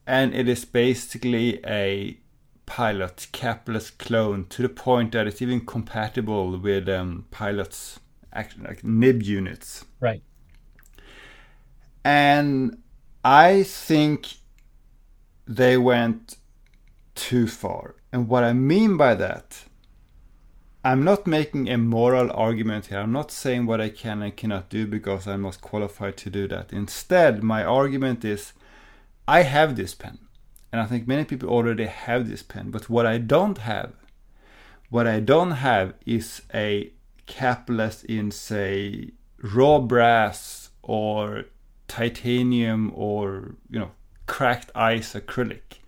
And 0.08 0.34
it 0.34 0.47
is 0.47 0.66
basically 0.66 1.60
a 1.66 2.18
pilot 2.66 3.28
capless 3.32 3.95
clone 3.97 4.45
to 4.47 4.61
the 4.61 4.70
point 4.70 5.11
that 5.11 5.28
it's 5.28 5.41
even 5.41 5.66
compatible 5.66 6.57
with 6.57 6.89
um, 6.89 7.26
pilots 7.32 7.99
like 8.34 8.84
nib 8.84 9.24
units. 9.24 9.86
Right. 9.99 10.22
And 12.03 12.82
I 13.24 13.63
think 13.63 14.36
they 15.47 15.78
went 15.78 16.38
too 17.16 17.47
far. 17.47 17.95
And 18.11 18.28
what 18.28 18.43
I 18.43 18.53
mean 18.53 18.97
by 18.97 19.16
that, 19.16 19.63
I'm 20.84 21.03
not 21.03 21.26
making 21.26 21.68
a 21.70 21.78
moral 21.78 22.32
argument 22.32 22.88
here. 22.88 22.99
I'm 22.99 23.11
not 23.11 23.32
saying 23.32 23.66
what 23.66 23.82
I 23.82 23.89
can 23.89 24.22
and 24.22 24.36
cannot 24.38 24.70
do 24.70 24.86
because 24.86 25.28
I'm 25.28 25.41
not 25.41 25.61
qualified 25.61 26.18
to 26.18 26.30
do 26.30 26.47
that. 26.49 26.72
Instead, 26.72 27.41
my 27.41 27.63
argument 27.63 28.24
is 28.24 28.53
I 29.28 29.41
have 29.41 29.76
this 29.76 29.95
pen. 29.95 30.20
And 30.76 30.82
I 30.82 30.88
think 30.88 31.08
many 31.08 31.24
people 31.24 31.48
already 31.48 31.86
have 31.86 32.28
this 32.28 32.44
pen. 32.44 32.70
But 32.70 32.90
what 32.90 33.06
I 33.06 33.18
don't 33.18 33.60
have, 33.60 33.94
what 34.90 35.08
I 35.08 35.22
don't 35.22 35.52
have 35.52 35.94
is 36.06 36.42
a 36.54 36.92
capless 37.28 38.04
in, 38.04 38.30
say, 38.30 39.12
raw 39.42 39.80
brass 39.80 40.72
or 40.84 41.46
titanium 41.88 42.92
or, 42.94 43.56
you 43.70 43.80
know, 43.80 43.92
cracked 44.28 44.70
ice 44.76 45.14
acrylic. 45.14 45.80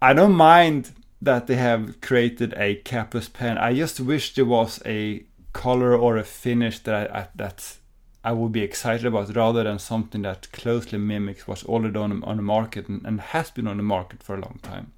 I 0.00 0.14
don't 0.14 0.32
mind 0.34 0.92
that 1.20 1.46
they 1.46 1.56
have 1.56 2.00
created 2.00 2.54
a 2.56 2.80
capless 2.84 3.30
pen. 3.30 3.58
I 3.58 3.74
just 3.74 4.00
wish 4.00 4.34
there 4.34 4.46
was 4.46 4.80
a 4.86 5.26
color 5.52 5.94
or 5.94 6.16
a 6.16 6.24
finish 6.24 6.78
that 6.78 7.14
I, 7.14 7.28
that 7.34 7.76
I 8.24 8.32
would 8.32 8.52
be 8.52 8.62
excited 8.62 9.06
about 9.06 9.36
rather 9.36 9.62
than 9.64 9.78
something 9.78 10.22
that 10.22 10.50
closely 10.52 10.98
mimics 10.98 11.46
what's 11.46 11.64
already 11.64 11.96
on, 11.98 12.24
on 12.24 12.36
the 12.38 12.42
market 12.42 12.88
and, 12.88 13.04
and 13.06 13.20
has 13.20 13.50
been 13.52 13.68
on 13.68 13.76
the 13.76 13.84
market 13.84 14.22
for 14.22 14.34
a 14.34 14.40
long 14.40 14.58
time. 14.62 14.92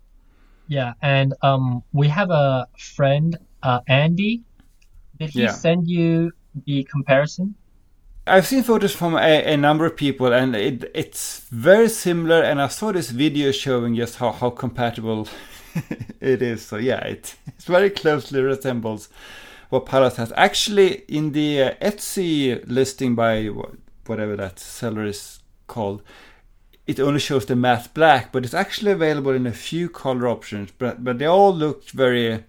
Yeah, 0.68 0.94
and 1.02 1.34
um, 1.42 1.82
we 1.92 2.08
have 2.08 2.30
a 2.30 2.68
friend, 2.78 3.36
uh, 3.62 3.80
Andy. 3.88 4.44
Did 5.18 5.30
he 5.30 5.40
Yeah. 5.42 5.48
send 5.48 5.88
you 5.88 6.32
the 6.66 6.84
comparison? 6.90 7.56
I've 8.26 8.46
seen 8.46 8.62
photos 8.64 8.92
from 8.94 9.14
a, 9.14 9.54
a 9.54 9.56
number 9.56 9.86
of 9.86 9.96
people, 9.96 10.32
and 10.32 10.56
it, 10.56 10.90
it's 10.94 11.46
very 11.50 11.88
similar. 11.88 12.42
And 12.42 12.60
I 12.60 12.66
saw 12.68 12.92
this 12.92 13.10
video 13.10 13.52
showing 13.52 13.94
just 13.94 14.16
how, 14.16 14.32
how 14.32 14.50
compatible 14.50 15.28
it 16.20 16.42
is. 16.42 16.62
So 16.66 16.76
yeah, 16.76 16.98
it, 17.04 17.36
it 17.46 17.62
very 17.62 17.90
closely 17.90 18.42
resembles 18.42 19.08
what 19.76 19.86
Pilot 19.86 20.16
has. 20.16 20.32
Actually, 20.36 21.04
in 21.08 21.32
the 21.32 21.62
uh, 21.62 21.74
Etsy 21.80 22.62
listing 22.66 23.14
by 23.14 23.46
whatever 24.06 24.36
that 24.36 24.58
seller 24.58 25.04
is 25.04 25.40
called, 25.66 26.02
it 26.86 27.00
only 27.00 27.20
shows 27.20 27.46
the 27.46 27.56
matte 27.56 27.92
black, 27.94 28.30
but 28.32 28.44
it's 28.44 28.54
actually 28.54 28.92
available 28.92 29.32
in 29.32 29.46
a 29.46 29.52
few 29.52 29.88
color 29.88 30.28
options. 30.28 30.70
But 30.78 31.02
but 31.04 31.18
they 31.18 31.26
all 31.26 31.54
look 31.54 31.84
very 31.90 32.44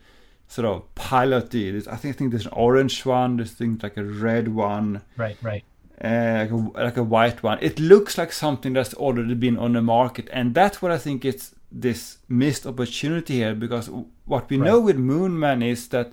sort 0.47 0.65
of 0.67 0.83
piloty. 0.95 1.71
There's- 1.71 1.87
I 1.87 1.95
think 1.97 2.15
I 2.15 2.17
think 2.17 2.31
there's 2.31 2.45
an 2.45 2.53
orange 2.53 3.05
one. 3.05 3.37
There's 3.37 3.51
things 3.51 3.83
like 3.83 3.97
a 3.97 4.03
red 4.03 4.47
one 4.47 5.01
Right, 5.17 5.37
right. 5.41 5.63
uh, 6.03 6.37
like, 6.41 6.51
a, 6.51 6.55
like 6.87 6.97
a 6.97 7.03
white 7.03 7.43
one. 7.43 7.57
It 7.61 7.79
looks 7.79 8.17
like 8.17 8.31
something 8.31 8.73
that's 8.73 8.93
already 8.93 9.33
been 9.33 9.57
on 9.57 9.73
the 9.73 9.81
market, 9.81 10.29
and 10.31 10.53
that's 10.53 10.81
what 10.81 10.91
I 10.91 10.97
think 10.97 11.25
it's 11.25 11.53
this 11.71 12.19
missed 12.29 12.65
opportunity 12.65 13.33
here. 13.41 13.55
Because 13.55 13.89
what 14.25 14.49
we 14.49 14.57
know 14.57 14.79
with 14.79 14.97
Moonman 14.97 15.61
is 15.63 15.87
that 15.89 16.11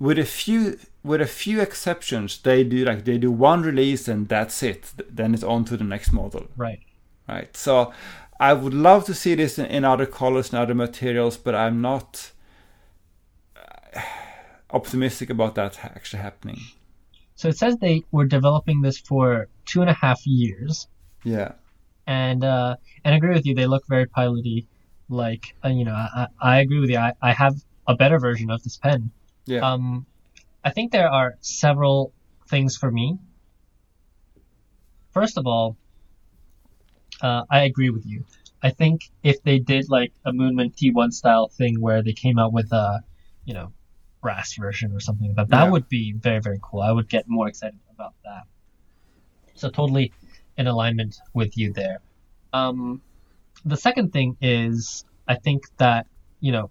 with 0.00 0.18
a 0.18 0.24
few 0.24 0.78
with 1.04 1.20
a 1.20 1.26
few 1.26 1.60
exceptions, 1.60 2.38
they 2.42 2.64
do 2.64 2.84
like 2.84 3.04
they 3.04 3.18
do 3.18 3.30
one 3.30 3.62
release 3.62 4.08
and 4.08 4.28
that's 4.28 4.62
it. 4.62 4.92
Then 5.08 5.34
it's 5.34 5.44
on 5.44 5.64
to 5.66 5.76
the 5.76 5.84
next 5.84 6.12
model, 6.12 6.46
Right. 6.56 6.80
right? 7.28 7.56
So 7.56 7.92
I 8.40 8.52
would 8.54 8.74
love 8.74 9.04
to 9.06 9.14
see 9.14 9.34
this 9.36 9.58
in, 9.58 9.66
in 9.66 9.84
other 9.84 10.06
colors 10.06 10.50
and 10.52 10.58
other 10.58 10.74
materials, 10.74 11.36
but 11.36 11.54
I'm 11.54 11.80
not 11.80 12.32
uh, 13.56 14.00
optimistic 14.70 15.30
about 15.30 15.54
that 15.54 15.78
actually 15.84 16.22
happening. 16.22 16.58
So 17.36 17.48
it 17.48 17.56
says 17.56 17.76
they 17.76 18.02
were 18.10 18.26
developing 18.26 18.82
this 18.82 18.98
for 18.98 19.48
two 19.64 19.80
and 19.80 19.90
a 19.90 19.94
half 19.94 20.26
years, 20.26 20.88
Yeah. 21.24 21.52
and 22.06 22.44
uh, 22.44 22.76
and 23.04 23.14
I 23.14 23.16
agree 23.16 23.32
with 23.34 23.46
you. 23.46 23.54
They 23.54 23.66
look 23.66 23.86
very 23.88 24.06
piloty. 24.06 24.66
Like 25.08 25.54
uh, 25.64 25.68
you 25.68 25.84
know, 25.84 25.94
I, 25.94 26.08
I 26.40 26.56
I 26.56 26.60
agree 26.60 26.78
with 26.80 26.90
you. 26.90 26.98
I, 26.98 27.12
I 27.22 27.32
have 27.32 27.54
a 27.88 27.94
better 27.94 28.18
version 28.18 28.50
of 28.50 28.62
this 28.62 28.76
pen. 28.76 29.10
Yeah. 29.46 29.60
Um, 29.72 30.06
I 30.64 30.70
think 30.70 30.92
there 30.92 31.08
are 31.10 31.34
several 31.40 32.12
things 32.48 32.76
for 32.76 32.90
me. 32.90 33.18
First 35.12 35.38
of 35.38 35.46
all, 35.46 35.76
uh, 37.20 37.44
I 37.50 37.62
agree 37.62 37.90
with 37.90 38.06
you. 38.06 38.24
I 38.62 38.70
think 38.70 39.00
if 39.22 39.42
they 39.42 39.58
did 39.58 39.86
like 39.88 40.12
a 40.24 40.32
Moonman 40.32 40.74
T1 40.74 41.12
style 41.12 41.48
thing 41.48 41.80
where 41.80 42.02
they 42.02 42.12
came 42.12 42.38
out 42.38 42.52
with 42.52 42.72
a, 42.72 43.00
you 43.44 43.54
know, 43.54 43.72
brass 44.20 44.54
version 44.54 44.92
or 44.92 45.00
something 45.00 45.28
like 45.28 45.36
that, 45.36 45.48
that 45.48 45.64
Yeah. 45.64 45.70
would 45.70 45.88
be 45.88 46.12
very, 46.12 46.40
very 46.40 46.58
cool. 46.62 46.82
I 46.82 46.92
would 46.92 47.08
get 47.08 47.24
more 47.26 47.48
excited 47.48 47.78
about 47.90 48.14
that. 48.24 48.42
So 49.54 49.70
totally 49.70 50.12
in 50.56 50.66
alignment 50.66 51.16
with 51.32 51.56
you 51.56 51.72
there. 51.72 52.00
Um, 52.52 53.00
the 53.64 53.76
second 53.76 54.12
thing 54.12 54.36
is, 54.40 55.04
I 55.26 55.36
think 55.36 55.62
that, 55.78 56.06
you 56.40 56.52
know, 56.52 56.70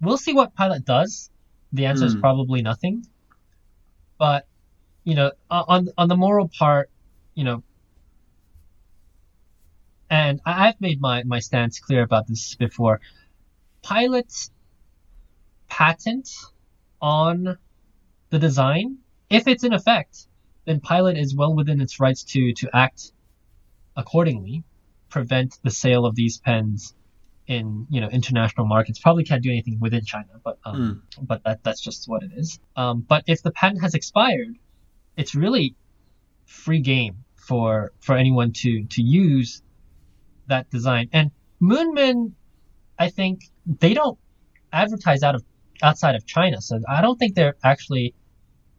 we'll 0.00 0.18
see 0.18 0.32
what 0.32 0.54
Pilot 0.54 0.84
does. 0.84 1.30
The 1.72 1.86
answer 1.86 2.06
is 2.06 2.14
Hmm. 2.14 2.20
probably 2.20 2.62
nothing. 2.62 3.06
But, 4.18 4.46
you 5.04 5.14
know, 5.14 5.32
on, 5.50 5.88
on 5.98 6.08
the 6.08 6.16
moral 6.16 6.48
part, 6.58 6.90
you 7.34 7.44
know, 7.44 7.62
and 10.10 10.40
I- 10.44 10.68
I've 10.68 10.80
made 10.80 11.00
my, 11.00 11.22
my 11.24 11.38
stance 11.40 11.80
clear 11.80 12.02
about 12.02 12.26
this 12.26 12.54
before. 12.56 13.00
Pilot's 13.82 14.50
patent 15.68 16.28
on 17.00 17.56
the 18.30 18.38
design, 18.38 18.98
if 19.30 19.48
it's 19.48 19.64
in 19.64 19.72
effect, 19.72 20.28
then 20.66 20.80
Pilot 20.80 21.16
is 21.16 21.34
well 21.34 21.54
within 21.54 21.80
its 21.80 21.98
rights 21.98 22.22
to, 22.24 22.52
to 22.54 22.70
act 22.74 23.12
accordingly, 23.96 24.64
prevent 25.08 25.58
the 25.62 25.70
sale 25.70 26.06
of 26.06 26.14
these 26.14 26.38
pens 26.38 26.94
in 27.52 27.86
you 27.90 28.00
know 28.00 28.08
international 28.08 28.66
markets. 28.66 28.98
Probably 28.98 29.24
can't 29.24 29.42
do 29.42 29.50
anything 29.50 29.78
within 29.80 30.04
China, 30.04 30.40
but 30.42 30.58
um, 30.64 31.02
but 31.20 31.42
that 31.44 31.62
that's 31.62 31.80
just 31.80 32.08
what 32.08 32.22
it 32.22 32.30
is. 32.34 32.58
Um, 32.76 33.00
but 33.00 33.24
if 33.26 33.42
the 33.42 33.50
patent 33.50 33.82
has 33.82 33.94
expired, 33.94 34.56
it's 35.16 35.34
really 35.34 35.76
free 36.46 36.80
game 36.80 37.24
for 37.36 37.92
for 38.00 38.16
anyone 38.16 38.52
to 38.52 38.84
to 38.84 39.02
use 39.02 39.62
that 40.48 40.70
design. 40.70 41.08
And 41.12 41.30
Moonman, 41.60 42.32
I 42.98 43.10
think 43.10 43.44
they 43.66 43.94
don't 43.94 44.18
advertise 44.72 45.22
out 45.22 45.34
of 45.34 45.44
outside 45.82 46.14
of 46.14 46.26
China, 46.26 46.60
so 46.60 46.80
I 46.88 47.02
don't 47.02 47.18
think 47.18 47.34
they're 47.34 47.56
actually 47.62 48.14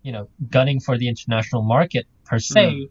you 0.01 0.11
know 0.11 0.29
gunning 0.49 0.79
for 0.79 0.97
the 0.97 1.07
international 1.07 1.61
market 1.61 2.07
per 2.25 2.39
se. 2.39 2.89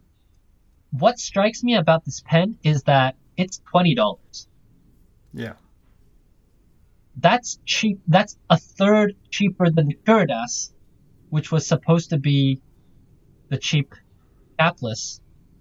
What 0.90 1.18
strikes 1.18 1.62
me 1.64 1.74
about 1.74 2.04
this 2.04 2.22
pen 2.24 2.58
is 2.62 2.82
that 2.84 3.16
it's 3.36 3.60
twenty 3.70 3.94
dollars. 3.94 4.46
Yeah. 5.34 5.54
That's 7.16 7.58
cheap. 7.66 8.00
That's 8.08 8.36
a 8.50 8.56
third 8.58 9.14
cheaper 9.30 9.70
than 9.70 9.88
the 9.88 9.94
Curidas, 10.06 10.72
which 11.30 11.52
was 11.52 11.66
supposed 11.66 12.10
to 12.10 12.18
be 12.18 12.60
the 13.48 13.58
cheap 13.58 13.94
capless, 14.58 15.20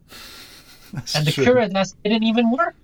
That's 0.94 1.16
and 1.16 1.28
the 1.28 1.32
true. 1.32 1.46
Curidas 1.46 1.96
didn't 2.04 2.24
even 2.24 2.52
work. 2.52 2.76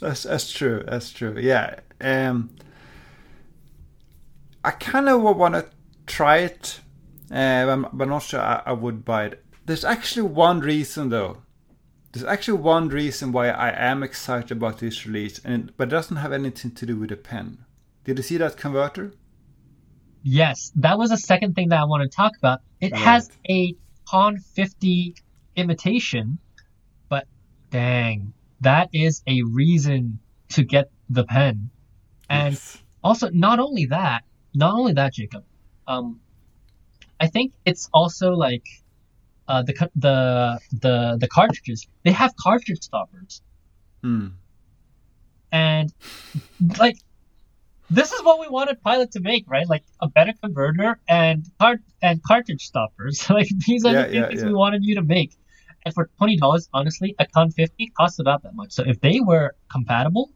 That's 0.00 0.22
that's 0.24 0.52
true. 0.52 0.84
That's 0.86 1.10
true. 1.10 1.36
Yeah. 1.38 1.80
Um, 2.00 2.50
I 4.64 4.70
kind 4.72 5.08
of 5.08 5.22
want 5.22 5.54
to 5.54 5.66
try 6.06 6.38
it, 6.38 6.80
uh, 7.30 7.64
but 7.92 8.02
I'm 8.04 8.08
not 8.08 8.22
sure 8.22 8.40
I, 8.40 8.62
I 8.66 8.72
would 8.72 9.04
buy 9.04 9.26
it. 9.26 9.44
There's 9.66 9.84
actually 9.84 10.22
one 10.22 10.60
reason 10.60 11.08
though. 11.10 11.38
There's 12.18 12.28
actually 12.28 12.58
one 12.58 12.88
reason 12.88 13.30
why 13.30 13.50
I 13.50 13.70
am 13.70 14.02
excited 14.02 14.50
about 14.50 14.78
this 14.78 15.06
release, 15.06 15.40
and 15.44 15.72
but 15.76 15.86
it 15.86 15.90
doesn't 15.92 16.16
have 16.16 16.32
anything 16.32 16.72
to 16.72 16.84
do 16.84 16.96
with 16.96 17.10
the 17.10 17.16
pen. 17.16 17.58
Did 18.02 18.16
you 18.16 18.24
see 18.24 18.36
that 18.38 18.56
converter? 18.56 19.12
Yes, 20.24 20.72
that 20.74 20.98
was 20.98 21.10
the 21.10 21.16
second 21.16 21.54
thing 21.54 21.68
that 21.68 21.78
I 21.78 21.84
want 21.84 22.02
to 22.02 22.08
talk 22.08 22.32
about. 22.36 22.58
It 22.80 22.90
Right. 22.90 23.00
has 23.02 23.30
a 23.48 23.76
Con 24.08 24.36
50 24.36 25.14
imitation, 25.54 26.40
but 27.08 27.28
dang, 27.70 28.32
that 28.62 28.88
is 28.92 29.22
a 29.28 29.40
reason 29.42 30.18
to 30.48 30.64
get 30.64 30.90
the 31.08 31.22
pen. 31.22 31.70
And 32.28 32.54
Yes. 32.54 32.82
also, 33.04 33.30
not 33.30 33.60
only 33.60 33.86
that, 33.86 34.24
not 34.54 34.74
only 34.74 34.94
that, 34.94 35.12
Jacob, 35.12 35.44
um, 35.86 36.18
I 37.20 37.28
think 37.28 37.52
it's 37.64 37.88
also 37.94 38.32
like 38.32 38.66
uh, 39.48 39.62
the 39.62 39.90
the 39.96 40.60
the 40.72 41.16
the 41.20 41.28
cartridges. 41.28 41.86
They 42.04 42.12
have 42.12 42.34
cartridge 42.36 42.82
stoppers. 42.82 43.42
Hmm. 44.02 44.28
and 45.50 45.92
like 46.78 46.96
this 47.90 48.12
is 48.12 48.22
what 48.22 48.38
we 48.38 48.48
wanted 48.48 48.80
Pilot 48.82 49.10
to 49.12 49.20
make, 49.20 49.44
right? 49.48 49.66
Like 49.68 49.82
a 50.00 50.08
better 50.08 50.34
converter 50.42 51.00
and 51.08 51.46
cart 51.58 51.80
and 52.02 52.22
cartridge 52.22 52.66
stoppers. 52.66 53.28
like 53.38 53.48
these 53.66 53.84
are 53.84 53.92
Yeah, 53.92 54.06
the 54.06 54.14
yeah, 54.14 54.28
things 54.28 54.42
yeah. 54.42 54.48
we 54.48 54.54
wanted 54.54 54.84
you 54.84 54.94
to 54.96 55.02
make. 55.02 55.32
And 55.84 55.94
for 55.94 56.10
twenty 56.18 56.36
dollars, 56.36 56.68
honestly, 56.74 57.14
a 57.18 57.26
Con 57.26 57.50
50 57.50 57.86
costs 57.98 58.18
about 58.18 58.42
that 58.42 58.54
much. 58.54 58.72
So 58.72 58.84
if 58.86 59.00
they 59.00 59.20
were 59.20 59.56
compatible, 59.70 60.30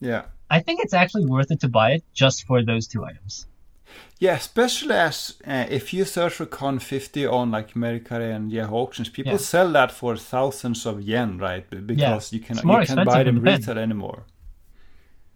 Yeah. 0.00 0.24
I 0.50 0.60
think 0.60 0.80
it's 0.84 0.94
actually 0.94 1.26
worth 1.26 1.50
it 1.50 1.60
to 1.60 1.68
buy 1.68 1.92
it 1.92 2.04
just 2.12 2.46
for 2.46 2.62
those 2.64 2.86
two 2.86 3.04
items. 3.04 3.46
Yeah, 4.18 4.34
especially 4.36 4.94
as 4.94 5.36
uh, 5.46 5.66
if 5.68 5.92
you 5.92 6.04
search 6.04 6.34
for 6.34 6.46
Con 6.46 6.78
50 6.78 7.26
on 7.26 7.50
like 7.50 7.74
Mercari 7.74 8.34
and 8.34 8.50
Yahoo 8.50 8.74
auctions, 8.74 9.08
people 9.08 9.32
Yeah. 9.32 9.38
sell 9.38 9.70
that 9.72 9.92
for 9.92 10.16
thousands 10.16 10.86
of 10.86 11.02
yen, 11.02 11.38
right? 11.38 11.68
Because 11.86 12.32
you 12.32 12.40
can 12.40 12.56
you 12.56 12.62
can't 12.86 13.04
buy 13.04 13.22
them 13.22 13.36
than 13.36 13.44
the 13.44 13.50
pen. 13.50 13.60
retail 13.60 13.78
anymore. 13.78 14.24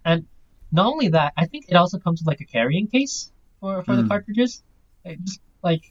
And 0.05 0.27
not 0.73 0.87
only 0.87 1.09
that, 1.09 1.33
I 1.37 1.47
think 1.47 1.67
it 1.69 1.75
also 1.77 1.99
comes 1.99 2.21
with 2.21 2.27
like 2.27 2.41
a 2.41 2.47
carrying 2.47 2.87
case 2.89 3.31
for, 3.61 3.83
for 3.83 3.97
the 3.97 4.03
Mm. 4.03 4.09
cartridges. 4.09 4.63
It 5.05 5.23
just 5.25 5.41
like 5.63 5.83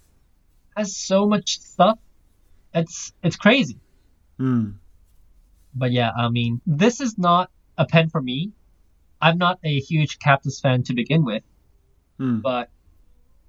has 0.76 0.96
so 0.96 1.28
much 1.28 1.60
stuff. 1.60 2.00
It's 2.74 3.14
it's 3.24 3.36
crazy. 3.36 3.80
Mm. 4.40 4.76
But 5.76 5.92
yeah, 5.92 6.12
I 6.18 6.30
mean, 6.30 6.62
this 6.66 7.00
is 7.02 7.18
not 7.18 7.52
a 7.78 7.86
pen 7.86 8.10
for 8.10 8.22
me. 8.22 8.52
I'm 9.22 9.38
not 9.38 9.60
a 9.64 9.80
huge 9.80 10.18
capless 10.20 10.62
fan 10.62 10.84
to 10.84 10.94
begin 10.94 11.24
with, 11.26 11.44
Mm. 12.20 12.42
but 12.42 12.70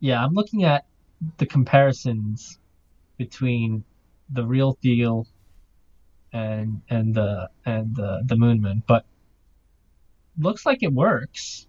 yeah, 0.01 0.25
I'm 0.25 0.33
looking 0.35 0.65
at 0.65 0.85
the 1.39 1.47
comparisons 1.47 2.59
between 3.19 3.85
the 4.33 4.47
real 4.47 4.79
deal 4.81 5.27
and 6.33 6.81
and 6.89 7.15
the 7.15 7.51
and 7.67 7.95
the 7.97 8.23
the 8.25 8.37
Moonman, 8.37 8.83
but 8.87 9.05
looks 10.39 10.65
like 10.65 10.83
it 10.83 10.93
works. 10.93 11.67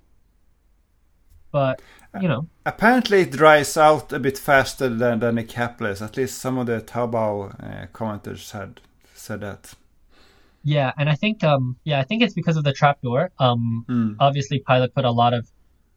But 1.51 1.81
you 2.21 2.27
know, 2.27 2.47
Apparently, 2.65 3.21
it 3.21 3.31
dries 3.31 3.75
out 3.75 4.13
a 4.13 4.19
bit 4.19 4.37
faster 4.37 4.87
than, 4.87 5.19
than 5.19 5.37
a 5.37 5.43
capless. 5.43 6.01
At 6.01 6.15
least 6.17 6.37
some 6.37 6.57
of 6.57 6.67
the 6.67 6.79
Taobao 6.81 7.55
uh, 7.61 7.87
commenters 7.93 8.51
had 8.51 8.79
said 9.15 9.41
that. 9.41 9.73
yeah, 10.63 10.91
and 10.97 11.09
I 11.09 11.15
think 11.15 11.43
um 11.43 11.75
yeah, 11.83 11.99
I 11.99 12.03
think 12.03 12.21
it's 12.21 12.33
because 12.35 12.55
of 12.57 12.63
the 12.63 12.73
trapdoor. 12.73 13.31
Um, 13.39 13.85
Mm. 13.89 14.15
obviously 14.19 14.59
Pilot 14.59 14.93
put 14.93 15.03
a 15.05 15.11
lot 15.11 15.33
of 15.33 15.49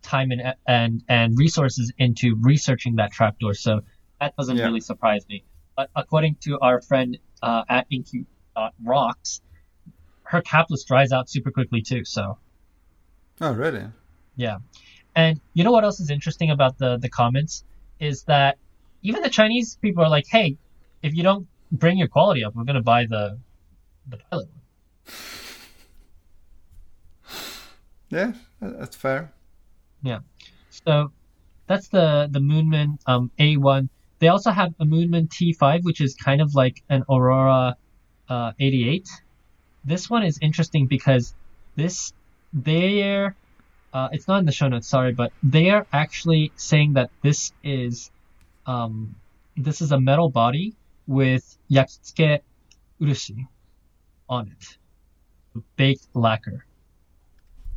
time 0.05 0.30
and 0.30 0.55
and 0.68 1.02
and 1.09 1.36
resources 1.38 1.92
into 1.98 2.36
researching 2.40 2.96
that 2.96 3.11
trapdoor, 3.12 3.55
so 3.55 3.80
that 4.20 4.34
doesn't 4.36 4.57
Yeah. 4.57 4.66
really 4.66 4.80
surprise 4.80 5.24
me. 5.28 5.44
But 5.76 5.90
according 5.96 6.36
to 6.44 6.59
our 6.61 6.80
friend 6.80 7.18
uh, 7.42 7.64
at 7.68 7.86
Incu 7.90 8.24
uh, 8.55 8.68
Rocks, 8.84 9.40
her 10.24 10.40
capless 10.42 10.86
dries 10.86 11.11
out 11.12 11.28
super 11.28 11.50
quickly 11.50 11.82
too. 11.82 12.05
So 12.05 12.38
Oh, 13.40 13.52
really? 13.52 13.84
yeah, 14.36 14.59
and 15.16 15.40
you 15.55 15.64
know 15.64 15.72
what 15.72 15.84
else 15.84 15.98
is 16.00 16.11
interesting 16.11 16.50
about 16.50 16.78
the 16.78 16.98
the 16.98 17.09
comments 17.11 17.64
is 17.98 18.22
that 18.24 18.59
even 19.02 19.22
the 19.22 19.30
Chinese 19.30 19.76
people 19.82 20.05
are 20.05 20.09
like, 20.11 20.26
hey, 20.30 20.57
if 21.02 21.14
you 21.14 21.22
don't 21.22 21.46
bring 21.72 21.98
your 21.98 22.09
quality 22.09 22.44
up, 22.44 22.55
we're 22.55 22.64
gonna 22.64 22.82
buy 22.82 23.07
the 23.07 23.40
the 24.07 24.18
Pilot 24.30 24.48
one. 24.48 24.61
Yeah, 28.11 28.32
that's 28.61 28.94
fair. 28.94 29.32
So 30.70 31.12
that's 31.66 31.88
the 31.88 32.28
the 32.30 32.40
Moonman 32.40 32.98
um, 33.07 33.30
A1. 33.38 33.88
They 34.18 34.28
also 34.28 34.50
have 34.50 34.74
a 34.80 34.84
Moonman 34.84 35.28
T5, 35.28 35.82
which 35.82 36.00
is 36.00 36.14
kind 36.14 36.40
of 36.40 36.55
like 36.55 36.82
an 36.88 37.05
Aurora 37.11 37.76
uh, 38.28 38.52
88. 38.59 39.09
This 39.84 40.09
one 40.09 40.22
is 40.22 40.38
interesting 40.40 40.86
because 40.86 41.34
this 41.76 42.12
they're 42.52 43.34
uh, 43.92 44.09
it's 44.12 44.26
not 44.26 44.40
in 44.40 44.44
the 44.44 44.52
show 44.52 44.68
notes, 44.68 44.88
sorry, 44.88 45.12
but 45.12 45.32
they 45.42 45.70
are 45.70 45.86
actually 45.92 46.52
saying 46.57 46.94
that 46.94 47.11
this 47.22 47.52
is 47.62 48.11
um, 48.66 49.14
this 49.57 49.80
is 49.80 49.92
a 49.92 50.00
metal 50.00 50.28
body 50.30 50.74
with 51.07 51.57
Yakitsuke 51.70 52.40
Urushi 53.00 53.46
on 54.28 54.48
it, 54.48 55.62
baked 55.76 56.09
lacquer. 56.14 56.64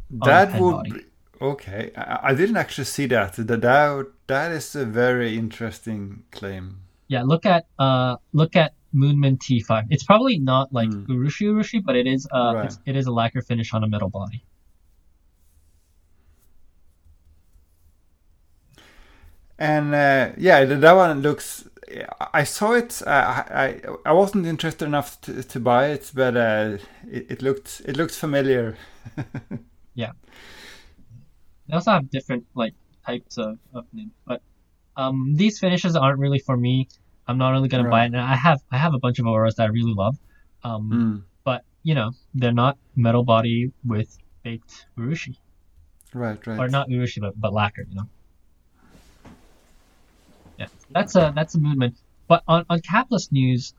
That 0.09 0.59
would 0.59 0.71
body. 0.71 0.91
be, 0.91 1.05
okay. 1.41 1.91
I, 1.95 2.19
I 2.29 2.33
didn't 2.35 2.57
actually 2.57 2.85
see 2.85 3.05
that. 3.07 3.33
That 3.35 3.61
that 3.61 4.07
that 4.27 4.51
is 4.51 4.75
a 4.75 4.85
very 4.85 5.37
interesting 5.37 6.23
claim. 6.31 6.81
Yeah, 7.07 7.23
look 7.23 7.45
at 7.45 7.65
uh 7.79 8.17
look 8.33 8.55
at 8.55 8.73
Moonman 8.93 9.37
T5. 9.37 9.85
It's 9.89 10.03
probably 10.03 10.39
not 10.39 10.73
like 10.73 10.89
Hmm. 10.89 11.05
Urushi 11.05 11.47
Urushi, 11.47 11.83
but 11.83 11.95
it 11.95 12.07
is 12.07 12.27
uh 12.33 12.53
Right. 12.55 12.73
it 12.85 12.95
is 12.95 13.05
a 13.07 13.11
lacquer 13.11 13.41
finish 13.41 13.73
on 13.73 13.83
a 13.83 13.87
metal 13.87 14.09
body. 14.09 14.43
And 19.59 19.93
uh, 19.95 20.31
yeah, 20.37 20.65
that 20.65 20.91
one 20.93 21.21
looks. 21.21 21.67
I 22.33 22.43
saw 22.43 22.73
it. 22.73 23.01
I 23.07 23.79
I 24.05 24.09
I 24.09 24.13
wasn't 24.13 24.45
interested 24.45 24.85
enough 24.85 25.19
to, 25.21 25.41
to 25.41 25.59
buy 25.59 25.87
it, 25.87 26.11
but 26.13 26.35
uh, 26.35 26.77
it, 27.09 27.31
it 27.31 27.41
looked 27.41 27.81
it 27.85 27.97
looked 27.97 28.13
familiar. 28.13 28.77
They 31.67 31.75
also 31.75 31.91
have 31.91 32.09
different 32.09 32.45
like 32.55 32.73
types 33.05 33.37
of, 33.37 33.57
of 33.73 33.85
nib, 33.93 34.09
but 34.25 34.41
um 34.95 35.35
these 35.35 35.59
finishes 35.59 35.95
aren't 35.95 36.19
really 36.19 36.39
for 36.39 36.57
me. 36.57 36.87
I'm 37.27 37.37
not 37.37 37.51
really 37.51 37.69
gonna 37.69 37.89
buy 37.89 38.03
it. 38.03 38.07
And 38.07 38.17
I 38.17 38.35
have 38.35 38.59
I 38.71 38.77
have 38.77 38.93
a 38.93 38.99
bunch 38.99 39.19
of 39.19 39.25
auroras 39.25 39.55
that 39.55 39.63
I 39.63 39.67
really 39.67 39.93
love. 39.95 40.17
Um 40.63 40.89
Mm, 40.91 41.23
but 41.43 41.63
you 41.83 41.95
know, 41.95 42.11
they're 42.33 42.53
not 42.53 42.77
metal 42.95 43.23
body 43.23 43.71
with 43.85 44.09
baked 44.43 44.87
Urushi. 44.97 45.35
right, 46.13 46.45
right. 46.47 46.59
Or 46.59 46.67
not 46.67 46.89
Urushi 46.89 47.21
but, 47.21 47.33
but 47.39 47.53
lacquer, 47.53 47.85
you 47.89 47.95
know. 47.95 48.09
Yeah. 50.57 50.67
That's 50.89 51.15
a 51.15 51.31
that's 51.35 51.55
a 51.55 51.59
movement. 51.59 51.97
But 52.27 52.43
on, 52.47 52.65
on 52.69 52.79
capless 52.81 53.31
news, 53.31 53.73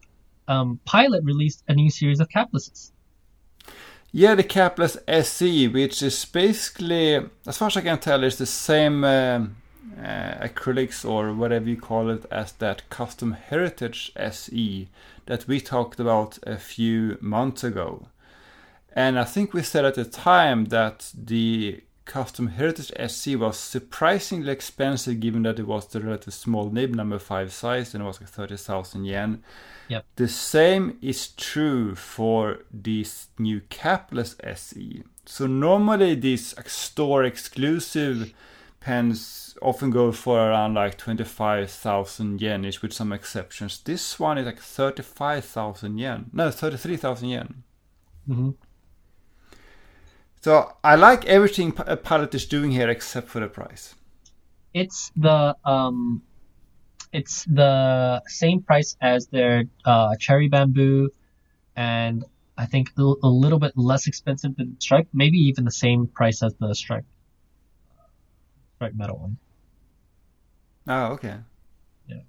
um, 0.48 0.80
Pilot 0.86 1.22
released 1.24 1.62
a 1.68 1.74
new 1.74 1.90
series 1.90 2.20
of 2.20 2.28
caplesses. 2.28 2.92
Yeah, 4.10 4.34
the 4.34 4.44
capless 4.44 4.96
SE, 5.06 5.68
which 5.68 6.02
is 6.02 6.24
basically, 6.24 7.16
as 7.46 7.58
far 7.58 7.68
as 7.68 7.76
I 7.76 7.82
can 7.82 7.98
tell, 7.98 8.24
is 8.24 8.38
the 8.38 8.46
same 8.46 9.04
um, 9.04 9.56
uh, 9.98 10.46
acrylics 10.46 11.08
or 11.08 11.34
whatever 11.34 11.68
you 11.68 11.76
call 11.76 12.08
it 12.08 12.24
as 12.30 12.52
that 12.52 12.88
custom 12.88 13.32
heritage 13.32 14.10
SE 14.16 14.88
that 15.26 15.46
we 15.46 15.60
talked 15.60 16.00
about 16.00 16.38
a 16.46 16.56
few 16.56 17.18
months 17.20 17.62
ago. 17.62 18.06
And 18.94 19.18
I 19.18 19.24
think 19.24 19.52
we 19.52 19.62
said 19.62 19.84
at 19.84 19.94
the 19.94 20.06
time 20.06 20.66
that 20.66 21.12
the 21.14 21.82
custom 22.06 22.48
heritage 22.48 22.90
SE 22.96 23.36
was 23.36 23.58
surprisingly 23.58 24.50
expensive 24.50 25.20
given 25.20 25.42
that 25.42 25.58
it 25.58 25.66
was 25.66 25.86
the 25.86 26.00
relatively 26.00 26.32
small 26.32 26.70
nib 26.70 26.94
number 26.94 27.18
5 27.18 27.52
size 27.52 27.92
and 27.92 28.02
it 28.02 28.06
was 28.06 28.20
like 28.20 28.30
30,000 28.30 29.04
yen. 29.04 29.42
Yep. 29.88 30.04
The 30.16 30.28
same 30.28 30.98
is 31.00 31.28
true 31.28 31.94
for 31.94 32.60
this 32.70 33.28
new 33.38 33.60
capless 33.62 34.36
SE. 34.44 35.02
So 35.24 35.46
normally 35.46 36.14
these 36.14 36.54
store 36.66 37.24
exclusive 37.24 38.34
pens 38.80 39.56
often 39.60 39.90
go 39.90 40.12
for 40.12 40.38
around 40.38 40.74
like 40.74 40.96
25,000 40.98 42.40
yen 42.40 42.64
ish 42.64 42.82
with 42.82 42.92
some 42.92 43.12
exceptions. 43.12 43.80
This 43.80 44.18
one 44.20 44.38
is 44.38 44.46
like 44.46 44.60
35,000 44.60 45.98
yen. 45.98 46.30
No, 46.32 46.50
33,000 46.50 47.28
yen. 47.28 47.62
Mm-hmm. 48.28 48.50
So 50.40 50.76
I 50.84 50.94
like 50.94 51.24
everything 51.24 51.74
uh, 51.78 51.96
Pilot 51.96 52.34
is 52.34 52.46
doing 52.46 52.70
here 52.70 52.88
except 52.88 53.28
for 53.28 53.40
the 53.40 53.48
price. 53.48 53.94
It's 54.72 55.10
the 55.16 55.56
um, 55.64 56.22
it's 57.12 57.44
the 57.44 58.22
same 58.26 58.62
price 58.62 58.96
as 59.00 59.26
their 59.28 59.64
uh, 59.84 60.16
cherry 60.18 60.48
bamboo, 60.48 61.10
and 61.76 62.24
I 62.56 62.66
think 62.66 62.90
a, 62.98 63.02
a 63.02 63.28
little 63.28 63.58
bit 63.58 63.72
less 63.76 64.06
expensive 64.06 64.56
than 64.56 64.80
stripe. 64.80 65.08
Maybe 65.12 65.38
even 65.38 65.64
the 65.64 65.70
same 65.70 66.06
price 66.06 66.42
as 66.42 66.54
the 66.54 66.74
stripe 66.74 67.06
stripe 68.76 68.94
metal 68.94 69.18
one. 69.18 69.36
Oh, 70.86 71.12
okay. 71.12 71.36
Yeah, 72.06 72.22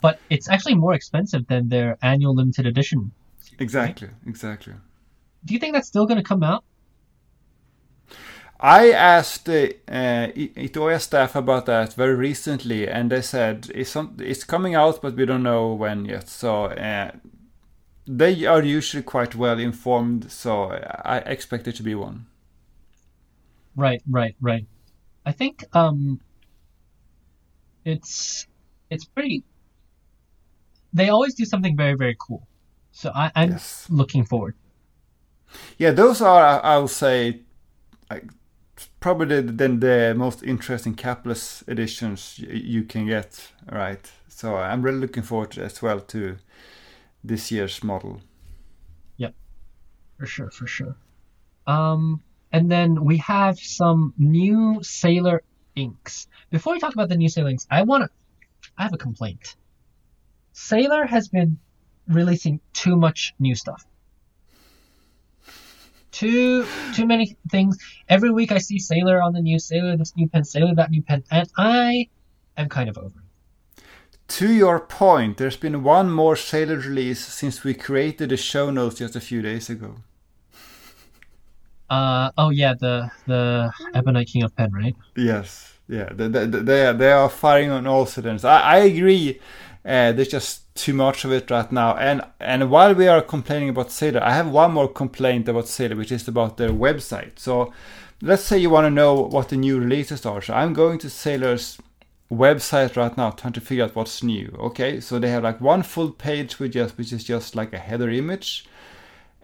but 0.00 0.20
it's 0.30 0.48
actually 0.48 0.74
more 0.74 0.94
expensive 0.94 1.46
than 1.46 1.68
their 1.68 1.98
annual 2.02 2.34
limited 2.34 2.66
edition. 2.66 3.12
Exactly, 3.58 4.08
exactly. 4.26 4.74
Do 5.44 5.54
you 5.54 5.60
think 5.60 5.74
that's 5.74 5.88
still 5.88 6.06
going 6.06 6.18
to 6.18 6.24
come 6.24 6.42
out? 6.42 6.64
I 8.62 8.92
asked 8.92 9.46
the 9.46 9.74
uh, 9.88 10.28
Itoya 10.34 11.00
staff 11.00 11.34
about 11.34 11.66
that 11.66 11.94
very 11.94 12.14
recently, 12.14 12.88
and 12.88 13.10
they 13.10 13.20
said 13.22 13.68
it's 13.74 13.90
some, 13.90 14.16
it's 14.20 14.44
coming 14.44 14.74
out, 14.74 15.02
but 15.02 15.16
we 15.16 15.26
don't 15.26 15.42
know 15.42 15.74
when 15.74 16.04
yet. 16.04 16.28
So 16.28 16.66
uh, 16.66 17.10
they 18.06 18.44
are 18.46 18.62
usually 18.62 19.02
quite 19.02 19.34
well 19.34 19.58
informed, 19.58 20.30
so 20.30 20.70
I 21.04 21.18
expect 21.18 21.66
it 21.68 21.76
to 21.76 21.82
be 21.82 21.94
one. 21.94 22.26
Right, 23.76 24.02
right, 24.08 24.36
right. 24.40 24.66
I 25.26 25.32
think 25.32 25.64
um, 25.72 26.20
it's 27.84 28.46
it's 28.90 29.04
pretty. 29.04 29.44
They 30.92 31.08
always 31.10 31.34
do 31.34 31.44
something 31.44 31.76
very, 31.76 31.94
very 31.94 32.16
cool. 32.18 32.46
So 32.92 33.10
I, 33.14 33.30
I'm 33.34 33.50
Yes. 33.52 33.86
looking 33.88 34.24
forward. 34.24 34.54
Yeah, 35.78 35.90
those 35.92 36.20
are, 36.22 36.62
I 36.64 36.78
would 36.78 36.90
say, 36.90 37.40
like, 38.10 38.24
probably 39.02 39.42
the, 39.42 39.52
then 39.52 39.80
the 39.80 40.14
most 40.16 40.42
interesting 40.42 40.94
capless 40.94 41.66
editions 41.68 42.38
you 42.38 42.84
can 42.84 43.06
get, 43.06 43.52
right? 43.70 44.10
So 44.28 44.56
I'm 44.56 44.80
really 44.80 44.98
looking 44.98 45.22
forward 45.22 45.58
as 45.58 45.82
well 45.82 46.00
to 46.00 46.36
this 47.22 47.52
year's 47.52 47.84
model. 47.84 48.20
Yep, 49.18 49.34
for 50.18 50.26
sure, 50.26 50.50
for 50.50 50.66
sure. 50.66 50.96
Um, 51.66 52.22
and 52.52 52.70
then 52.70 53.04
we 53.04 53.18
have 53.18 53.58
some 53.58 54.14
new 54.16 54.80
Sailor 54.82 55.42
inks. 55.74 56.28
Before 56.50 56.72
we 56.72 56.80
talk 56.80 56.94
about 56.94 57.08
the 57.08 57.16
new 57.16 57.28
Sailor 57.28 57.50
inks, 57.50 57.66
I 57.70 57.82
want 57.82 58.04
to. 58.04 58.10
I 58.78 58.84
have 58.84 58.92
a 58.92 58.98
complaint. 58.98 59.56
Sailor 60.52 61.04
has 61.06 61.28
been 61.28 61.58
releasing 62.08 62.60
too 62.72 62.96
much 62.96 63.34
new 63.38 63.54
stuff. 63.54 63.84
Too 66.12 66.66
too 66.94 67.06
many 67.06 67.36
things. 67.50 67.78
Every 68.08 68.30
week 68.30 68.52
I 68.52 68.58
see 68.58 68.78
Sailor 68.78 69.20
on 69.22 69.32
the 69.32 69.40
news, 69.40 69.64
Sailor 69.64 69.96
this 69.96 70.14
new 70.14 70.28
pen, 70.28 70.44
Sailor 70.44 70.74
that 70.74 70.90
new 70.90 71.02
pen, 71.02 71.24
and 71.30 71.48
I 71.56 72.08
am 72.56 72.68
kind 72.68 72.88
of 72.88 72.98
over 72.98 73.18
it. 73.18 73.82
To 74.28 74.52
your 74.52 74.78
point, 74.80 75.38
there's 75.38 75.56
been 75.56 75.82
one 75.82 76.10
more 76.10 76.36
Sailor 76.36 76.76
release 76.76 77.20
since 77.24 77.64
we 77.64 77.74
created 77.74 78.28
the 78.28 78.36
show 78.36 78.70
notes 78.70 78.98
just 78.98 79.16
a 79.16 79.20
few 79.20 79.42
days 79.42 79.68
ago. 79.70 79.96
Uh 81.88 82.30
oh 82.38 82.50
yeah, 82.50 82.74
the 82.74 83.10
the 83.26 83.72
Ebonite 83.94 84.28
King 84.28 84.44
of 84.44 84.54
Pen, 84.56 84.72
right? 84.72 84.96
Yes, 85.16 85.78
yeah, 85.88 86.08
they 86.12 86.28
they, 86.28 86.46
they, 86.46 86.86
are, 86.86 86.92
they 86.94 87.12
are 87.12 87.28
firing 87.28 87.70
on 87.70 87.86
all 87.86 88.06
cylinders. 88.06 88.44
I, 88.44 88.60
I 88.60 88.76
agree. 88.78 89.40
Uh, 89.84 90.12
there's 90.12 90.28
just 90.28 90.72
too 90.74 90.94
much 90.94 91.24
of 91.24 91.32
it 91.32 91.50
right 91.50 91.70
now. 91.72 91.96
And 91.96 92.22
and 92.40 92.70
while 92.70 92.94
we 92.94 93.08
are 93.08 93.20
complaining 93.20 93.68
about 93.68 93.90
Sailor, 93.90 94.22
I 94.22 94.32
have 94.34 94.48
one 94.48 94.72
more 94.72 94.88
complaint 94.88 95.48
about 95.48 95.68
Sailor, 95.68 95.96
which 95.96 96.12
is 96.12 96.28
about 96.28 96.56
their 96.56 96.70
website. 96.70 97.38
So 97.38 97.72
let's 98.20 98.44
say 98.44 98.58
you 98.58 98.70
want 98.70 98.86
to 98.86 98.90
know 98.90 99.14
what 99.14 99.48
the 99.48 99.56
new 99.56 99.80
releases 99.80 100.24
are. 100.24 100.40
So 100.40 100.54
I'm 100.54 100.72
going 100.72 100.98
to 100.98 101.10
Sailor's 101.10 101.78
website 102.30 102.96
right 102.96 103.16
now 103.16 103.30
trying 103.30 103.52
to 103.52 103.60
figure 103.60 103.84
out 103.84 103.96
what's 103.96 104.22
new. 104.22 104.56
Okay, 104.58 105.00
so 105.00 105.18
they 105.18 105.30
have 105.30 105.42
like 105.42 105.60
one 105.60 105.82
full 105.82 106.10
page 106.10 106.58
which 106.58 106.72
just 106.72 106.96
which 106.96 107.12
is 107.12 107.24
just 107.24 107.56
like 107.56 107.72
a 107.72 107.78
header 107.78 108.08
image, 108.08 108.64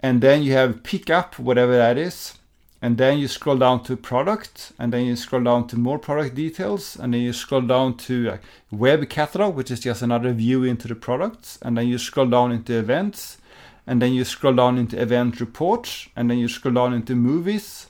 and 0.03 0.21
then 0.21 0.43
you 0.43 0.53
have 0.53 0.85
pick 0.85 1.11
up 1.11 1.39
whatever 1.39 1.77
that 1.77 1.99
is 1.99 2.38
and 2.81 2.97
then 2.97 3.19
you 3.19 3.27
scroll 3.27 3.57
down 3.57 3.83
to 3.83 3.97
product 3.97 4.73
and 4.79 4.93
then 4.93 5.05
you 5.05 5.17
scroll 5.17 5.43
down 5.43 5.67
to 5.67 5.77
more 5.77 5.99
product 5.99 6.35
details 6.35 6.97
and 6.97 7.13
then 7.13 7.21
you 7.21 7.33
scroll 7.33 7.61
down 7.61 7.97
to 7.97 8.39
web 8.71 9.09
catalog 9.09 9.55
which 9.55 9.71
is 9.71 9.81
just 9.81 10.03
another 10.03 10.33
view 10.33 10.65
into 10.65 10.87
the 10.87 10.95
products 10.95 11.59
and 11.63 11.77
then 11.77 11.89
you 11.89 11.99
scroll 11.99 12.27
down 12.27 12.53
into 12.53 12.79
events 12.79 13.39
and 13.87 14.01
then 14.03 14.13
you 14.13 14.25
scroll 14.25 14.55
down 14.55 14.79
into 14.79 15.01
event 15.01 15.41
reports 15.41 16.09
and 16.15 16.31
then 16.31 16.39
you 16.39 16.49
scroll 16.49 16.75
down 16.75 16.93
into 16.93 17.15
movies 17.15 17.89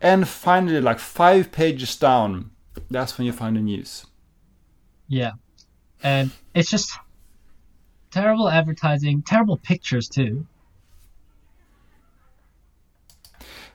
and 0.00 0.28
finally 0.28 0.80
like 0.80 0.98
five 0.98 1.50
pages 1.50 1.96
down 1.96 2.50
that's 2.90 3.18
when 3.18 3.26
you 3.26 3.32
find 3.32 3.56
the 3.56 3.60
news. 3.60 4.06
Yeah. 5.08 5.32
And 6.02 6.30
it's 6.54 6.70
just 6.70 6.92
terrible 8.10 8.48
advertising 8.48 9.22
terrible 9.22 9.58
pictures 9.58 10.08
too 10.08 10.46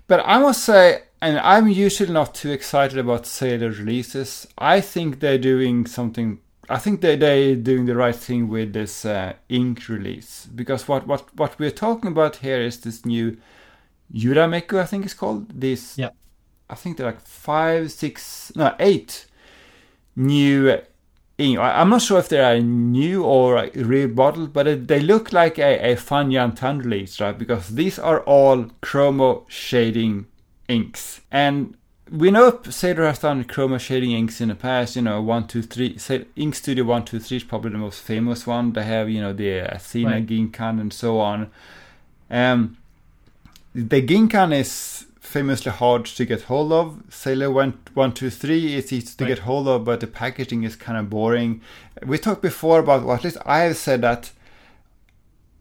But 0.08 0.24
I 0.26 0.40
must 0.40 0.64
say, 0.64 1.04
and 1.22 1.40
I'm 1.40 1.68
usually 1.68 2.12
not 2.12 2.36
too 2.36 2.52
excited 2.52 2.98
about 2.98 3.26
Sailor 3.26 3.70
releases. 3.70 4.48
I 4.58 4.82
think 4.82 5.20
they're 5.20 5.38
doing 5.38 5.86
something. 5.86 6.40
I 6.70 6.78
think 6.78 7.02
they 7.02 7.16
they're 7.16 7.56
doing 7.56 7.86
the 7.86 7.96
right 7.96 8.16
thing 8.16 8.48
with 8.48 8.74
this 8.74 9.06
uh, 9.06 9.34
ink 9.50 9.88
release 9.90 10.48
because 10.54 10.88
what 10.88 11.08
what 11.08 11.36
what 11.36 11.60
we're 11.60 11.72
talking 11.72 12.12
about 12.12 12.38
here 12.38 12.62
is 12.62 12.80
this 12.80 13.06
new 13.06 13.38
Yurameku, 14.14 14.80
I 14.80 14.86
think 14.86 15.06
it's 15.06 15.14
called. 15.14 15.60
This, 15.60 15.98
yeah. 15.98 16.10
I 16.70 16.76
think 16.76 16.98
they're 16.98 17.08
like 17.08 17.22
five, 17.22 17.92
six, 17.92 18.52
no, 18.56 18.76
eight 18.80 19.26
new. 20.16 20.82
I'm 21.40 21.90
not 21.90 22.02
sure 22.02 22.20
if 22.20 22.30
they 22.30 22.40
are 22.40 22.60
new 22.60 23.24
or 23.24 23.68
rebottled, 23.68 24.54
but 24.54 24.88
they 24.88 25.00
look 25.00 25.34
like 25.34 25.58
a, 25.58 25.94
a 25.94 25.96
Fan 25.96 26.30
Yan 26.32 26.54
Tan 26.54 26.80
release, 26.80 27.20
right? 27.20 27.38
Because 27.38 27.70
these 27.70 27.98
are 27.98 28.22
all 28.22 28.66
chroma 28.82 29.44
shading 29.50 30.28
inks. 30.68 31.22
And 31.32 31.76
we 32.12 32.30
know 32.30 32.62
Sailor 32.70 33.08
has 33.08 33.20
done 33.20 33.44
chroma 33.46 33.80
shading 33.80 34.12
inks 34.12 34.42
in 34.42 34.50
the 34.50 34.56
past, 34.56 34.96
you 34.96 35.02
know, 35.02 35.22
123, 35.22 35.98
say, 35.98 36.26
Ink 36.36 36.54
Studio 36.54 36.84
123 36.84 37.38
is 37.38 37.44
probably 37.44 37.72
the 37.72 37.80
most 37.80 38.02
famous 38.02 38.46
one. 38.46 38.74
They 38.74 38.84
have, 38.84 39.10
you 39.10 39.20
know, 39.20 39.34
the 39.34 39.74
Athena 39.74 40.12
right. 40.12 40.28
Ginkan 40.28 40.80
and 40.80 40.94
so 40.94 41.20
on. 41.20 41.50
Um, 42.30 42.78
the 43.74 44.06
Ginkan 44.06 44.54
is 44.54 45.08
famously 45.34 45.72
hard 45.72 46.06
to 46.06 46.26
get 46.26 46.44
hold 46.44 46.72
of. 46.72 47.02
Sailor 47.10 47.50
123 47.50 48.76
is 48.76 48.94
easy 48.94 49.16
to 49.18 49.24
right. 49.24 49.30
get 49.30 49.40
hold 49.40 49.68
of, 49.68 49.84
but 49.84 50.00
the 50.00 50.06
packaging 50.08 50.64
is 50.64 50.76
kind 50.76 50.96
of 50.96 51.10
boring. 51.10 51.60
We 52.06 52.20
talked 52.20 52.44
before 52.44 52.80
about, 52.80 53.04
well, 53.04 53.16
at 53.16 53.24
least 53.24 53.38
I 53.44 53.62
have 53.62 53.76
said 53.76 54.02
that 54.02 54.32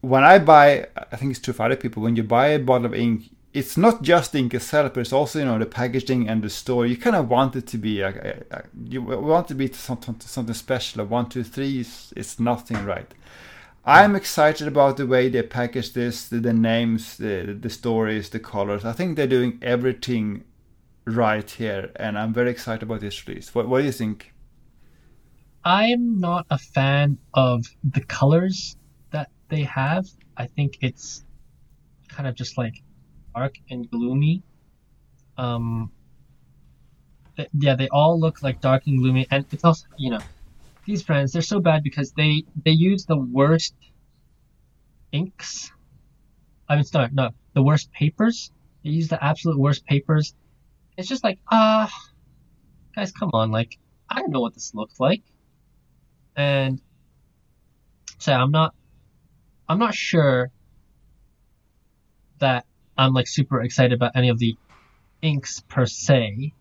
when 0.03 0.25
I 0.25 0.39
buy, 0.39 0.89
I 1.11 1.16
think 1.16 1.31
it's 1.31 1.41
true 1.41 1.55
for 1.55 1.62
other 1.62 1.77
people, 1.77 2.03
when 2.03 2.16
you 2.16 2.23
buy 2.23 2.49
a 2.49 2.59
bottle 2.59 2.87
of 2.87 2.95
ink, 2.95 3.31
it's 3.55 3.79
not 3.79 4.03
just 4.03 4.33
the 4.33 4.41
ink 4.41 4.53
itself, 4.53 4.93
but 4.93 5.01
it's 5.01 5.12
also 5.12 5.39
you 5.39 5.45
know 5.45 5.59
the 5.59 5.66
packaging 5.66 6.29
and 6.29 6.43
the 6.43 6.51
store. 6.51 6.87
You 6.87 6.97
kind 6.97 7.16
of 7.16 7.29
want 7.29 7.55
it 7.57 7.66
to 7.68 7.79
be 7.79 8.01
a 8.01 8.64
you 8.89 9.03
want 9.03 9.47
it 9.47 9.49
to 9.49 9.55
be 9.55 9.73
something 9.73 10.18
something 10.20 10.55
special. 10.55 11.03
A 11.03 11.05
one 11.05 11.29
two 11.29 11.45
three 11.45 11.81
is, 11.81 12.12
is 12.16 12.41
nothing 12.41 12.83
right. 12.85 13.11
I'm 13.85 14.14
excited 14.14 14.68
about 14.68 14.97
the 14.97 15.07
way 15.07 15.28
they 15.28 15.43
package 15.43 15.93
this, 15.93 16.28
the, 16.28 16.39
the 16.39 16.53
names, 16.53 17.16
the 17.16 17.57
the 17.61 17.70
stories, 17.70 18.30
the 18.30 18.39
colors. 18.39 18.85
I 18.85 18.93
think 18.93 19.16
they're 19.16 19.26
doing 19.26 19.59
everything 19.61 20.45
right 21.05 21.49
here, 21.51 21.91
and 21.97 22.16
I'm 22.16 22.33
very 22.33 22.51
excited 22.51 22.85
about 22.85 23.01
this 23.01 23.26
release. 23.26 23.55
What, 23.55 23.68
what 23.68 23.80
do 23.80 23.85
you 23.85 23.93
think? 23.93 24.33
I'm 25.64 26.20
not 26.20 26.47
a 26.51 26.59
fan 26.59 27.18
of 27.35 27.66
the 27.83 28.03
colors 28.03 28.76
that 29.11 29.30
they 29.49 29.62
have. 29.62 30.07
I 30.37 30.47
think 30.47 30.78
it's 30.80 31.24
kind 32.09 32.28
of 32.28 32.37
just 32.37 32.59
like 32.59 32.83
dark 33.35 33.57
and 33.70 33.91
gloomy. 33.91 34.43
Um, 35.37 35.91
yeah, 37.59 37.74
they 37.74 37.89
all 37.89 38.18
look 38.18 38.43
like 38.43 38.61
dark 38.61 38.87
and 38.87 38.99
gloomy, 38.99 39.26
and 39.30 39.45
it's 39.51 39.64
also 39.64 39.87
you 39.99 40.11
know 40.11 40.20
these 40.85 41.03
brands 41.03 41.33
they're 41.33 41.43
so 41.43 41.61
bad 41.61 41.83
because 41.83 42.12
they 42.12 42.45
they 42.64 42.72
use 42.72 43.05
the 43.07 43.16
worst 43.16 43.74
inks. 45.12 45.70
I 46.68 46.76
mean, 46.76 46.85
sorry, 46.85 47.11
no, 47.12 47.30
the 47.55 47.62
worst 47.62 47.93
papers. 47.93 48.51
They 48.83 48.91
use 48.91 49.09
the 49.09 49.22
absolute 49.22 49.59
worst 49.59 49.85
papers. 49.87 50.35
It's 50.97 51.09
just 51.09 51.22
like, 51.22 51.39
ah, 51.51 51.85
uh, 51.85 51.89
guys, 52.95 53.12
come 53.12 53.30
on, 53.33 53.51
like 53.51 53.78
I 54.09 54.18
don't 54.18 54.30
know 54.30 54.41
what 54.41 54.55
this 54.55 54.74
looks 54.74 54.99
like, 54.99 55.22
and 56.37 56.80
so 58.18 58.33
I'm 58.33 58.51
not, 58.51 58.74
I'm 59.68 59.78
not 59.78 59.95
sure 59.95 60.51
that 62.39 62.66
I'm 62.97 63.12
like 63.12 63.26
super 63.26 63.62
excited 63.62 63.93
about 63.93 64.12
any 64.14 64.28
of 64.28 64.39
the 64.39 64.57
inks 65.22 65.61
per 65.61 65.87
se 65.87 66.53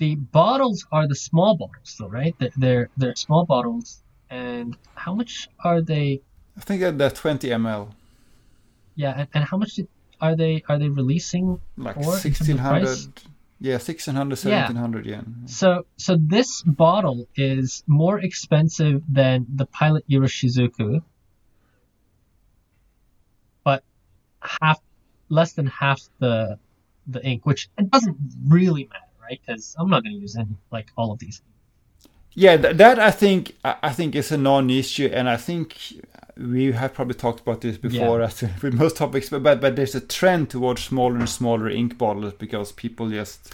the 0.00 0.16
bottles 0.16 0.86
are 0.90 1.06
the 1.06 1.14
small 1.14 1.56
bottles, 1.56 1.94
though, 1.98 2.08
right? 2.08 2.34
They're 2.56 2.88
they're 2.96 3.14
small 3.14 3.44
bottles, 3.44 4.02
and 4.30 4.76
how 4.94 5.14
much 5.14 5.48
are 5.62 5.82
they? 5.82 6.22
I 6.56 6.60
think 6.62 6.80
they're 6.80 7.10
20 7.10 7.48
ml. 7.50 7.92
Yeah, 8.96 9.12
and, 9.18 9.28
and 9.34 9.44
how 9.44 9.58
much 9.58 9.78
are 10.20 10.34
they 10.34 10.64
are 10.68 10.78
they 10.78 10.88
releasing? 10.88 11.60
Like 11.76 11.96
1600. 11.96 13.22
Yeah, 13.62 13.74
1600, 13.74 14.30
1700 14.30 15.04
yeah. 15.04 15.16
yen. 15.16 15.42
So 15.44 15.84
so 15.98 16.16
this 16.18 16.62
bottle 16.62 17.28
is 17.36 17.84
more 17.86 18.18
expensive 18.18 19.02
than 19.06 19.46
the 19.54 19.66
Pilot 19.66 20.04
Iroshizuku, 20.08 21.02
but 23.64 23.84
half 24.40 24.80
less 25.28 25.52
than 25.52 25.66
half 25.66 26.00
the 26.20 26.58
the 27.06 27.22
ink, 27.22 27.44
which 27.44 27.68
it 27.76 27.90
doesn't 27.90 28.16
really 28.48 28.88
matter 28.90 29.09
right? 29.30 29.40
Because 29.46 29.74
I'm 29.78 29.88
not 29.88 30.02
going 30.02 30.14
to 30.14 30.20
use 30.20 30.36
any 30.36 30.56
like 30.70 30.88
all 30.96 31.12
of 31.12 31.18
these. 31.18 31.42
Yeah, 32.34 32.56
that 32.56 32.98
I 32.98 33.10
think 33.10 33.56
I 33.64 33.90
think 33.90 34.14
is 34.14 34.30
a 34.30 34.36
non-issue, 34.36 35.10
and 35.12 35.28
I 35.28 35.36
think 35.36 35.76
we 36.36 36.70
have 36.72 36.94
probably 36.94 37.14
talked 37.14 37.40
about 37.40 37.60
this 37.60 37.76
before 37.76 38.20
yeah. 38.20 38.48
with 38.62 38.74
most 38.74 38.96
topics. 38.96 39.28
But, 39.28 39.42
but 39.42 39.60
but 39.60 39.74
there's 39.74 39.96
a 39.96 40.00
trend 40.00 40.48
towards 40.48 40.84
smaller 40.84 41.16
and 41.16 41.28
smaller 41.28 41.68
ink 41.68 41.98
bottles 41.98 42.34
because 42.34 42.70
people 42.70 43.10
just 43.10 43.52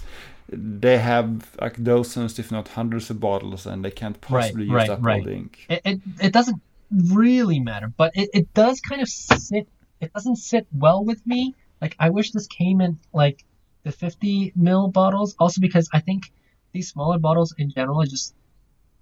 they 0.49 0.99
have 0.99 1.57
like 1.61 1.83
dozens, 1.83 2.39
if 2.39 2.53
not 2.53 2.69
hundreds, 2.69 3.09
of 3.09 3.19
bottles, 3.19 3.67
and 3.67 3.83
they 3.83 3.91
can't 3.91 4.21
possibly 4.21 4.69
right, 4.69 4.83
use 4.83 4.89
right, 4.89 4.99
up 4.99 5.05
right. 5.05 5.21
all 5.21 5.25
the 5.25 5.35
ink. 5.35 5.67
It, 5.71 5.81
it, 5.85 6.01
it 6.21 6.33
doesn't 6.33 6.61
really 6.91 7.61
matter, 7.61 7.91
but 7.97 8.13
it, 8.15 8.29
it 8.35 8.53
does 8.53 8.81
kind 8.81 9.01
of 9.01 9.09
sit. 9.09 9.67
It 10.03 10.13
doesn't 10.13 10.37
sit 10.37 10.67
well 10.71 11.03
with 11.03 11.27
me. 11.27 11.55
Like 11.81 11.97
I 11.99 12.11
wish 12.11 12.33
this 12.33 12.47
came 12.47 12.83
in 12.83 12.99
like 13.15 13.43
the 13.87 13.93
50 13.93 14.53
mil 14.57 14.89
bottles. 14.89 15.37
Also 15.39 15.61
because 15.61 15.89
I 15.93 16.01
think 16.01 16.33
these 16.73 16.89
smaller 16.89 17.19
bottles 17.19 17.55
in 17.57 17.71
general 17.71 18.03
are 18.03 18.07
just 18.07 18.35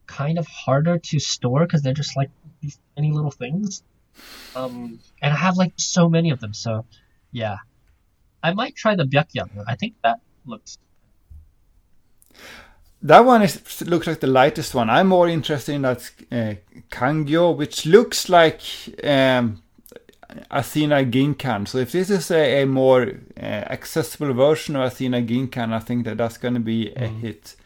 kind 0.07 0.39
of 0.39 0.47
harder 0.47 0.99
to 0.99 1.19
store 1.19 1.61
because 1.61 1.81
they're 1.83 2.01
just 2.05 2.17
like 2.17 2.31
these 2.61 2.79
tiny 2.95 3.11
little 3.11 3.31
things. 3.31 3.83
Um, 4.55 5.01
and 5.23 5.33
I 5.33 5.37
have 5.37 5.57
like 5.57 5.73
so 5.77 6.09
many 6.09 6.31
of 6.31 6.39
them. 6.39 6.53
So 6.53 6.85
yeah, 7.33 7.57
I 8.43 8.53
might 8.53 8.77
try 8.77 8.95
the 8.95 9.05
Byakuya. 9.05 9.65
I 9.67 9.75
think 9.75 9.95
that 10.03 10.21
looks. 10.45 10.77
That 13.01 13.25
one 13.25 13.41
is 13.43 13.83
looks 13.83 14.07
like 14.07 14.21
the 14.21 14.27
lightest 14.27 14.75
one. 14.75 14.91
I'm 14.91 15.09
more 15.09 15.29
interested 15.29 15.75
in 15.75 15.83
that 15.83 16.11
uh, 16.31 16.55
Kangyo, 16.91 17.57
which 17.57 17.87
looks 17.87 18.29
like 18.29 18.61
um, 19.03 19.63
Athena 20.51 21.05
Ginkan. 21.05 21.67
So 21.67 21.79
if 21.79 21.93
this 21.93 22.11
is 22.11 22.31
a, 22.31 22.63
a 22.63 22.67
more 22.67 23.03
uh, 23.37 23.41
accessible 23.41 24.33
version 24.33 24.77
of 24.77 24.83
Athena 24.83 25.23
Ginkan, 25.23 25.73
I 25.73 25.79
think 25.81 26.05
that 26.05 26.17
that's 26.17 26.39
going 26.39 26.55
to 26.55 26.61
be 26.61 26.91
a 26.91 27.09
Mm. 27.09 27.21
hit. 27.21 27.57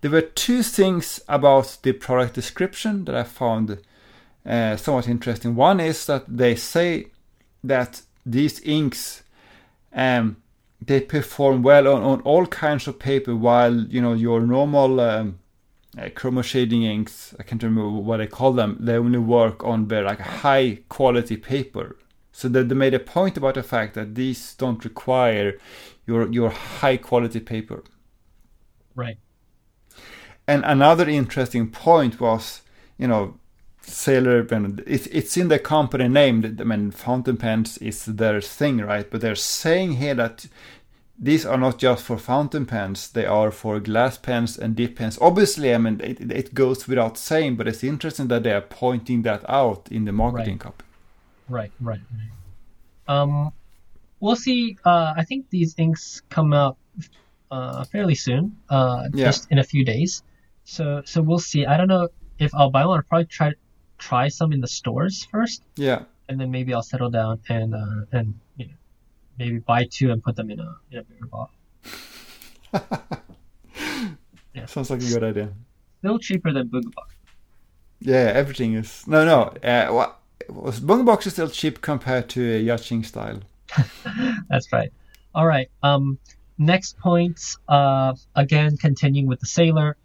There 0.00 0.10
were 0.10 0.22
two 0.22 0.62
things 0.62 1.20
about 1.28 1.78
the 1.82 1.92
product 1.92 2.34
description 2.34 3.04
that 3.06 3.14
I 3.14 3.24
found 3.24 3.78
uh, 4.44 4.76
somewhat 4.76 5.08
interesting. 5.08 5.56
One 5.56 5.80
is 5.80 6.06
that 6.06 6.24
they 6.28 6.54
say 6.54 7.06
that 7.64 8.02
these 8.24 8.60
inks 8.60 9.22
um, 9.92 10.36
they 10.84 11.00
perform 11.00 11.62
well 11.62 11.88
on, 11.88 12.02
on 12.02 12.20
all 12.20 12.46
kinds 12.46 12.86
of 12.86 12.98
paper, 12.98 13.34
while 13.34 13.74
you 13.74 14.00
know 14.00 14.12
your 14.12 14.40
normal 14.40 15.00
um, 15.00 15.38
uh, 15.98 16.08
chroma 16.10 16.42
shading 16.44 16.82
inks, 16.82 17.34
I 17.38 17.42
can't 17.42 17.62
remember 17.62 17.90
what 18.00 18.20
I 18.20 18.26
call 18.26 18.52
them. 18.52 18.76
They 18.80 18.96
only 18.96 19.18
work 19.18 19.64
on 19.64 19.86
very 19.88 20.04
like 20.04 20.20
high 20.20 20.80
quality 20.88 21.36
paper. 21.36 21.96
So 22.32 22.48
that 22.48 22.68
they 22.68 22.74
made 22.74 22.92
a 22.92 22.98
point 22.98 23.38
about 23.38 23.54
the 23.54 23.62
fact 23.62 23.94
that 23.94 24.14
these 24.14 24.54
don't 24.54 24.84
require 24.84 25.58
your 26.06 26.30
your 26.30 26.50
high 26.50 26.98
quality 26.98 27.40
paper. 27.40 27.82
Right. 28.94 29.18
And 30.46 30.64
another 30.64 31.08
interesting 31.08 31.70
point 31.70 32.20
was, 32.20 32.62
you 32.98 33.08
know, 33.08 33.38
Sailor 33.80 34.44
Pen. 34.44 34.82
It's 34.86 35.06
it's 35.06 35.36
in 35.36 35.48
the 35.48 35.58
company 35.58 36.08
name. 36.08 36.42
that- 36.42 36.60
I 36.60 36.64
mean, 36.64 36.90
fountain 36.90 37.36
pens 37.36 37.78
is 37.78 38.04
their 38.04 38.40
thing, 38.40 38.78
right? 38.78 39.10
But 39.10 39.20
they're 39.22 39.34
saying 39.34 39.92
here 39.94 40.14
that 40.14 40.46
these 41.18 41.46
are 41.46 41.56
not 41.56 41.78
just 41.78 42.04
for 42.04 42.18
fountain 42.18 42.66
pens; 42.66 43.10
they 43.10 43.24
are 43.26 43.50
for 43.50 43.80
glass 43.80 44.18
pens 44.18 44.58
and 44.58 44.76
dip 44.76 44.96
pens. 44.96 45.18
Obviously, 45.20 45.74
I 45.74 45.78
mean, 45.78 46.00
it, 46.02 46.20
it 46.30 46.54
goes 46.54 46.86
without 46.88 47.16
saying, 47.18 47.56
but 47.56 47.66
it's 47.68 47.82
interesting 47.84 48.28
that 48.28 48.42
they 48.42 48.52
are 48.52 48.60
pointing 48.60 49.22
that 49.22 49.48
out 49.48 49.88
in 49.90 50.04
the 50.04 50.12
marketing 50.12 50.54
Right. 50.54 50.60
copy. 50.60 50.84
Right, 51.48 51.72
right. 51.80 52.00
Um, 53.08 53.52
we'll 54.20 54.36
see. 54.36 54.76
Uh, 54.84 55.14
I 55.16 55.24
think 55.24 55.48
these 55.50 55.74
inks 55.78 56.22
come 56.28 56.52
out 56.52 56.76
uh, 57.50 57.84
fairly 57.84 58.14
soon. 58.14 58.56
Uh, 58.68 59.08
Yeah. 59.14 59.26
just 59.26 59.50
in 59.50 59.58
a 59.58 59.64
few 59.64 59.84
days. 59.84 60.22
So, 60.64 61.02
so 61.04 61.22
we'll 61.22 61.38
see. 61.38 61.64
I 61.64 61.76
don't 61.76 61.88
know 61.88 62.08
if 62.38 62.52
I'll 62.54 62.70
buy 62.70 62.84
one. 62.84 62.98
I'll 62.98 63.04
probably 63.04 63.26
try 63.26 63.52
try 63.98 64.28
some 64.28 64.52
in 64.52 64.60
the 64.60 64.66
stores 64.68 65.24
first, 65.30 65.62
Yeah, 65.76 66.02
and 66.28 66.38
then 66.38 66.50
maybe 66.50 66.74
I'll 66.74 66.82
settle 66.82 67.08
down 67.08 67.40
and 67.48 67.74
uh, 67.74 68.04
and 68.12 68.34
maybe 69.38 69.58
buy 69.58 69.84
two 69.84 70.10
and 70.10 70.22
put 70.22 70.36
them 70.36 70.50
in 70.50 70.60
a 70.60 70.76
in 70.90 70.98
a 70.98 71.02
bigger 71.02 71.26
bottle. 71.26 71.50
sounds 74.66 74.90
like 74.90 75.00
a 75.00 75.06
good 75.06 75.24
idea. 75.24 75.52
Still 76.00 76.18
cheaper 76.18 76.52
than 76.52 76.68
Bung 76.68 76.92
Box. 76.94 77.14
Yeah, 78.00 78.32
everything 78.34 78.74
is 78.74 79.06
no, 79.06 79.24
no. 79.24 79.42
Uh, 79.68 79.92
what 79.92 80.20
was 80.48 80.80
Box 80.80 81.26
is 81.26 81.32
still 81.32 81.48
cheap 81.48 81.80
compared 81.80 82.28
to 82.30 82.56
a 82.56 82.62
Yachting 82.62 83.04
style. 83.04 83.40
That's 84.48 84.72
right. 84.72 84.92
All 85.34 85.46
right. 85.46 85.70
Um, 85.82 86.18
next 86.58 86.98
points. 86.98 87.58
Uh, 87.68 88.14
again, 88.34 88.76
continuing 88.76 89.26
with 89.26 89.40
the 89.40 89.46
sailor. 89.46 89.96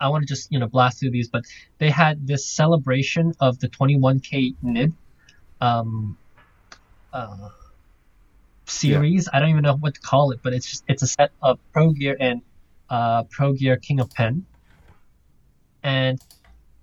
I 0.00 0.08
want 0.10 0.22
to 0.22 0.28
just 0.28 0.52
you 0.52 0.58
know 0.58 0.68
blast 0.68 1.00
through 1.00 1.10
these, 1.10 1.28
but 1.28 1.44
they 1.78 1.90
had 1.90 2.26
this 2.26 2.46
celebration 2.46 3.34
of 3.40 3.58
the 3.58 3.68
21k 3.68 4.54
nib 4.62 4.94
um, 5.60 6.16
uh, 7.12 7.48
series. 8.70 9.28
I 9.32 9.40
don't 9.40 9.50
even 9.50 9.62
know 9.62 9.76
what 9.76 9.94
to 9.94 10.00
call 10.00 10.32
it, 10.32 10.40
but 10.42 10.52
it's 10.52 10.68
just 10.68 10.84
it's 10.88 11.02
a 11.02 11.06
set 11.06 11.30
of 11.42 11.58
Pro 11.72 11.90
Gear 11.92 12.16
and 12.18 12.42
uh, 12.90 13.24
Pro 13.24 13.52
Gear 13.52 13.76
King 13.76 14.00
of 14.00 14.10
Pen. 14.10 14.46
And 15.82 16.20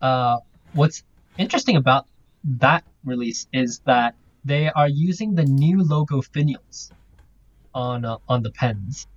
uh, 0.01 0.39
what's 0.73 1.03
interesting 1.37 1.75
about 1.75 2.05
that 2.43 2.83
release 3.03 3.47
is 3.51 3.79
that 3.85 4.15
they 4.43 4.69
are 4.69 4.87
using 4.87 5.35
the 5.35 5.43
new 5.43 5.83
logo 5.83 6.21
finials 6.21 6.91
on 7.73 8.05
uh, 8.05 8.17
on 8.29 8.43
the 8.43 8.51
pens. 8.51 9.07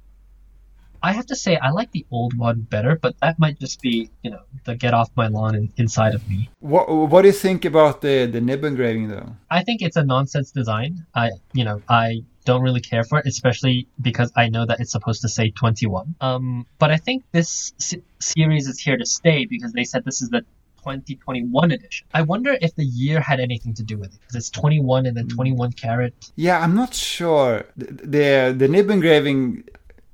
I 1.01 1.13
have 1.13 1.27
to 1.27 1.37
say 1.37 1.57
I 1.57 1.71
like 1.71 1.93
the 1.93 2.05
old 2.11 2.37
one 2.37 2.63
better, 2.63 2.99
but 3.01 3.15
that 3.21 3.39
might 3.39 3.61
just 3.61 3.81
be 3.81 4.11
you 4.23 4.31
know 4.31 4.41
the 4.65 4.75
get 4.75 4.95
off 4.95 5.11
my 5.15 5.29
lawn 5.29 5.55
in, 5.55 5.73
inside 5.77 6.15
of 6.15 6.29
me. 6.29 6.51
What 6.61 6.89
What 6.89 7.23
do 7.23 7.29
you 7.29 7.35
think 7.35 7.65
about 7.65 8.01
the 8.01 8.27
the 8.27 8.41
nib 8.41 8.65
engraving 8.65 9.09
though? 9.09 9.37
I 9.51 9.63
think 9.63 9.83
it's 9.83 9.97
a 9.97 10.05
nonsense 10.05 10.51
design. 10.51 11.07
I 11.15 11.31
you 11.53 11.65
know 11.65 11.83
I 11.89 12.25
don't 12.49 12.63
really 12.63 12.81
care 12.81 13.05
for 13.05 13.19
it, 13.19 13.27
especially 13.27 13.89
because 14.01 14.33
I 14.35 14.49
know 14.49 14.65
that 14.65 14.81
it's 14.81 14.93
supposed 14.93 15.21
to 15.21 15.29
say 15.29 15.51
21. 15.51 16.15
Um, 16.23 16.67
but 16.79 16.91
I 16.91 16.97
think 16.97 17.25
this 17.31 17.75
se- 17.77 18.03
series 18.21 18.67
is 18.67 18.81
here 18.81 18.97
to 18.97 19.05
stay 19.05 19.45
because 19.45 19.73
they 19.75 19.85
said 19.85 20.03
this 20.05 20.23
is 20.23 20.31
the 20.31 20.41
2021 20.79 21.71
edition. 21.73 22.07
I 22.15 22.23
wonder 22.23 22.57
if 22.67 22.75
the 22.75 22.87
year 22.87 23.21
had 23.21 23.39
anything 23.39 23.75
to 23.75 23.83
do 23.83 23.99
with 23.99 24.15
it 24.15 24.21
because 24.21 24.37
it's 24.37 24.51
21 24.51 25.05
and 25.05 25.15
then 25.15 25.29
21 25.29 25.73
carat. 25.73 26.15
Yeah, 26.37 26.59
I'm 26.59 26.75
not 26.75 26.95
sure. 26.95 27.67
The 27.77 27.87
the, 28.15 28.55
the 28.57 28.69
nib 28.69 28.89
engraving. 28.91 29.65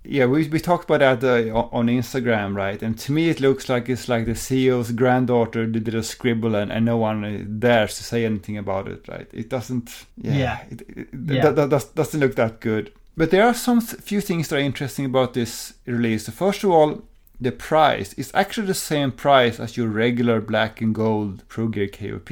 Yeah, 0.05 0.27
we 0.27 0.49
we 0.49 0.61
talked 0.61 0.91
about 0.91 1.21
that 1.21 1.25
uh, 1.25 1.69
on 1.73 1.87
Instagram, 1.87 2.55
right? 2.55 2.83
And 2.83 2.99
to 2.99 3.13
me, 3.13 3.31
it 3.31 3.41
looks 3.41 3.69
like 3.69 3.89
it's 3.89 4.09
like 4.09 4.27
the 4.27 4.33
CEO's 4.33 4.93
granddaughter 4.93 5.67
did 5.67 5.95
a 5.95 6.03
scribble, 6.03 6.55
and, 6.55 6.71
and 6.71 6.85
no 6.85 6.99
one 6.99 7.25
uh, 7.25 7.45
dares 7.59 7.97
to 7.97 8.05
say 8.05 8.25
anything 8.27 8.59
about 8.59 8.87
it, 8.87 9.09
right? 9.09 9.29
It 9.33 9.49
doesn't. 9.49 10.07
Yeah, 10.17 10.35
Yeah. 10.35 10.59
It, 10.71 10.81
it, 10.89 11.09
Yeah. 11.13 11.43
That, 11.43 11.57
that, 11.57 11.71
that 11.71 11.95
doesn't 11.95 12.21
look 12.21 12.35
that 12.37 12.61
good. 12.61 12.93
But 13.17 13.31
there 13.31 13.47
are 13.47 13.55
some 13.55 13.81
few 13.81 14.21
things 14.21 14.49
that 14.49 14.57
are 14.57 14.61
interesting 14.61 15.05
about 15.05 15.35
this 15.35 15.75
release. 15.87 16.27
So 16.27 16.33
first 16.33 16.65
of 16.65 16.71
all, 16.71 17.03
the 17.41 17.53
price 17.53 18.13
is 18.15 18.31
actually 18.35 18.67
the 18.67 18.75
same 18.75 19.13
price 19.13 19.61
as 19.61 19.77
your 19.77 19.89
regular 19.89 20.41
black 20.41 20.81
and 20.81 20.95
gold 20.95 21.45
Pro 21.49 21.69
Gear 21.69 21.89
KOP. 21.89 22.31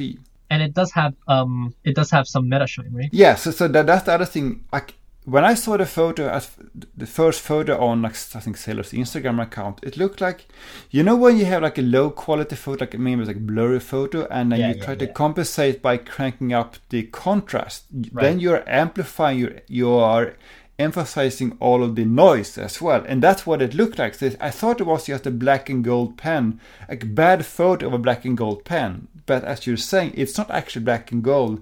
And 0.49 0.61
it 0.61 0.73
does 0.73 0.91
have 0.91 1.15
um 1.27 1.73
it 1.83 1.95
does 1.95 2.11
have 2.11 2.27
some 2.27 2.49
meta 2.49 2.67
shine, 2.67 2.91
right? 2.93 3.09
Yeah, 3.11 3.35
so, 3.35 3.51
so 3.51 3.67
that, 3.67 3.85
that's 3.87 4.05
the 4.05 4.13
other 4.13 4.25
thing. 4.25 4.63
Like 4.71 4.93
when 5.25 5.45
I 5.45 5.53
saw 5.53 5.77
the 5.77 5.85
photo, 5.85 6.29
as 6.29 6.51
the 6.97 7.05
first 7.05 7.41
photo 7.41 7.79
on 7.79 8.01
like 8.01 8.15
I 8.35 8.39
think 8.39 8.57
Sailor's 8.57 8.91
Instagram 8.91 9.41
account, 9.41 9.79
it 9.81 9.95
looked 9.97 10.19
like, 10.19 10.45
you 10.91 11.03
know, 11.03 11.15
when 11.15 11.37
you 11.37 11.45
have 11.45 11.63
like 11.63 11.77
a 11.77 11.81
low 11.81 12.09
quality 12.09 12.55
photo, 12.55 12.83
like 12.83 12.97
maybe 12.97 13.21
it's 13.21 13.27
like 13.27 13.45
blurry 13.45 13.79
photo, 13.79 14.27
and 14.29 14.51
then 14.51 14.59
Yeah, 14.59 14.69
you 14.69 14.75
yeah, 14.75 14.85
try 14.85 14.95
to 14.95 15.07
compensate 15.07 15.81
by 15.81 15.97
cranking 15.97 16.51
up 16.51 16.75
the 16.89 17.03
contrast. 17.03 17.85
Right. 18.11 18.23
Then 18.23 18.39
you're 18.39 18.67
amplifying 18.67 19.39
your 19.39 19.51
you 19.67 19.93
are 19.93 20.35
emphasizing 20.77 21.55
all 21.59 21.83
of 21.83 21.95
the 21.95 22.03
noise 22.05 22.57
as 22.57 22.81
well, 22.81 23.03
and 23.07 23.23
that's 23.23 23.45
what 23.45 23.61
it 23.61 23.73
looked 23.73 23.99
like. 23.99 24.15
So 24.15 24.31
I 24.41 24.49
thought 24.49 24.81
it 24.81 24.87
was 24.87 25.05
just 25.05 25.25
a 25.25 25.31
black 25.31 25.69
and 25.69 25.83
gold 25.83 26.17
pen, 26.17 26.59
like 26.89 27.03
a 27.03 27.07
bad 27.07 27.45
photo 27.45 27.87
of 27.87 27.93
a 27.93 27.97
black 27.97 28.25
and 28.25 28.37
gold 28.37 28.65
pen. 28.65 29.07
But 29.25 29.45
as 29.45 29.65
you're 29.65 29.77
saying, 29.77 30.13
it's 30.15 30.37
not 30.37 30.51
actually 30.51 30.83
black 30.83 31.11
and 31.13 31.23
gold. 31.23 31.61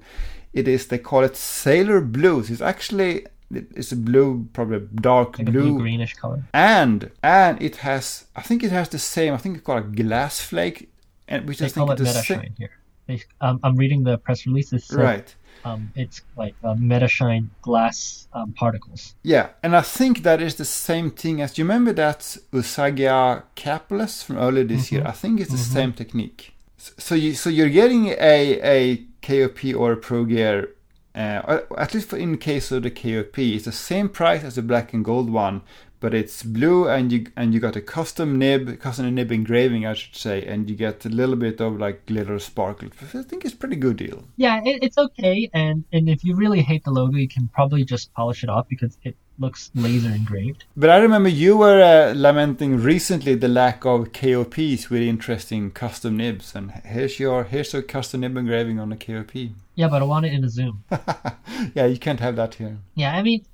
It 0.52 0.68
is 0.68 0.88
they 0.88 0.98
call 0.98 1.24
it 1.24 1.38
sailor 1.38 2.02
blues. 2.02 2.50
It's 2.50 2.62
actually 2.62 3.28
it's 3.76 3.92
a 3.92 3.96
blue, 3.96 4.48
probably 4.54 4.80
dark 4.96 5.38
Like 5.38 5.48
blue, 5.52 5.62
blue 5.74 5.80
greenish 5.80 6.14
color. 6.16 6.44
and 6.54 7.12
and 7.24 7.62
it 7.62 7.78
has 7.78 8.26
I 8.36 8.42
think 8.42 8.64
it 8.64 8.72
has 8.72 8.90
the 8.90 9.00
same. 9.00 9.34
I 9.34 9.38
think 9.38 9.58
it's 9.58 9.66
called 9.66 9.84
a 9.86 9.88
glass 10.04 10.40
flake, 10.40 10.90
and 11.28 11.48
which 11.48 11.62
I 11.62 11.66
They 11.66 11.70
think 11.70 11.88
call 11.88 11.92
it 11.96 12.00
meta 12.00 12.24
shine 12.24 12.54
here. 12.58 12.72
They, 13.08 13.22
um, 13.42 13.60
I'm 13.64 13.76
reading 13.76 14.04
the 14.04 14.18
press 14.18 14.46
release. 14.46 14.72
It 14.74 14.84
says, 14.84 14.98
Right. 14.98 15.36
Um, 15.64 15.92
it's 15.96 16.22
like 16.38 16.56
uh, 16.64 16.74
meta 16.76 17.08
shine 17.08 17.50
glass 17.62 18.28
um, 18.34 18.52
particles. 18.54 19.14
Yeah, 19.22 19.50
and 19.64 19.76
I 19.76 19.82
think 19.82 20.24
that 20.24 20.42
is 20.42 20.56
the 20.56 20.66
same 20.66 21.12
thing 21.12 21.40
as 21.42 21.58
you 21.58 21.64
remember 21.66 21.94
that 21.94 22.20
Usagiya 22.52 23.44
capless 23.56 24.24
from 24.24 24.38
earlier 24.38 24.64
this 24.64 24.92
year. 24.92 25.04
I 25.06 25.12
think 25.12 25.40
it's 25.40 25.52
the 25.52 25.58
same 25.58 25.94
technique. 25.94 26.54
So 26.78 27.14
you 27.16 27.34
so 27.36 27.50
you're 27.50 27.70
getting 27.70 28.08
a 28.08 28.60
a 28.78 29.06
KOP 29.22 29.60
or 29.76 29.92
a 29.92 29.98
Pro 29.98 30.26
Gear, 30.26 30.70
uh, 31.14 31.60
at 31.78 31.94
least 31.94 32.10
for 32.10 32.18
in 32.18 32.38
case 32.38 32.72
of 32.72 32.84
the 32.84 32.92
KOP, 32.92 33.38
it's 33.40 33.66
the 33.66 33.72
same 33.72 34.10
price 34.10 34.44
as 34.44 34.56
the 34.56 34.62
black 34.62 34.94
and 34.94 35.04
gold 35.04 35.30
one, 35.30 35.62
but 36.00 36.14
it's 36.14 36.42
blue 36.42 36.88
and 36.90 37.12
you 37.12 37.28
and 37.36 37.54
you 37.54 37.60
got 37.60 37.76
a 37.76 37.82
custom 37.82 38.38
nib, 38.38 38.80
custom 38.80 39.14
nib 39.14 39.32
engraving, 39.32 39.86
I 39.86 39.94
should 39.94 40.16
say, 40.16 40.44
and 40.44 40.70
you 40.70 40.76
get 40.76 41.06
a 41.06 41.10
little 41.10 41.36
bit 41.36 41.62
of 41.62 41.80
like 41.80 42.06
glitter 42.06 42.40
sparkle. 42.40 42.90
I 43.02 43.24
think 43.24 43.46
it's 43.46 43.54
pretty 43.54 43.76
good 43.76 43.98
deal. 43.98 44.24
Yeah, 44.36 44.62
it, 44.66 44.84
it's 44.84 44.98
okay. 44.98 45.50
And 45.54 45.84
and 45.94 46.10
if 46.10 46.24
you 46.24 46.36
really 46.36 46.62
hate 46.62 46.84
the 46.84 46.92
logo, 46.92 47.18
you 47.18 47.28
can 47.28 47.48
probably 47.50 47.84
just 47.84 48.14
polish 48.14 48.44
it 48.44 48.50
off 48.50 48.68
because 48.68 48.98
it 49.04 49.16
looks 49.42 49.72
laser 49.76 50.10
engraved. 50.10 50.64
But 50.78 50.90
I 50.90 50.98
remember 50.98 51.30
you 51.30 51.58
were 51.58 51.82
uh, 51.82 52.14
lamenting 52.14 52.78
recently 52.78 53.36
the 53.36 53.48
lack 53.48 53.86
of 53.86 54.14
KOPs 54.14 54.90
with 54.90 55.02
interesting 55.02 55.72
custom 55.72 56.18
nibs, 56.18 56.56
and 56.56 56.72
here's 56.86 57.20
your 57.20 57.44
here's 57.44 57.74
your 57.74 57.82
custom 57.82 58.22
nib 58.22 58.38
engraving 58.38 58.80
on 58.80 58.92
a 58.92 58.98
KOP. 58.98 59.36
Yeah, 59.76 59.90
but 59.90 60.02
I 60.02 60.06
want 60.06 60.26
it 60.26 60.34
in 60.34 60.44
a 60.44 60.50
zoom. 60.50 60.84
yeah, 61.74 61.86
you 61.86 61.98
can't 61.98 62.20
have 62.20 62.36
that 62.36 62.56
here. 62.56 62.78
Yeah, 62.96 63.16
I 63.16 63.22
mean, 63.22 63.46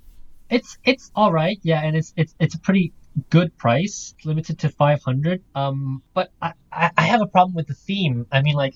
it's 0.49 0.77
it's 0.83 1.11
all 1.15 1.31
right. 1.31 1.59
Yeah, 1.63 1.81
and 1.81 1.95
it's 1.95 2.13
it's 2.15 2.35
it's 2.39 2.55
a 2.55 2.59
pretty 2.59 2.93
good 3.29 3.57
price, 3.57 4.13
limited 4.23 4.59
to 4.59 4.69
500. 4.69 5.41
Um, 5.55 6.03
but 6.13 6.31
I 6.41 6.53
I 6.71 6.91
I 6.97 7.01
have 7.03 7.21
a 7.21 7.27
problem 7.27 7.55
with 7.55 7.67
the 7.67 7.73
theme. 7.73 8.27
I 8.31 8.41
mean, 8.41 8.55
like, 8.55 8.75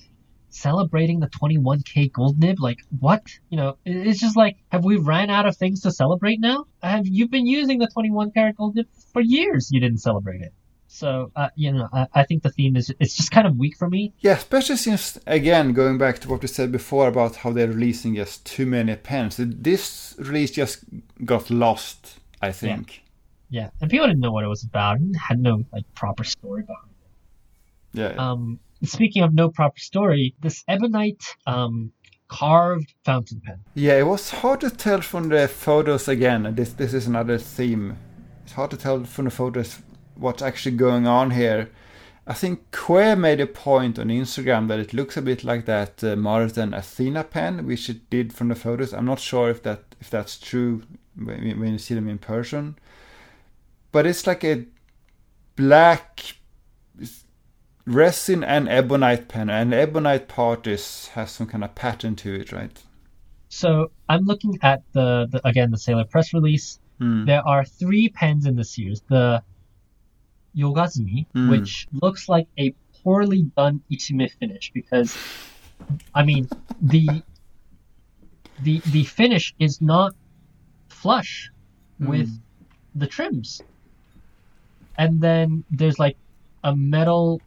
celebrating 0.54 1.20
the 1.20 1.28
21k 1.28 2.12
gold 2.12 2.38
nib. 2.38 2.60
Like 2.60 2.78
what? 2.98 3.22
You 3.50 3.56
know, 3.56 3.76
it's 3.84 4.20
just 4.20 4.36
like 4.36 4.56
have 4.70 4.84
we 4.84 4.96
ran 4.96 5.30
out 5.30 5.46
of 5.46 5.56
things 5.56 5.80
to 5.82 5.90
celebrate 5.90 6.40
now? 6.40 6.66
Have 6.82 7.06
you 7.06 7.28
been 7.28 7.46
using 7.46 7.78
the 7.78 7.88
21 7.88 8.32
karat 8.32 8.56
gold 8.56 8.76
nib 8.76 8.86
for 9.12 9.20
years? 9.20 9.70
You 9.70 9.80
didn't 9.80 9.98
celebrate 9.98 10.42
it. 10.42 10.52
So 10.88 11.32
uh, 11.36 11.48
you 11.56 11.72
know, 11.72 11.88
I, 11.92 12.06
I 12.14 12.22
think 12.24 12.42
the 12.42 12.50
theme 12.50 12.76
is 12.76 12.94
it's 13.00 13.16
just 13.16 13.30
kind 13.30 13.46
of 13.46 13.56
weak 13.56 13.76
for 13.76 13.88
me. 13.88 14.12
Yeah, 14.20 14.34
especially 14.34 14.76
since 14.76 15.18
again 15.26 15.72
going 15.72 15.96
back 15.96 16.18
to 16.20 16.28
what 16.28 16.42
we 16.42 16.48
said 16.48 16.70
before 16.70 17.08
about 17.08 17.36
how 17.36 17.50
they're 17.50 17.68
releasing 17.68 18.14
just 18.14 18.44
too 18.44 18.66
many 18.66 18.94
pens. 18.96 19.36
This 19.38 20.14
release 20.18 20.50
just 20.50 20.84
got 21.24 21.48
lost, 21.50 22.18
I 22.42 22.52
think. 22.52 23.02
Yeah, 23.48 23.70
and 23.80 23.90
people 23.90 24.06
didn't 24.06 24.20
know 24.20 24.32
what 24.32 24.44
it 24.44 24.48
was 24.48 24.64
about 24.64 24.98
and 24.98 25.16
had 25.16 25.38
no 25.38 25.64
like 25.72 25.84
proper 25.94 26.24
story 26.24 26.62
behind 26.62 26.90
it. 26.90 27.98
Yeah. 27.98 28.30
Um, 28.30 28.60
speaking 28.84 29.22
of 29.22 29.34
no 29.34 29.48
proper 29.48 29.78
story, 29.78 30.34
this 30.40 30.64
ebonite 30.68 31.22
um, 31.46 31.92
carved 32.28 32.94
fountain 33.04 33.40
pen. 33.44 33.60
Yeah, 33.74 33.98
it 33.98 34.06
was 34.06 34.30
hard 34.30 34.60
to 34.60 34.70
tell 34.70 35.00
from 35.00 35.28
the 35.28 35.48
photos 35.48 36.08
again. 36.08 36.54
This 36.54 36.72
this 36.72 36.94
is 36.94 37.06
another 37.06 37.38
theme. 37.38 37.96
It's 38.44 38.52
hard 38.52 38.70
to 38.70 38.76
tell 38.76 39.04
from 39.04 39.26
the 39.26 39.30
photos 39.30 39.78
what's 40.14 40.42
actually 40.42 40.76
going 40.76 41.06
on 41.06 41.30
here. 41.30 41.70
I 42.26 42.34
think 42.34 42.70
Quay 42.70 43.16
made 43.16 43.40
a 43.40 43.46
point 43.46 43.98
on 43.98 44.06
Instagram 44.06 44.68
that 44.68 44.78
it 44.78 44.94
looks 44.94 45.16
a 45.16 45.22
bit 45.22 45.42
like 45.42 45.66
that 45.66 46.04
uh, 46.04 46.14
Marsden 46.14 46.72
Athena 46.72 47.24
pen, 47.24 47.66
which 47.66 47.90
it 47.90 48.08
did 48.10 48.32
from 48.32 48.48
the 48.48 48.54
photos. 48.54 48.94
I'm 48.94 49.06
not 49.06 49.18
sure 49.18 49.50
if 49.50 49.62
that 49.64 49.82
if 50.00 50.08
that's 50.08 50.38
true 50.38 50.82
when, 51.16 51.60
when 51.60 51.72
you 51.72 51.78
see 51.78 51.94
them 51.94 52.08
in 52.08 52.18
person, 52.18 52.76
but 53.90 54.06
it's 54.06 54.26
like 54.26 54.44
a 54.44 54.64
black 55.56 56.36
resin 57.86 58.44
and 58.44 58.68
ebonite 58.68 59.28
pen, 59.28 59.50
and 59.50 59.72
ebonite 59.74 60.28
part 60.28 60.66
is 60.66 61.08
has 61.08 61.30
some 61.30 61.46
kind 61.46 61.64
of 61.64 61.74
pattern 61.74 62.16
to 62.16 62.34
it, 62.34 62.52
right? 62.52 62.82
So 63.48 63.90
I'm 64.08 64.24
looking 64.24 64.58
at 64.62 64.82
the, 64.92 65.26
the 65.30 65.46
again 65.46 65.70
the 65.70 65.78
Sailor 65.78 66.04
press 66.04 66.32
release. 66.32 66.78
Hmm. 66.98 67.24
There 67.24 67.46
are 67.46 67.64
three 67.64 68.08
pens 68.08 68.46
in 68.46 68.56
the 68.56 68.64
series. 68.64 69.02
The 69.08 69.42
Yogazumi, 70.56 71.26
Mm. 71.34 71.50
which 71.50 71.88
looks 72.02 72.28
like 72.28 72.46
a 72.58 72.74
poorly 73.02 73.42
done 73.56 73.80
ishime 73.90 74.30
finish 74.38 74.70
because, 74.74 75.16
I 76.14 76.24
mean, 76.24 76.48
the 76.80 77.22
the 78.62 78.80
the 78.86 79.04
finish 79.04 79.54
is 79.58 79.80
not 79.80 80.14
flush 80.88 81.50
with 81.98 82.30
the 82.94 83.06
trims, 83.06 83.62
and 84.98 85.20
then 85.20 85.64
there's 85.70 85.98
like 85.98 86.16
a 86.64 86.76
metal 86.76 87.40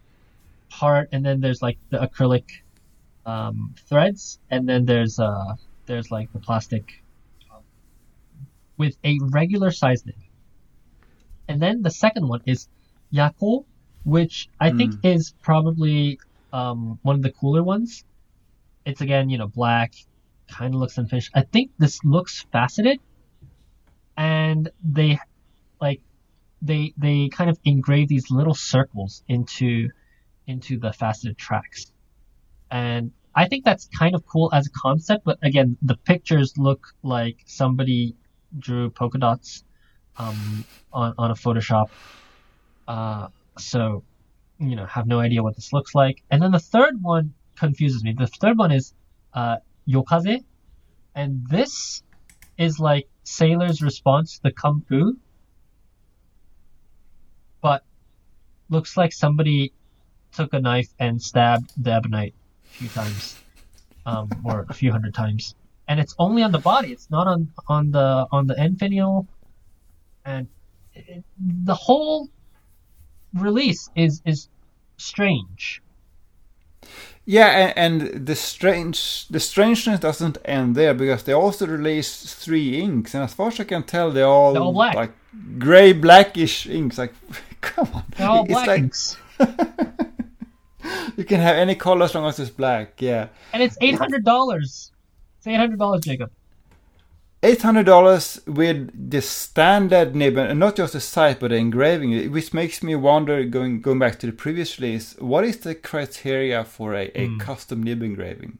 part, 0.79 1.09
and 1.13 1.25
then 1.25 1.39
there's 1.39 1.61
like 1.61 1.77
the 1.89 1.97
acrylic 2.07 2.47
um, 3.25 3.73
threads, 3.87 4.39
and 4.49 4.67
then 4.69 4.85
there's 4.85 5.19
uh 5.19 5.55
there's 5.85 6.11
like 6.11 6.31
the 6.33 6.39
plastic 6.39 6.83
um, 7.51 7.63
with 8.77 8.95
a 9.03 9.17
regular 9.39 9.71
size 9.71 10.05
nib. 10.05 10.15
And 11.47 11.61
then 11.61 11.81
the 11.81 11.91
second 11.91 12.27
one 12.27 12.41
is 12.45 12.67
Yako, 13.13 13.65
which 14.03 14.49
I 14.59 14.71
think 14.71 14.93
is 15.03 15.33
probably 15.41 16.19
um, 16.51 16.99
one 17.03 17.15
of 17.15 17.21
the 17.21 17.31
cooler 17.31 17.63
ones. 17.63 18.03
It's 18.85 19.01
again, 19.01 19.29
you 19.29 19.37
know, 19.37 19.47
black, 19.47 19.93
kind 20.47 20.73
of 20.73 20.79
looks 20.79 20.97
unfinished. 20.97 21.31
I 21.33 21.43
think 21.43 21.71
this 21.77 22.03
looks 22.03 22.45
faceted, 22.51 22.99
and 24.17 24.69
they 24.83 25.19
like 25.79 26.01
they 26.61 26.93
they 26.97 27.29
kind 27.29 27.49
of 27.49 27.57
engrave 27.63 28.07
these 28.07 28.29
little 28.31 28.53
circles 28.53 29.23
into 29.27 29.89
into 30.47 30.77
the 30.77 30.93
faceted 30.93 31.37
tracks, 31.37 31.91
and 32.71 33.11
I 33.35 33.47
think 33.47 33.65
that's 33.65 33.87
kind 33.87 34.15
of 34.15 34.25
cool 34.25 34.49
as 34.53 34.67
a 34.67 34.69
concept. 34.71 35.25
But 35.25 35.39
again, 35.43 35.77
the 35.81 35.97
pictures 35.97 36.57
look 36.57 36.87
like 37.03 37.37
somebody 37.45 38.15
drew 38.57 38.89
polka 38.89 39.17
dots 39.17 39.63
um, 40.17 40.63
on 40.93 41.13
on 41.17 41.31
a 41.31 41.35
Photoshop. 41.35 41.89
Uh, 42.87 43.27
so, 43.57 44.03
you 44.59 44.75
know, 44.75 44.85
have 44.85 45.07
no 45.07 45.19
idea 45.19 45.43
what 45.43 45.55
this 45.55 45.73
looks 45.73 45.95
like. 45.95 46.21
And 46.31 46.41
then 46.41 46.51
the 46.51 46.59
third 46.59 47.01
one 47.01 47.33
confuses 47.57 48.03
me. 48.03 48.13
The 48.17 48.27
third 48.27 48.57
one 48.57 48.71
is 48.71 48.93
uh, 49.33 49.57
Yokaze, 49.87 50.43
and 51.13 51.45
this 51.49 52.03
is 52.57 52.79
like 52.79 53.07
Sailor's 53.23 53.81
response 53.81 54.37
to 54.37 54.43
the 54.43 54.51
Kung 54.51 54.83
Fu, 54.87 55.17
but 57.61 57.83
looks 58.69 58.95
like 58.95 59.11
somebody 59.11 59.73
took 60.35 60.53
a 60.53 60.59
knife 60.59 60.89
and 60.99 61.21
stabbed 61.21 61.71
the 61.81 61.93
ebonite 61.93 62.33
a 62.65 62.73
few 62.77 62.89
times, 62.89 63.37
um, 64.05 64.29
or 64.43 64.65
a 64.69 64.73
few 64.73 64.91
hundred 64.91 65.13
times. 65.13 65.55
And 65.87 65.99
it's 65.99 66.15
only 66.17 66.41
on 66.43 66.51
the 66.51 66.59
body. 66.59 66.91
It's 66.91 67.09
not 67.09 67.27
on 67.27 67.51
on 67.67 67.91
the 67.91 68.27
on 68.31 68.47
the 68.47 68.59
end 68.59 68.79
finial, 68.79 69.27
and 70.25 70.47
it, 70.93 71.23
the 71.39 71.75
whole 71.75 72.29
release 73.33 73.89
is 73.95 74.21
is 74.25 74.49
strange. 74.97 75.81
Yeah, 77.27 77.47
and, 77.75 78.01
and 78.11 78.27
the 78.27 78.35
strange 78.35 79.27
the 79.29 79.39
strangeness 79.39 79.99
doesn't 79.99 80.37
end 80.45 80.75
there 80.75 80.93
because 80.93 81.23
they 81.23 81.33
also 81.33 81.65
released 81.65 82.35
three 82.35 82.79
inks, 82.79 83.13
and 83.15 83.23
as 83.23 83.33
far 83.33 83.47
as 83.47 83.59
I 83.59 83.63
can 83.63 83.83
tell, 83.83 84.11
they're 84.11 84.27
all, 84.27 84.53
They're 84.53 84.61
all 84.61 84.73
black. 84.73 84.95
like 84.95 85.11
gray 85.57 85.91
blackish 85.93 86.67
inks. 86.67 86.97
Like, 86.99 87.13
come 87.61 87.89
on, 87.93 88.03
They're 88.17 88.27
all 88.29 88.43
it's 88.43 88.51
black 88.53 88.67
like 88.67 88.79
inks. 88.79 89.17
you 91.17 91.23
can 91.23 91.39
have 91.39 91.55
any 91.55 91.75
color 91.75 92.05
as 92.05 92.15
long 92.15 92.25
as 92.27 92.39
it's 92.39 92.49
black. 92.49 93.01
Yeah, 93.01 93.27
and 93.53 93.61
it's 93.63 93.77
eight 93.81 93.95
hundred 93.95 94.23
dollars. 94.25 94.91
It's 95.37 95.47
eight 95.47 95.55
hundred 95.57 95.79
dollars, 95.79 96.01
Jacob. 96.03 96.31
eight 97.43 97.61
hundred 97.61 97.85
dollars 97.85 98.41
with 98.47 99.09
the 99.11 99.21
standard 99.21 100.15
nib, 100.15 100.37
and 100.37 100.59
not 100.59 100.75
just 100.75 100.93
the 100.93 100.99
sight, 100.99 101.39
but 101.39 101.49
the 101.49 101.55
engraving, 101.57 102.31
which 102.31 102.53
makes 102.53 102.81
me 102.83 102.95
wonder. 102.95 103.43
Going 103.45 103.81
going 103.81 103.99
back 103.99 104.19
to 104.19 104.25
the 104.27 104.33
previous 104.33 104.79
release, 104.79 105.15
what 105.19 105.43
is 105.45 105.57
the 105.57 105.75
criteria 105.75 106.63
for 106.63 106.93
a, 106.95 107.11
a 107.15 107.27
Hmm. 107.27 107.37
custom 107.37 107.83
nib 107.83 108.01
engraving? 108.03 108.57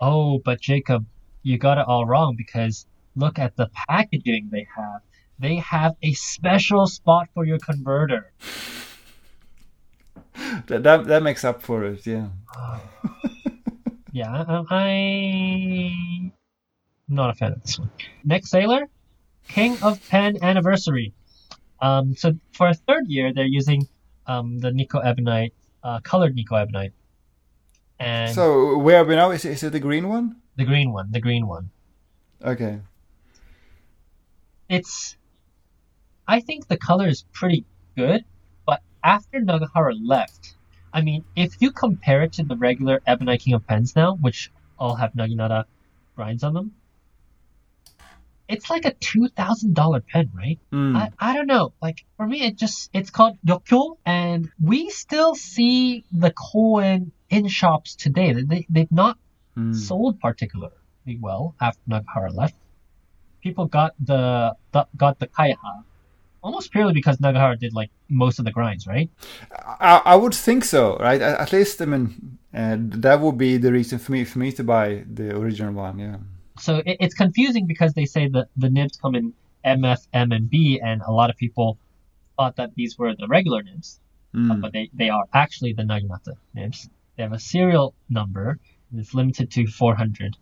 Oh, 0.00 0.38
but 0.44 0.60
Jacob, 0.60 1.06
you 1.42 1.56
got 1.58 1.78
it 1.78 1.86
all 1.86 2.04
wrong 2.06 2.34
because 2.36 2.86
look 3.16 3.38
at 3.38 3.56
the 3.56 3.70
packaging 3.88 4.48
they 4.50 4.66
have. 4.76 5.00
They 5.38 5.56
have 5.56 5.96
a 6.02 6.12
special 6.12 6.86
spot 6.86 7.28
for 7.34 7.44
your 7.44 7.58
converter. 7.58 8.32
That 10.66 10.82
that, 10.82 11.04
that 11.06 11.22
makes 11.22 11.44
up 11.44 11.62
for 11.62 11.84
it. 11.84 12.06
Yeah. 12.06 12.28
Yeah, 14.12 14.44
I, 14.70 15.90
I'm 16.30 16.32
not 17.08 17.30
a 17.30 17.34
fan 17.34 17.50
of 17.50 17.62
this 17.62 17.80
one. 17.80 17.90
Next 18.22 18.48
Sailor, 18.48 18.86
King 19.48 19.76
of 19.82 19.98
Pen 20.08 20.38
Anniversary. 20.40 21.12
Um, 21.80 22.14
so 22.14 22.38
for 22.52 22.68
a 22.68 22.74
third 22.74 23.08
year, 23.08 23.32
they're 23.32 23.44
using 23.44 23.88
um, 24.28 24.60
the 24.60 24.70
Nikko 24.70 25.00
Ebonite, 25.00 25.52
uh, 25.82 25.98
colored 25.98 26.36
Nikko 26.36 26.54
Ebonite, 26.54 26.92
and 27.98 28.32
So 28.32 28.78
where 28.78 28.98
are 29.02 29.04
we 29.04 29.16
now? 29.16 29.32
Is, 29.32 29.44
is 29.44 29.64
it 29.64 29.72
the 29.72 29.80
green 29.80 30.08
one? 30.08 30.36
the 30.56 30.64
green 30.64 30.92
one, 30.92 31.10
the 31.10 31.20
green 31.20 31.46
one. 31.46 31.70
Okay. 32.44 32.80
It's, 34.68 35.16
I 36.26 36.40
think 36.40 36.68
the 36.68 36.76
color 36.76 37.08
is 37.08 37.24
pretty 37.32 37.64
good, 37.96 38.24
after 39.04 39.40
Nagahara 39.40 39.94
left, 40.02 40.56
I 40.92 41.02
mean, 41.02 41.24
if 41.36 41.60
you 41.60 41.70
compare 41.70 42.22
it 42.22 42.32
to 42.34 42.42
the 42.44 42.56
regular 42.56 43.00
Ebonite 43.06 43.40
King 43.42 43.54
of 43.54 43.66
Pens 43.66 43.94
now, 43.94 44.16
which 44.16 44.50
all 44.78 44.94
have 44.96 45.12
Naginata 45.12 45.64
grinds 46.16 46.42
on 46.42 46.54
them, 46.54 46.72
it's 48.48 48.68
like 48.70 48.84
a 48.84 48.92
two 48.94 49.28
thousand 49.28 49.74
dollar 49.74 50.00
pen, 50.00 50.30
right? 50.34 50.58
Mm. 50.72 50.96
I, 50.96 51.10
I 51.18 51.34
don't 51.34 51.46
know. 51.46 51.72
Like 51.80 52.04
for 52.16 52.26
me, 52.26 52.42
it 52.42 52.56
just 52.56 52.90
it's 52.92 53.10
called 53.10 53.38
Yokyo, 53.44 53.98
and 54.04 54.50
we 54.62 54.90
still 54.90 55.34
see 55.34 56.04
the 56.12 56.30
Koen 56.32 57.12
in 57.30 57.48
shops 57.48 57.94
today. 57.96 58.32
They 58.32 58.66
they've 58.68 58.92
not 58.92 59.18
Mm. 59.56 59.72
sold 59.72 60.18
particularly 60.18 60.74
well 61.20 61.54
after 61.60 61.80
Nagahara 61.88 62.32
left. 62.34 62.56
People 63.40 63.66
got 63.66 63.94
the, 64.04 64.56
the 64.72 64.88
got 64.96 65.20
the 65.20 65.28
Kaiha 65.28 65.84
almost 66.44 66.70
purely 66.70 66.92
because 66.92 67.16
Nagahara 67.20 67.56
did 67.58 67.72
like 67.74 67.90
most 68.08 68.38
of 68.38 68.44
the 68.44 68.52
grinds, 68.52 68.86
right? 68.86 69.08
I, 69.80 70.02
I 70.12 70.16
would 70.16 70.34
think 70.34 70.64
so, 70.64 70.96
right? 70.98 71.20
At, 71.20 71.40
at 71.40 71.52
least, 71.52 71.80
I 71.82 71.86
mean, 71.86 72.38
uh, 72.54 72.76
that 73.04 73.18
would 73.20 73.38
be 73.38 73.56
the 73.56 73.72
reason 73.72 73.98
for 73.98 74.12
me 74.12 74.24
for 74.24 74.38
me 74.38 74.52
to 74.52 74.62
buy 74.62 75.04
the 75.12 75.36
original 75.36 75.72
one. 75.72 75.98
Yeah. 75.98 76.18
So 76.60 76.76
it, 76.86 76.96
it's 77.00 77.14
confusing 77.14 77.66
because 77.66 77.94
they 77.94 78.04
say 78.04 78.28
that 78.28 78.46
the 78.56 78.70
nibs 78.70 78.96
come 78.96 79.14
in 79.14 79.32
MF, 79.64 80.06
M, 80.12 80.30
and 80.32 80.48
B, 80.48 80.80
and 80.88 81.00
a 81.02 81.10
lot 81.10 81.30
of 81.30 81.36
people 81.36 81.78
thought 82.36 82.56
that 82.56 82.70
these 82.76 82.98
were 82.98 83.14
the 83.16 83.26
regular 83.26 83.62
nibs, 83.62 84.00
Mm. 84.34 84.60
but 84.60 84.72
they, 84.72 84.90
they 84.92 85.10
are 85.10 85.24
actually 85.32 85.72
the 85.74 85.84
Naginata 85.84 86.34
nibs. 86.54 86.88
They 87.16 87.22
have 87.22 87.32
a 87.32 87.38
serial 87.38 87.94
number, 88.10 88.58
and 88.90 88.98
it's 89.00 89.14
limited 89.14 89.48
to 89.52 89.66
400. 89.68 90.36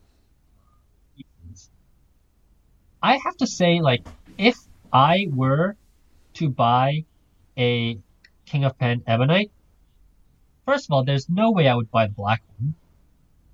I 3.03 3.19
have 3.19 3.37
to 3.39 3.47
say, 3.47 3.81
like, 3.81 4.07
if 4.39 4.57
I 4.93 5.27
were 5.31 5.77
to 6.35 6.49
buy 6.49 7.05
a 7.57 7.99
King 8.47 8.65
of 8.65 8.79
Pen 8.79 9.03
Ebonite, 9.07 9.51
first 10.65 10.87
of 10.87 10.93
all, 10.93 11.05
there's 11.05 11.29
no 11.29 11.51
way 11.51 11.69
I 11.69 11.75
would 11.75 11.91
buy 11.91 12.07
the 12.07 12.13
black 12.13 12.43
one. 12.59 12.75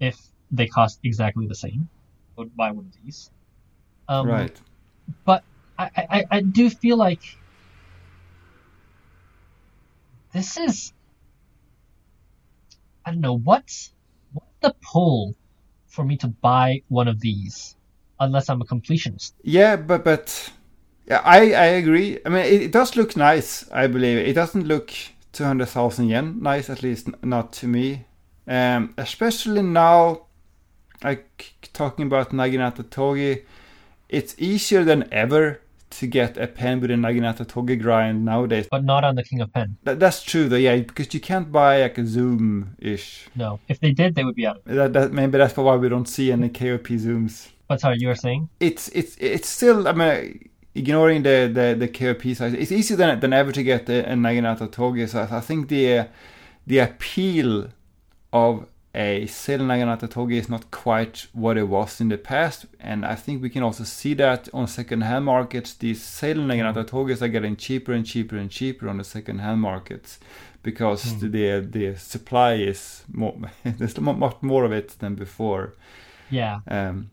if 0.00 0.16
they 0.50 0.66
cost 0.66 1.00
exactly 1.02 1.46
the 1.46 1.54
same. 1.54 1.88
I 2.36 2.40
would 2.42 2.56
buy 2.56 2.70
one 2.70 2.86
of 2.86 3.04
these. 3.04 3.30
Um, 4.08 4.28
right. 4.28 4.60
But 5.24 5.44
I, 5.78 5.90
I, 5.96 6.24
I 6.30 6.40
do 6.40 6.70
feel 6.70 6.96
like 6.96 7.22
this 10.32 10.56
is 10.56 10.92
I 13.04 13.10
don't 13.10 13.20
know 13.20 13.38
what's 13.38 13.92
what's 14.32 14.52
the 14.60 14.74
pull 14.82 15.34
for 15.86 16.04
me 16.04 16.16
to 16.18 16.28
buy 16.28 16.82
one 16.88 17.08
of 17.08 17.20
these 17.20 17.76
unless 18.20 18.48
I'm 18.48 18.60
a 18.60 18.64
completionist. 18.64 19.32
Yeah, 19.42 19.76
but 19.76 20.04
but 20.04 20.52
yeah, 21.08 21.22
I 21.24 21.52
I 21.54 21.66
agree. 21.80 22.18
I 22.24 22.28
mean, 22.28 22.44
it, 22.44 22.62
it 22.62 22.72
does 22.72 22.94
look 22.96 23.16
nice. 23.16 23.68
I 23.72 23.86
believe 23.86 24.18
it 24.18 24.34
doesn't 24.34 24.66
look 24.66 24.92
two 25.32 25.44
hundred 25.44 25.66
thousand 25.66 26.08
yen 26.08 26.42
nice, 26.42 26.68
at 26.68 26.82
least 26.82 27.08
not 27.22 27.52
to 27.54 27.66
me. 27.66 28.04
Um, 28.46 28.94
especially 28.96 29.62
now, 29.62 30.26
like 31.02 31.54
talking 31.72 32.06
about 32.06 32.30
Naginata 32.30 32.88
Togi, 32.90 33.44
it's 34.08 34.34
easier 34.38 34.84
than 34.84 35.08
ever 35.12 35.60
to 35.90 36.06
get 36.06 36.36
a 36.36 36.46
pen 36.46 36.80
with 36.80 36.90
a 36.90 36.94
Naginata 36.94 37.46
Togi 37.46 37.76
grind 37.76 38.24
nowadays. 38.24 38.68
But 38.70 38.84
not 38.84 39.04
on 39.04 39.14
the 39.14 39.22
King 39.22 39.40
of 39.40 39.52
Pen. 39.52 39.76
That, 39.84 39.98
that's 39.98 40.22
true 40.22 40.48
though, 40.48 40.56
yeah, 40.56 40.76
because 40.76 41.12
you 41.14 41.20
can't 41.20 41.50
buy 41.50 41.82
like 41.82 41.96
a 41.98 42.06
Zoom 42.06 42.76
ish. 42.78 43.28
No. 43.34 43.60
If 43.68 43.80
they 43.80 43.92
did, 43.92 44.14
they 44.14 44.24
would 44.24 44.34
be 44.34 44.46
out 44.46 44.58
of 44.58 44.62
it. 44.66 44.74
That, 44.74 44.92
that 44.92 45.12
maybe 45.12 45.38
that's 45.38 45.56
why 45.56 45.76
we 45.76 45.88
don't 45.88 46.08
see 46.08 46.30
any 46.32 46.48
KOP 46.48 46.88
Zooms. 46.88 47.48
But 47.68 47.80
sorry, 47.80 47.96
you 47.98 48.08
were 48.08 48.14
saying? 48.14 48.48
It's 48.60 48.88
it's 48.88 49.16
it's 49.18 49.48
still 49.48 49.88
I 49.88 49.92
mean 49.92 50.48
ignoring 50.78 51.22
the 51.22 51.50
the, 51.52 51.74
the 51.78 51.88
KOP 51.88 52.22
size, 52.36 52.54
it's 52.54 52.72
easier 52.72 52.96
than 52.96 53.20
than 53.20 53.32
ever 53.32 53.52
to 53.52 53.62
get 53.62 53.88
a, 53.88 54.12
a 54.12 54.14
Naginata 54.14 54.70
Togi. 54.70 55.06
So 55.06 55.26
I 55.30 55.40
think 55.40 55.68
the 55.68 56.08
the 56.66 56.78
appeal 56.78 57.68
of 58.32 58.66
a 58.94 59.26
Sailor 59.26 59.64
Naginata 59.66 60.08
Togi 60.10 60.38
is 60.38 60.48
not 60.48 60.70
quite 60.70 61.26
what 61.32 61.56
it 61.56 61.68
was 61.68 62.00
in 62.00 62.08
the 62.08 62.18
past, 62.18 62.66
and 62.80 63.04
I 63.04 63.14
think 63.14 63.42
we 63.42 63.50
can 63.50 63.62
also 63.62 63.84
see 63.84 64.14
that 64.14 64.48
on 64.52 64.66
second-hand 64.66 65.24
markets. 65.24 65.74
These 65.74 66.02
Sailor 66.02 66.42
Naginata 66.44 66.84
Togis 66.86 67.22
are 67.22 67.28
getting 67.28 67.56
cheaper 67.56 67.92
and 67.92 68.04
cheaper 68.04 68.36
and 68.36 68.50
cheaper 68.50 68.88
on 68.88 68.96
the 68.98 69.04
second-hand 69.04 69.60
markets 69.60 70.18
because 70.62 71.04
Mm. 71.04 71.30
the 71.32 71.60
the 71.78 71.96
supply 71.98 72.54
is 72.54 73.04
more 73.12 73.34
there's 73.78 73.98
much 74.00 74.36
more 74.42 74.64
of 74.64 74.72
it 74.72 74.88
than 74.98 75.14
before. 75.14 75.74
Yeah. 76.30 76.60
Um, 76.66 77.10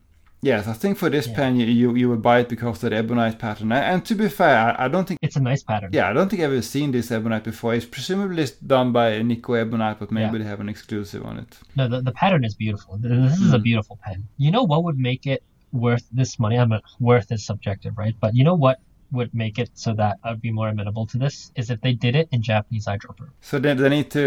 yes, 0.51 0.61
I 0.73 0.75
think 0.81 0.93
for 1.01 1.09
this 1.15 1.27
Yeah. 1.27 1.35
pen 1.37 1.51
you, 1.59 1.65
you 1.81 1.87
you 2.01 2.07
would 2.11 2.23
buy 2.29 2.37
it 2.43 2.47
because 2.53 2.75
of 2.83 2.89
the 2.91 2.95
ebonite 3.01 3.37
pattern. 3.45 3.71
And, 3.71 3.99
to 4.09 4.13
be 4.21 4.27
fair, 4.39 4.55
I, 4.67 4.85
I 4.85 4.87
don't 4.93 5.05
think 5.07 5.19
It's 5.27 5.39
a 5.43 5.45
nice 5.51 5.63
pattern. 5.71 5.89
yeah 5.97 6.05
I 6.11 6.13
don't 6.15 6.29
think 6.29 6.41
I've 6.43 6.51
ever 6.57 6.67
seen 6.75 6.87
this 6.97 7.07
ebonite 7.17 7.45
before. 7.51 7.71
It's 7.77 7.89
presumably 7.97 8.45
done 8.75 8.87
by 8.99 9.07
Nikko 9.29 9.51
Ebonite, 9.63 9.97
but 10.01 10.09
maybe 10.17 10.33
Yeah. 10.37 10.43
they 10.43 10.49
have 10.53 10.61
an 10.65 10.69
exclusive 10.75 11.21
on 11.29 11.35
it. 11.43 11.51
No, 11.79 11.83
the, 11.91 11.99
the 12.09 12.15
pattern 12.21 12.43
is 12.49 12.53
beautiful. 12.65 12.91
This 12.97 13.39
is 13.47 13.53
a 13.53 13.59
Mm. 13.59 13.63
beautiful 13.69 13.95
pen. 14.05 14.17
You 14.43 14.51
know 14.55 14.63
what 14.71 14.81
would 14.85 14.99
make 15.11 15.23
it 15.35 15.41
worth 15.85 16.05
this 16.19 16.31
money? 16.43 16.55
I'm 16.61 16.69
mean, 16.73 16.81
worth 17.11 17.29
is 17.35 17.41
subjective, 17.51 17.93
right? 18.03 18.15
But 18.23 18.31
you 18.37 18.43
know 18.47 18.57
what 18.65 18.77
would 19.17 19.31
make 19.43 19.55
it 19.63 19.69
so 19.85 19.89
that 20.01 20.13
I 20.25 20.27
would 20.31 20.41
be 20.49 20.53
more 20.59 20.69
amenable 20.73 21.05
to 21.13 21.17
this 21.25 21.35
is 21.59 21.65
if 21.73 21.79
they 21.85 21.93
did 22.05 22.13
it 22.21 22.27
in 22.35 22.39
Japanese 22.51 22.85
eyedropper. 22.91 23.27
So 23.49 23.53
they, 23.63 23.73
they 23.81 23.89
need 23.97 24.09
to 24.19 24.25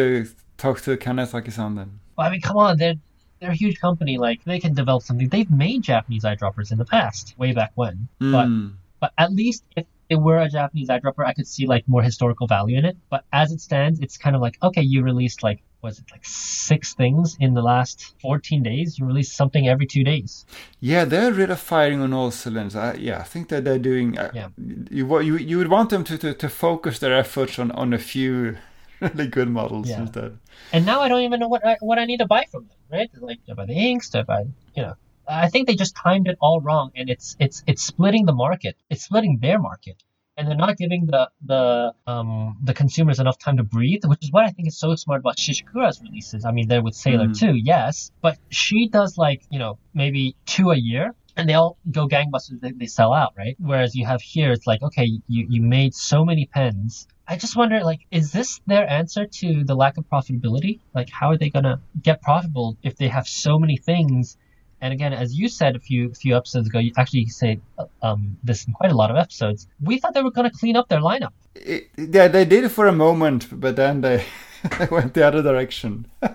talk 0.65 0.77
to 0.87 0.91
Kanezaki-san 1.05 1.71
then. 1.79 1.91
Well, 2.17 2.27
I 2.27 2.31
mean, 2.33 2.41
come 2.49 2.57
on, 2.67 2.73
they're 2.81 2.95
they're 3.41 3.51
a 3.51 3.55
huge 3.55 3.81
company. 3.81 4.19
Like 4.19 4.45
they 4.45 4.59
can 4.61 4.75
develop 4.75 5.03
something. 5.03 5.29
They've 5.29 5.51
made 5.51 5.83
Japanese 5.83 6.25
eyedroppers 6.25 6.73
in 6.73 6.79
the 6.79 6.85
past, 6.85 7.35
way 7.39 7.53
back 7.53 7.73
when. 7.75 8.09
But 8.19 8.47
Mm. 8.49 8.73
but 9.01 9.13
at 9.19 9.33
least 9.33 9.65
if 9.77 9.87
it 10.09 10.17
were 10.17 10.39
a 10.39 10.49
Japanese 10.49 10.89
eyedropper, 10.89 11.25
I 11.27 11.33
could 11.35 11.47
see 11.47 11.67
like 11.67 11.87
more 11.87 12.03
historical 12.03 12.47
value 12.47 12.79
in 12.79 12.85
it. 12.85 12.97
But 13.11 13.25
as 13.33 13.53
it 13.53 13.61
stands, 13.61 14.01
it's 14.01 14.17
kind 14.17 14.35
of 14.37 14.43
like 14.43 14.57
okay, 14.63 14.83
you 14.83 15.03
released 15.03 15.43
like 15.43 15.61
was 15.81 16.01
it 16.01 16.07
like 16.11 16.25
six 16.27 16.95
things 16.95 17.37
in 17.39 17.55
the 17.55 17.63
last 17.63 18.13
14 18.21 18.65
days? 18.65 18.99
You 18.99 19.07
release 19.07 19.31
something 19.33 19.69
every 19.69 19.87
two 19.87 20.03
days. 20.03 20.45
Yeah, 20.81 21.05
they're 21.05 21.31
really 21.33 21.55
firing 21.55 22.01
on 22.01 22.13
all 22.13 22.33
cylinders. 22.33 22.75
I, 22.75 22.95
yeah, 22.95 23.21
I 23.21 23.23
think 23.23 23.49
that 23.51 23.63
they're 23.65 23.79
doing. 23.79 24.19
Uh, 24.19 24.31
Yeah. 24.35 24.49
You 24.91 25.21
you 25.21 25.37
you 25.37 25.57
would 25.59 25.69
want 25.69 25.91
them 25.91 26.03
to, 26.05 26.19
to, 26.19 26.35
to 26.35 26.49
focus 26.49 26.99
their 26.99 27.15
efforts 27.15 27.61
on, 27.61 27.71
on 27.73 27.93
a 27.93 27.99
few 27.99 28.57
really 29.15 29.27
good 29.29 29.49
models 29.49 29.89
Yeah. 29.89 30.01
instead. 30.01 30.39
And 30.73 30.85
now 30.85 31.01
I 31.01 31.09
don't 31.09 31.23
even 31.23 31.41
know 31.41 31.49
what 31.49 31.65
I, 31.67 31.77
what 31.81 31.99
I 31.99 32.05
need 32.05 32.19
to 32.19 32.27
buy 32.27 32.45
from 32.51 32.67
them, 32.69 32.77
right? 32.91 33.11
Like, 33.21 33.39
do 33.47 33.53
I 33.53 33.55
buy 33.55 33.67
the 33.67 33.75
inks? 33.75 34.11
Do 34.11 34.19
I 34.21 34.23
buy, 34.23 34.43
you 34.75 34.83
know? 34.83 34.95
I 35.27 35.49
think 35.49 35.67
they 35.67 35.75
just 35.75 35.95
timed 35.95 36.27
it 36.27 36.37
all 36.41 36.61
wrong, 36.61 36.91
and 36.97 37.11
it's 37.11 37.37
it's 37.39 37.63
it's 37.67 37.83
splitting 37.83 38.25
the 38.25 38.33
market. 38.33 38.77
It's 38.89 39.05
splitting 39.05 39.39
their 39.43 39.59
market, 39.59 40.03
and 40.39 40.49
they're 40.49 40.57
not 40.57 40.79
giving 40.79 41.05
the 41.07 41.29
the 41.45 41.93
um 42.07 42.57
the 42.65 42.73
consumers 42.73 43.21
enough 43.21 43.39
time 43.39 43.59
to 43.59 43.63
breathe, 43.63 44.05
which 44.07 44.23
is 44.23 44.33
what 44.33 44.45
I 44.47 44.51
think 44.51 44.69
is 44.69 44.79
so 44.79 44.95
smart 44.95 45.21
about 45.21 45.37
Shishikura's 45.37 46.01
releases. 46.01 46.47
I 46.47 46.53
mean, 46.53 46.67
they're 46.69 46.83
with 46.83 46.95
Sailor 46.95 47.27
Mm. 47.29 47.39
too, 47.39 47.55
yes, 47.57 48.11
but 48.23 48.39
she 48.51 48.89
does 48.89 49.19
like 49.19 49.43
you 49.51 49.59
know 49.59 49.79
maybe 49.93 50.35
two 50.47 50.71
a 50.71 50.77
year. 50.77 51.15
And 51.39 51.49
they 51.49 51.55
all 51.55 51.79
go 51.91 52.09
gangbusters. 52.09 52.61
They, 52.61 52.73
they 52.73 52.87
sell 52.87 53.15
out, 53.15 53.33
right? 53.39 53.57
Whereas 53.61 53.95
you 53.95 54.05
have 54.05 54.21
here, 54.21 54.51
it's 54.53 54.67
like, 54.67 54.83
okay, 54.83 55.05
you, 55.05 55.47
you 55.49 55.63
made 55.63 55.95
so 55.95 56.25
many 56.25 56.47
pens. 56.47 57.07
I 57.29 57.37
just 57.37 57.57
wonder, 57.57 57.81
like, 57.85 58.01
is 58.11 58.33
this 58.33 58.61
their 58.67 58.91
answer 58.91 59.25
to 59.25 59.63
the 59.65 59.75
lack 59.77 59.99
of 59.99 60.05
profitability? 60.11 60.81
Like, 60.95 61.09
how 61.11 61.31
are 61.31 61.39
they 61.39 61.49
gonna 61.49 61.81
get 62.03 62.21
profitable 62.23 62.77
if 62.83 62.97
they 62.97 63.09
have 63.09 63.29
so 63.29 63.59
many 63.59 63.77
things? 63.77 64.37
And 64.81 64.93
again, 64.93 65.13
as 65.13 65.35
you 65.39 65.49
said 65.49 65.77
a 65.77 65.81
few 65.81 66.13
few 66.15 66.37
episodes 66.37 66.69
ago, 66.69 66.79
you 66.79 66.93
actually 66.97 67.27
say 67.27 67.61
um, 68.03 68.37
this 68.43 68.67
in 68.67 68.73
quite 68.73 68.91
a 68.91 68.97
lot 68.97 69.11
of 69.11 69.17
episodes. 69.17 69.69
We 69.81 69.99
thought 69.99 70.15
they 70.15 70.23
were 70.23 70.31
gonna 70.31 70.51
clean 70.51 70.77
up 70.77 70.89
their 70.89 71.01
lineup. 71.01 71.33
It, 71.55 71.89
yeah, 71.97 72.29
they 72.29 72.45
did 72.45 72.65
it 72.65 72.71
for 72.71 72.87
a 72.87 72.93
moment, 72.93 73.49
but 73.51 73.77
then 73.77 74.01
they, 74.01 74.25
they 74.79 74.87
went 74.91 75.15
the 75.15 75.25
other 75.27 75.43
direction. 75.43 76.07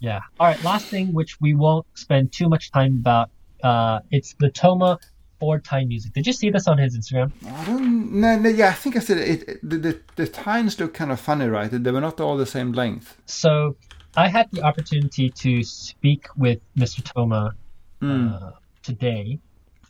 Yeah. 0.00 0.20
All 0.40 0.46
right. 0.46 0.62
Last 0.64 0.86
thing, 0.86 1.12
which 1.12 1.40
we 1.40 1.54
won't 1.54 1.86
spend 1.94 2.32
too 2.32 2.48
much 2.48 2.72
time 2.72 2.96
about. 3.00 3.30
Uh, 3.62 4.00
it's 4.10 4.34
the 4.38 4.50
Toma 4.50 4.98
Ford 5.38 5.64
Time 5.64 5.88
Music. 5.88 6.12
Did 6.12 6.26
you 6.26 6.32
see 6.32 6.50
this 6.50 6.66
on 6.68 6.78
his 6.78 6.96
Instagram? 6.98 7.32
I 7.46 7.64
don't. 7.66 8.12
No, 8.20 8.36
no, 8.38 8.48
yeah, 8.48 8.68
I 8.68 8.72
think 8.72 8.96
I 8.96 9.00
said 9.00 9.18
it. 9.18 9.48
it 9.48 9.60
the, 9.68 9.78
the 9.78 10.00
the 10.16 10.26
tines 10.28 10.78
look 10.80 10.94
kind 10.94 11.10
of 11.12 11.20
funny, 11.20 11.46
right? 11.46 11.70
They 11.70 11.90
were 11.90 12.00
not 12.00 12.20
all 12.20 12.36
the 12.36 12.46
same 12.46 12.72
length. 12.72 13.16
So 13.26 13.76
I 14.16 14.28
had 14.28 14.50
the 14.50 14.62
opportunity 14.62 15.30
to 15.30 15.62
speak 15.62 16.26
with 16.36 16.60
Mr. 16.76 17.02
Toma 17.04 17.54
Mm. 18.02 18.32
uh, 18.42 18.52
today, 18.82 19.38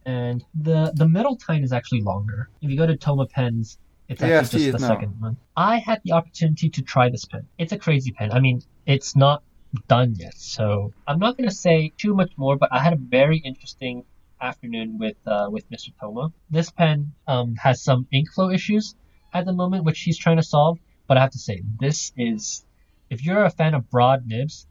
and 0.04 0.44
the 0.54 0.92
the 0.96 1.08
middle 1.08 1.36
tine 1.36 1.62
is 1.62 1.72
actually 1.72 2.00
longer. 2.00 2.48
If 2.60 2.68
you 2.70 2.76
go 2.76 2.86
to 2.86 2.96
Toma 2.96 3.26
Pens, 3.26 3.78
it's 4.08 4.20
actually 4.20 4.46
see 4.46 4.66
just 4.66 4.68
it 4.68 4.72
the 4.72 4.78
now. 4.88 4.94
second 4.94 5.20
one. 5.20 5.36
I 5.56 5.78
had 5.78 6.00
the 6.04 6.10
opportunity 6.12 6.68
to 6.70 6.82
try 6.82 7.08
this 7.08 7.24
pen. 7.24 7.46
It's 7.58 7.70
a 7.72 7.78
crazy 7.78 8.10
pen. 8.10 8.32
I 8.32 8.40
mean, 8.40 8.62
it's 8.86 9.14
not 9.14 9.44
done 9.88 10.14
yet, 10.16 10.34
so 10.36 10.92
I'm 11.06 11.18
not 11.18 11.36
going 11.36 11.48
to 11.48 11.54
say 11.54 11.92
too 11.96 12.14
much 12.14 12.32
more. 12.36 12.56
But 12.56 12.72
I 12.72 12.80
had 12.80 12.92
a 12.92 12.96
very 12.96 13.38
interesting 13.38 14.04
afternoon 14.40 14.98
with 14.98 15.16
uh, 15.26 15.48
with 15.50 15.68
Mr. 15.70 15.92
Toma. 16.00 16.32
This 16.50 16.70
pen 16.70 17.12
um, 17.26 17.54
has 17.56 17.82
some 17.82 18.06
ink 18.12 18.30
flow 18.30 18.50
issues 18.50 18.94
at 19.32 19.44
the 19.46 19.52
moment, 19.52 19.84
which 19.84 20.00
he's 20.00 20.18
trying 20.18 20.36
to 20.36 20.42
solve. 20.42 20.78
But 21.06 21.16
I 21.16 21.20
have 21.20 21.30
to 21.32 21.38
say, 21.38 21.62
this 21.78 22.12
is 22.16 22.64
if 23.10 23.24
you're 23.24 23.44
a 23.44 23.50
fan 23.50 23.74
of 23.74 23.90
broad 23.90 24.26
nibs, 24.26 24.66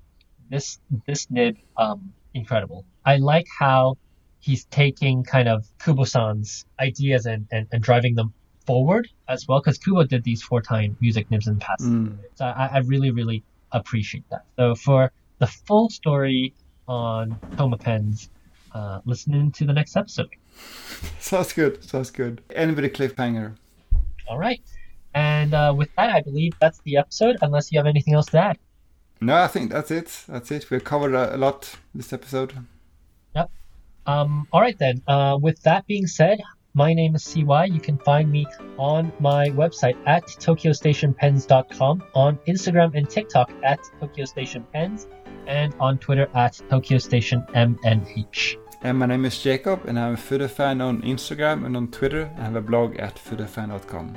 this 0.49 0.79
this 1.05 1.29
nib 1.29 1.57
um, 1.77 2.13
incredible. 2.33 2.85
I 3.05 3.17
like 3.17 3.47
how 3.57 3.97
he's 4.39 4.65
taking 4.65 5.23
kind 5.23 5.49
of 5.49 5.65
Kubo-san's 5.83 6.65
ideas 6.79 7.25
and, 7.25 7.47
and, 7.51 7.67
and 7.71 7.83
driving 7.83 8.15
them 8.15 8.33
forward 8.65 9.09
as 9.27 9.47
well, 9.47 9.59
because 9.59 9.77
Kubo 9.77 10.05
did 10.05 10.23
these 10.23 10.41
four-tine 10.41 10.95
music 11.01 11.29
nibs 11.29 11.47
in 11.47 11.55
the 11.55 11.59
past. 11.59 11.83
Mm. 11.83 12.17
So 12.35 12.45
I, 12.45 12.69
I 12.73 12.77
really, 12.79 13.11
really 13.11 13.43
appreciate 13.71 14.23
that. 14.29 14.45
So 14.57 14.75
for 14.75 15.11
the 15.39 15.47
full 15.47 15.89
story 15.89 16.53
on 16.87 17.39
Toma 17.57 17.77
Pens, 17.77 18.29
uh, 18.73 19.01
listen 19.05 19.51
to 19.51 19.65
the 19.65 19.73
next 19.73 19.95
episode. 19.95 20.29
Sounds 21.19 21.53
good. 21.53 21.83
Sounds 21.83 22.11
good. 22.11 22.41
End 22.51 22.75
with 22.75 22.85
a 22.85 22.89
cliffhanger. 22.89 23.55
All 24.27 24.37
right. 24.37 24.61
And 25.13 25.53
uh, 25.53 25.73
with 25.75 25.89
that, 25.95 26.11
I 26.11 26.21
believe 26.21 26.53
that's 26.59 26.79
the 26.81 26.97
episode, 26.97 27.37
unless 27.41 27.71
you 27.71 27.79
have 27.79 27.87
anything 27.87 28.13
else 28.13 28.27
to 28.27 28.39
add. 28.39 28.57
No, 29.21 29.35
I 29.35 29.47
think 29.47 29.71
that's 29.71 29.91
it. 29.91 30.23
That's 30.27 30.51
it. 30.51 30.69
We've 30.69 30.83
covered 30.83 31.13
a, 31.13 31.35
a 31.35 31.37
lot 31.37 31.75
this 31.93 32.13
episode. 32.13 32.53
Yep. 33.35 33.49
Um, 34.05 34.47
all 34.53 34.61
right, 34.61 34.77
then. 34.77 35.01
Uh, 35.07 35.37
with 35.41 35.61
that 35.63 35.87
being 35.87 36.07
said, 36.07 36.39
my 36.79 36.93
name 36.93 37.13
is 37.13 37.23
CY. 37.25 37.65
You 37.65 37.81
can 37.81 37.97
find 37.97 38.31
me 38.31 38.45
on 38.77 39.11
my 39.19 39.49
website 39.49 39.97
at 40.07 40.23
tokyostationpens.com, 40.45 42.03
on 42.15 42.39
Instagram 42.47 42.95
and 42.95 43.09
TikTok 43.09 43.51
at 43.63 43.79
tokyostationpens, 44.01 45.07
and 45.45 45.75
on 45.81 45.97
Twitter 45.97 46.27
at 46.35 46.53
tokyostationmnh. 46.71 48.57
And 48.81 48.97
my 48.97 49.07
name 49.07 49.25
is 49.25 49.37
Jacob, 49.37 49.85
and 49.87 49.99
I'm 49.99 50.13
a 50.13 50.17
Fudefan 50.17 50.81
on 50.81 51.01
Instagram 51.01 51.65
and 51.65 51.75
on 51.75 51.89
Twitter. 51.89 52.31
I 52.37 52.43
have 52.43 52.55
a 52.55 52.61
blog 52.61 52.95
at 52.95 53.15
fudefan.com. 53.15 54.15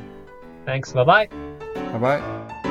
Thanks. 0.64 0.92
Bye 0.92 1.04
bye. 1.04 1.26
Bye 1.74 1.98
bye. 1.98 2.61